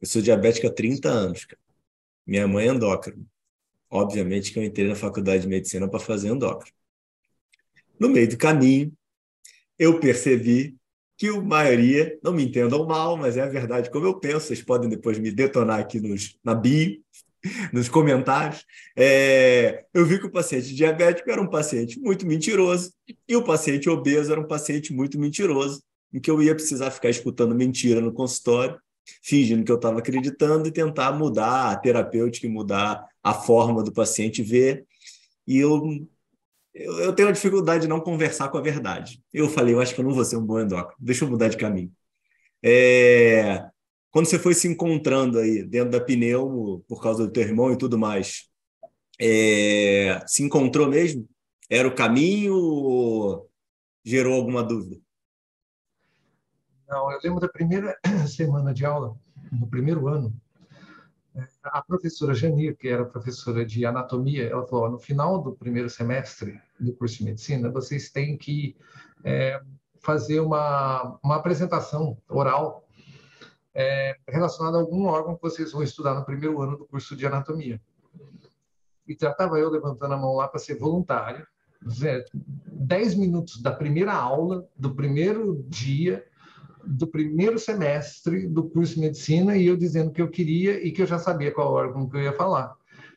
Eu 0.00 0.06
sou 0.06 0.22
diabética 0.22 0.68
há 0.68 0.72
30 0.72 1.08
anos, 1.08 1.44
cara. 1.44 1.60
Minha 2.26 2.46
mãe 2.46 2.68
é 2.68 2.70
endócrina. 2.70 3.22
Obviamente 3.90 4.52
que 4.52 4.58
eu 4.58 4.64
entrei 4.64 4.88
na 4.88 4.94
faculdade 4.94 5.42
de 5.42 5.48
medicina 5.48 5.88
para 5.88 6.00
fazer 6.00 6.28
endócrino. 6.28 6.76
No 7.98 8.08
meio 8.08 8.28
do 8.28 8.36
caminho, 8.36 8.92
eu 9.78 10.00
percebi 10.00 10.76
que 11.16 11.28
a 11.28 11.40
maioria, 11.40 12.18
não 12.22 12.32
me 12.32 12.44
entendam 12.44 12.86
mal, 12.86 13.16
mas 13.16 13.36
é 13.36 13.42
a 13.42 13.48
verdade 13.48 13.90
como 13.90 14.06
eu 14.06 14.18
penso, 14.20 14.48
vocês 14.48 14.62
podem 14.62 14.88
depois 14.88 15.18
me 15.18 15.30
detonar 15.30 15.80
aqui 15.80 15.98
nos, 15.98 16.36
na 16.44 16.54
bio, 16.54 17.00
nos 17.72 17.88
comentários, 17.88 18.64
é, 18.96 19.84
eu 19.94 20.04
vi 20.04 20.18
que 20.18 20.26
o 20.26 20.30
paciente 20.30 20.74
diabético 20.74 21.30
era 21.30 21.40
um 21.40 21.48
paciente 21.48 21.98
muito 21.98 22.26
mentiroso 22.26 22.92
e 23.28 23.36
o 23.36 23.44
paciente 23.44 23.88
obeso 23.88 24.32
era 24.32 24.40
um 24.40 24.46
paciente 24.46 24.92
muito 24.92 25.18
mentiroso, 25.18 25.82
em 26.12 26.20
que 26.20 26.30
eu 26.30 26.42
ia 26.42 26.54
precisar 26.54 26.90
ficar 26.90 27.08
escutando 27.08 27.54
mentira 27.54 28.00
no 28.00 28.12
consultório, 28.12 28.78
fingindo 29.22 29.64
que 29.64 29.70
eu 29.70 29.76
estava 29.76 30.00
acreditando 30.00 30.68
e 30.68 30.72
tentar 30.72 31.12
mudar 31.12 31.70
a 31.70 31.76
terapêutica 31.76 32.46
e 32.46 32.50
mudar 32.50 33.06
a 33.22 33.32
forma 33.34 33.82
do 33.82 33.92
paciente 33.92 34.42
ver. 34.42 34.84
E 35.46 35.58
eu, 35.58 35.82
eu, 36.76 36.98
eu 36.98 37.12
tenho 37.14 37.28
a 37.28 37.32
dificuldade 37.32 37.82
de 37.82 37.88
não 37.88 38.00
conversar 38.00 38.50
com 38.50 38.58
a 38.58 38.62
verdade. 38.62 39.22
Eu 39.32 39.48
falei, 39.48 39.74
eu 39.74 39.80
acho 39.80 39.94
que 39.94 40.00
eu 40.00 40.04
não 40.04 40.12
vou 40.12 40.24
ser 40.24 40.36
um 40.36 40.44
bom 40.44 40.60
endócrino, 40.60 40.96
deixa 40.98 41.24
eu 41.24 41.30
mudar 41.30 41.48
de 41.48 41.56
caminho. 41.56 41.90
É, 42.62 43.66
quando 44.10 44.26
você 44.26 44.38
foi 44.38 44.52
se 44.52 44.68
encontrando 44.68 45.38
aí 45.38 45.62
dentro 45.62 45.90
da 45.90 46.00
pneumo, 46.00 46.84
por 46.86 47.02
causa 47.02 47.26
do 47.26 47.32
teu 47.32 47.42
irmão 47.42 47.72
e 47.72 47.78
tudo 47.78 47.98
mais, 47.98 48.50
é, 49.18 50.20
se 50.26 50.42
encontrou 50.42 50.86
mesmo? 50.86 51.26
Era 51.70 51.88
o 51.88 51.94
caminho 51.94 52.54
ou 52.54 53.50
gerou 54.04 54.34
alguma 54.34 54.62
dúvida? 54.62 55.00
Não, 56.86 57.10
eu 57.10 57.18
lembro 57.24 57.40
da 57.40 57.48
primeira 57.48 57.98
semana 58.28 58.74
de 58.74 58.84
aula, 58.84 59.16
no 59.50 59.66
primeiro 59.66 60.06
ano, 60.06 60.32
a 61.64 61.82
professora 61.82 62.34
Janir, 62.34 62.76
que 62.76 62.88
era 62.88 63.04
professora 63.04 63.64
de 63.64 63.84
anatomia, 63.84 64.48
ela 64.48 64.66
falou: 64.66 64.90
no 64.90 64.98
final 64.98 65.42
do 65.42 65.54
primeiro 65.54 65.90
semestre 65.90 66.60
do 66.78 66.92
curso 66.92 67.18
de 67.18 67.24
medicina, 67.24 67.70
vocês 67.70 68.10
têm 68.10 68.36
que 68.36 68.76
é, 69.24 69.60
fazer 70.00 70.40
uma, 70.40 71.18
uma 71.22 71.36
apresentação 71.36 72.16
oral 72.28 72.86
é, 73.74 74.16
relacionado 74.28 74.76
a 74.76 74.80
algum 74.80 75.06
órgão 75.06 75.36
que 75.36 75.42
vocês 75.42 75.72
vão 75.72 75.82
estudar 75.82 76.14
no 76.14 76.24
primeiro 76.24 76.60
ano 76.62 76.78
do 76.78 76.86
curso 76.86 77.14
de 77.14 77.26
anatomia. 77.26 77.80
E 79.06 79.16
já 79.20 79.30
estava 79.30 79.58
eu 79.58 79.70
levantando 79.70 80.14
a 80.14 80.16
mão 80.16 80.34
lá 80.34 80.48
para 80.48 80.58
ser 80.58 80.78
voluntário. 80.78 81.46
Dez 82.66 83.14
minutos 83.14 83.60
da 83.60 83.70
primeira 83.70 84.12
aula, 84.12 84.66
do 84.76 84.94
primeiro 84.94 85.62
dia, 85.68 86.24
do 86.84 87.06
primeiro 87.06 87.58
semestre 87.58 88.46
do 88.46 88.64
curso 88.64 88.94
de 88.94 89.00
medicina, 89.00 89.56
e 89.56 89.66
eu 89.66 89.76
dizendo 89.76 90.10
que 90.10 90.22
eu 90.22 90.30
queria 90.30 90.84
e 90.84 90.90
que 90.90 91.02
eu 91.02 91.06
já 91.06 91.18
sabia 91.18 91.52
qual 91.52 91.72
órgão 91.72 92.08
que 92.08 92.16
eu 92.16 92.22
ia 92.22 92.32
falar. 92.32 92.74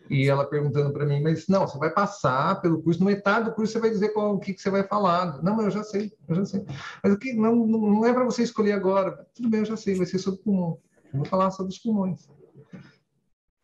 E 0.10 0.28
ela 0.28 0.44
perguntando 0.46 0.92
para 0.92 1.06
mim, 1.06 1.22
mas 1.22 1.48
não, 1.48 1.68
você 1.68 1.78
vai 1.78 1.92
passar 1.92 2.60
pelo 2.62 2.82
curso, 2.82 3.00
no 3.00 3.06
metade 3.06 3.46
do 3.46 3.56
curso 3.56 3.74
você 3.74 3.80
vai 3.80 3.92
dizer 3.92 4.10
qual, 4.10 4.36
o 4.36 4.40
que, 4.40 4.54
que 4.54 4.62
você 4.62 4.70
vai 4.70 4.84
falar. 4.84 5.42
Não, 5.44 5.56
mas 5.56 5.66
eu 5.66 5.72
já 5.72 5.84
sei, 5.84 6.12
eu 6.28 6.36
já 6.36 6.46
sei. 6.46 6.66
Mas 7.04 7.14
o 7.14 7.20
que 7.20 7.34
não, 7.34 7.56
não 7.56 8.06
é 8.06 8.12
para 8.12 8.26
você 8.26 8.42
escolher 8.42 8.72
agora. 8.72 9.28
Tudo 9.36 9.50
bem, 9.50 9.60
eu 9.60 9.66
já 9.66 9.78
sei, 9.78 9.96
vai 9.96 10.08
ser 10.08 10.18
sobre 10.18 10.42
pulmão. 10.42 10.80
Eu 11.14 11.20
vou 11.20 11.26
falar 11.26 11.52
sobre 11.52 11.72
os 11.72 11.78
pulmões. 11.78 12.28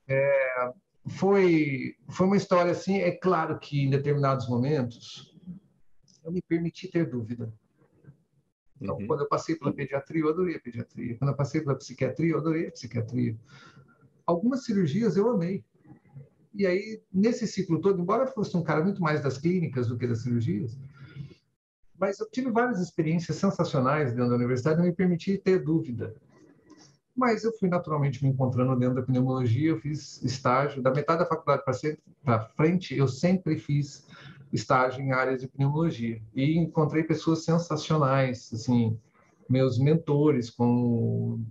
É, 0.08 0.72
foi, 1.08 1.96
foi 2.10 2.28
uma 2.28 2.38
história 2.38 2.72
assim, 2.72 3.00
é 3.00 3.12
claro 3.12 3.58
que 3.60 3.82
em 3.82 3.90
determinados 3.90 4.48
momentos 4.48 5.36
eu 6.24 6.32
me 6.32 6.42
permiti 6.42 6.88
ter 6.88 7.10
dúvida. 7.10 7.52
Então, 8.82 8.98
uhum. 8.98 9.08
quando 9.08 9.22
eu 9.22 9.28
passei 9.28 9.56
pela 9.56 9.74
pediatria, 9.74 10.22
eu 10.22 10.30
adorei 10.30 10.56
a 10.56 10.60
pediatria. 10.60 11.18
Quando 11.18 11.32
eu 11.32 11.36
passei 11.36 11.62
pela 11.62 11.76
psiquiatria, 11.76 12.32
eu 12.32 12.40
adorei 12.40 12.68
a 12.68 12.72
psiquiatria. 12.72 13.38
Algumas 14.26 14.66
cirurgias 14.66 15.16
eu 15.16 15.30
amei. 15.30 15.64
E 16.56 16.66
aí, 16.66 17.02
nesse 17.12 17.46
ciclo 17.46 17.82
todo, 17.82 18.02
embora 18.02 18.24
eu 18.24 18.34
fosse 18.34 18.56
um 18.56 18.64
cara 18.64 18.82
muito 18.82 19.02
mais 19.02 19.22
das 19.22 19.38
clínicas 19.38 19.88
do 19.88 19.98
que 19.98 20.08
das 20.08 20.22
cirurgias, 20.22 20.80
mas 22.00 22.20
eu 22.20 22.30
tive 22.30 22.50
várias 22.50 22.80
experiências 22.80 23.38
sensacionais 23.38 24.14
dentro 24.14 24.30
da 24.30 24.36
universidade 24.36 24.80
e 24.80 24.84
me 24.84 24.94
permiti 24.94 25.38
ter 25.38 25.60
dúvida. 25.60 26.16
Mas 27.16 27.44
eu 27.44 27.52
fui 27.58 27.70
naturalmente 27.70 28.24
me 28.24 28.30
encontrando 28.30 28.78
dentro 28.78 28.96
da 28.96 29.02
pneumologia, 29.02 29.72
eu 29.72 29.80
fiz 29.80 30.22
estágio, 30.24 30.82
da 30.82 30.92
metade 30.92 31.20
da 31.20 31.26
faculdade 31.26 31.64
para 32.24 32.40
frente, 32.56 32.96
eu 32.96 33.08
sempre 33.08 33.58
fiz 33.58 34.06
estágio 34.52 35.02
em 35.02 35.12
áreas 35.12 35.42
de 35.42 35.48
pneumologia. 35.48 36.22
E 36.34 36.58
encontrei 36.58 37.04
pessoas 37.04 37.44
sensacionais, 37.44 38.52
assim, 38.54 38.98
meus 39.50 39.78
mentores, 39.78 40.50
como 40.50 41.46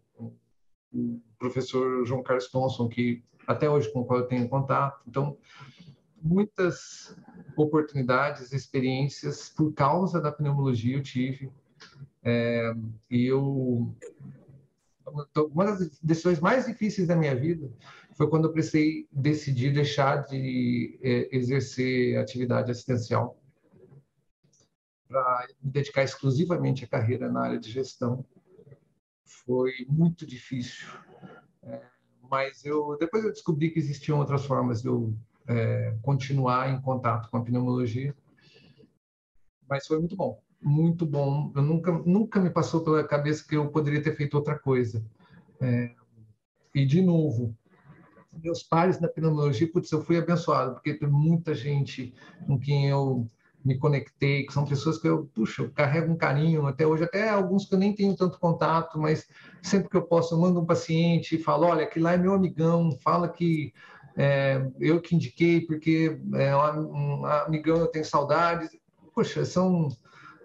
o 0.93 1.21
professor 1.39 2.05
João 2.07 2.23
Carlos 2.23 2.51
Thompson, 2.51 2.89
que 2.89 3.23
até 3.47 3.69
hoje 3.69 3.93
com 3.93 4.01
o 4.01 4.05
qual 4.05 4.21
eu 4.21 4.27
tenho 4.27 4.49
contato. 4.49 5.03
Então, 5.07 5.37
muitas 6.23 7.17
oportunidades, 7.57 8.53
experiências 8.53 9.49
por 9.49 9.73
causa 9.73 10.21
da 10.21 10.33
pneumologia 10.33 10.97
eu 10.97 11.03
tive. 11.03 11.51
É, 12.23 12.75
e 13.11 13.27
eu 13.27 13.95
uma 15.53 15.67
das 15.67 15.99
decisões 16.01 16.41
mais 16.41 16.67
difíceis 16.67 17.07
da 17.07 17.15
minha 17.15 17.37
vida 17.37 17.71
foi 18.17 18.29
quando 18.29 18.47
eu 18.47 18.53
precisei 18.53 19.07
decidir 19.13 19.73
deixar 19.73 20.25
de 20.27 20.99
é, 21.03 21.37
exercer 21.37 22.19
atividade 22.19 22.71
assistencial 22.71 23.39
para 25.07 25.47
me 25.63 25.71
dedicar 25.71 26.03
exclusivamente 26.03 26.85
à 26.85 26.89
carreira 26.89 27.31
na 27.31 27.43
área 27.43 27.59
de 27.59 27.71
gestão. 27.71 28.25
Foi 29.25 29.73
muito 29.89 30.27
difícil. 30.27 30.89
É, 31.63 31.83
mas 32.35 32.65
eu 32.65 32.97
depois 32.99 33.23
eu 33.23 33.31
descobri 33.31 33.71
que 33.71 33.79
existiam 33.79 34.19
outras 34.19 34.45
formas 34.45 34.83
de 34.83 34.89
eu 34.89 35.15
é, 35.47 35.97
continuar 36.03 36.69
em 36.69 36.81
contato 36.81 37.31
com 37.31 37.37
a 37.37 37.45
pneumologia. 37.45 38.13
Mas 39.71 39.87
foi 39.87 40.01
muito 40.01 40.17
bom, 40.17 40.43
muito 40.61 41.07
bom. 41.07 41.53
Eu 41.55 41.63
nunca, 41.63 41.93
nunca 41.93 42.41
me 42.41 42.51
passou 42.51 42.83
pela 42.83 43.07
cabeça 43.07 43.47
que 43.47 43.57
eu 43.57 43.69
poderia 43.69 44.03
ter 44.03 44.17
feito 44.17 44.35
outra 44.35 44.59
coisa. 44.59 45.05
É, 45.61 45.95
e, 46.75 46.85
de 46.85 47.01
novo, 47.01 47.57
meus 48.43 48.65
pares 48.65 48.99
na 48.99 49.07
pneumologia, 49.07 49.71
putz, 49.71 49.93
eu 49.93 50.03
fui 50.03 50.19
abençoado, 50.19 50.75
porque 50.75 50.95
tem 50.95 51.09
muita 51.09 51.55
gente 51.55 52.13
com 52.49 52.59
quem 52.59 52.89
eu 52.89 53.31
me 53.65 53.79
conectei, 53.79 54.45
que 54.45 54.53
são 54.53 54.65
pessoas 54.65 54.99
que 54.99 55.09
eu, 55.09 55.31
puxa, 55.35 55.63
eu 55.63 55.71
carrego 55.71 56.13
um 56.13 56.17
carinho 56.17 56.67
até 56.67 56.87
hoje, 56.87 57.05
até 57.05 57.29
alguns 57.29 57.67
que 57.67 57.75
eu 57.75 57.79
nem 57.79 57.95
tenho 57.95 58.15
tanto 58.15 58.39
contato, 58.39 58.99
mas 58.99 59.27
sempre 59.63 59.89
que 59.89 59.97
eu 59.97 60.03
posso, 60.03 60.35
eu 60.35 60.39
mando 60.39 60.61
um 60.61 60.67
paciente 60.67 61.37
e 61.37 61.43
falo, 61.43 61.67
olha, 61.67 61.85
aquele 61.85 62.05
lá 62.05 62.13
é 62.13 62.19
meu 62.19 62.35
amigão, 62.35 62.91
fala 63.03 63.29
que 63.29 63.73
é, 64.17 64.65
eu 64.79 65.01
que 65.01 65.15
indiquei, 65.17 65.61
porque 65.63 66.19
é 66.35 66.57
um, 66.57 67.21
um 67.21 67.27
amigão, 67.27 67.79
eu 67.79 67.87
tenho 67.87 68.05
saudades. 68.05 68.71
Poxa, 69.15 69.45
são 69.45 69.89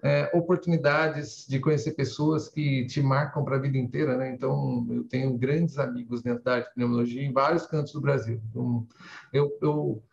é, 0.02 0.30
oportunidades 0.34 1.46
de 1.48 1.60
conhecer 1.60 1.92
pessoas 1.92 2.48
que 2.48 2.86
te 2.86 3.02
marcam 3.02 3.44
para 3.44 3.58
a 3.58 3.60
vida 3.60 3.78
inteira, 3.78 4.18
né? 4.18 4.34
Então, 4.34 4.88
eu 4.90 5.04
tenho 5.04 5.38
grandes 5.38 5.78
amigos 5.78 6.22
dentro 6.22 6.44
da 6.44 6.56
arte 6.56 6.68
de 6.70 6.74
pneumologia 6.76 7.22
em 7.22 7.34
vários 7.34 7.66
cantos 7.66 7.94
do 7.94 8.02
Brasil. 8.02 8.42
Então, 8.50 8.88
eu, 9.34 9.52
eu 9.62 10.04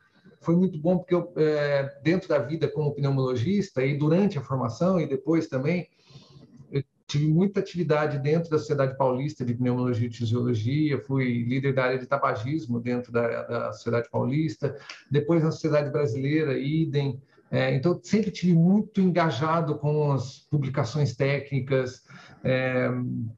foi 0.46 0.54
muito 0.54 0.78
bom 0.78 0.98
porque 0.98 1.12
eu, 1.12 1.32
é, 1.36 1.98
dentro 2.04 2.28
da 2.28 2.38
vida 2.38 2.68
como 2.68 2.94
pneumologista 2.94 3.84
e 3.84 3.98
durante 3.98 4.38
a 4.38 4.40
formação 4.40 5.00
e 5.00 5.06
depois 5.06 5.48
também, 5.48 5.88
eu 6.70 6.84
tive 7.04 7.26
muita 7.26 7.58
atividade 7.58 8.20
dentro 8.20 8.48
da 8.48 8.56
Sociedade 8.56 8.96
Paulista 8.96 9.44
de 9.44 9.54
Pneumologia 9.54 10.06
e 10.06 10.12
Fisiologia, 10.12 11.02
fui 11.02 11.42
líder 11.42 11.74
da 11.74 11.82
área 11.82 11.98
de 11.98 12.06
tabagismo 12.06 12.78
dentro 12.78 13.10
da, 13.10 13.42
da 13.42 13.72
Sociedade 13.72 14.08
Paulista, 14.08 14.76
depois 15.10 15.42
na 15.42 15.50
Sociedade 15.50 15.90
Brasileira, 15.90 16.56
idem, 16.56 17.20
é, 17.50 17.74
então, 17.74 17.98
sempre 18.02 18.30
tive 18.30 18.54
muito 18.54 19.00
engajado 19.00 19.78
com 19.78 20.12
as 20.12 20.46
publicações 20.50 21.14
técnicas 21.14 22.02
é, 22.46 22.88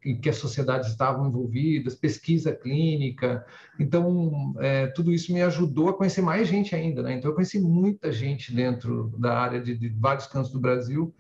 em 0.05 0.21
que 0.21 0.29
as 0.29 0.37
sociedades 0.37 0.91
estavam 0.91 1.27
envolvidas, 1.27 1.95
pesquisa 1.95 2.55
clínica. 2.55 3.45
Então, 3.81 4.55
é, 4.59 4.89
tudo 4.89 5.11
isso 5.11 5.33
me 5.33 5.41
ajudou 5.43 5.89
a 5.89 5.95
conhecer 5.95 6.21
mais 6.21 6.47
gente 6.47 6.75
ainda. 6.75 7.03
Né? 7.03 7.15
Então, 7.15 7.31
eu 7.31 7.35
conheci 7.35 7.59
muita 7.59 8.13
gente 8.13 8.55
dentro 8.55 9.15
da 9.19 9.39
área 9.39 9.61
de, 9.63 9.75
de 9.75 9.89
vários 9.89 10.27
cantos 10.27 10.53
do 10.53 10.61
Brasil 10.61 11.15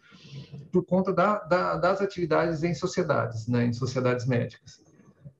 por 0.70 0.84
conta 0.84 1.14
da, 1.14 1.38
da, 1.38 1.76
das 1.76 2.02
atividades 2.02 2.62
em 2.62 2.74
sociedades, 2.74 3.48
né? 3.48 3.64
em 3.64 3.72
sociedades 3.72 4.26
médicas. 4.26 4.86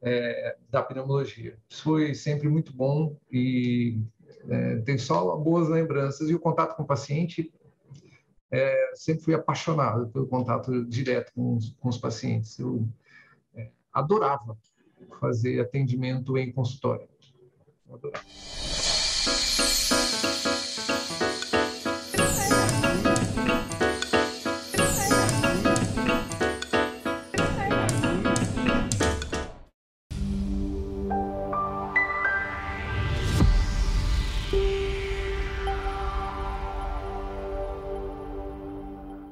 É, 0.01 0.57
da 0.71 0.81
pneumologia. 0.81 1.59
Isso 1.69 1.83
foi 1.83 2.15
sempre 2.15 2.49
muito 2.49 2.73
bom 2.73 3.17
e 3.33 4.01
é, 4.49 4.77
tenho 4.77 4.99
só 5.01 5.37
boas 5.37 5.69
lembranças 5.69 6.31
e 6.31 6.35
o 6.37 6.39
contato 6.39 6.77
com 6.77 6.85
o 6.85 6.87
paciente 6.87 7.53
é, 8.51 8.93
sempre 8.95 9.25
fui 9.25 9.35
apaixonado 9.35 10.09
pelo 10.09 10.27
contato 10.27 10.85
direto 10.87 11.33
com 11.35 11.57
os, 11.57 11.75
com 11.81 11.89
os 11.89 11.99
pacientes. 11.99 12.59
Eu 12.59 12.87
é, 13.55 13.71
adorava 13.93 14.57
fazer 15.21 15.61
atendimento 15.61 16.37
em 16.37 16.53
consultório. 16.53 17.09
Adorava. 17.91 18.25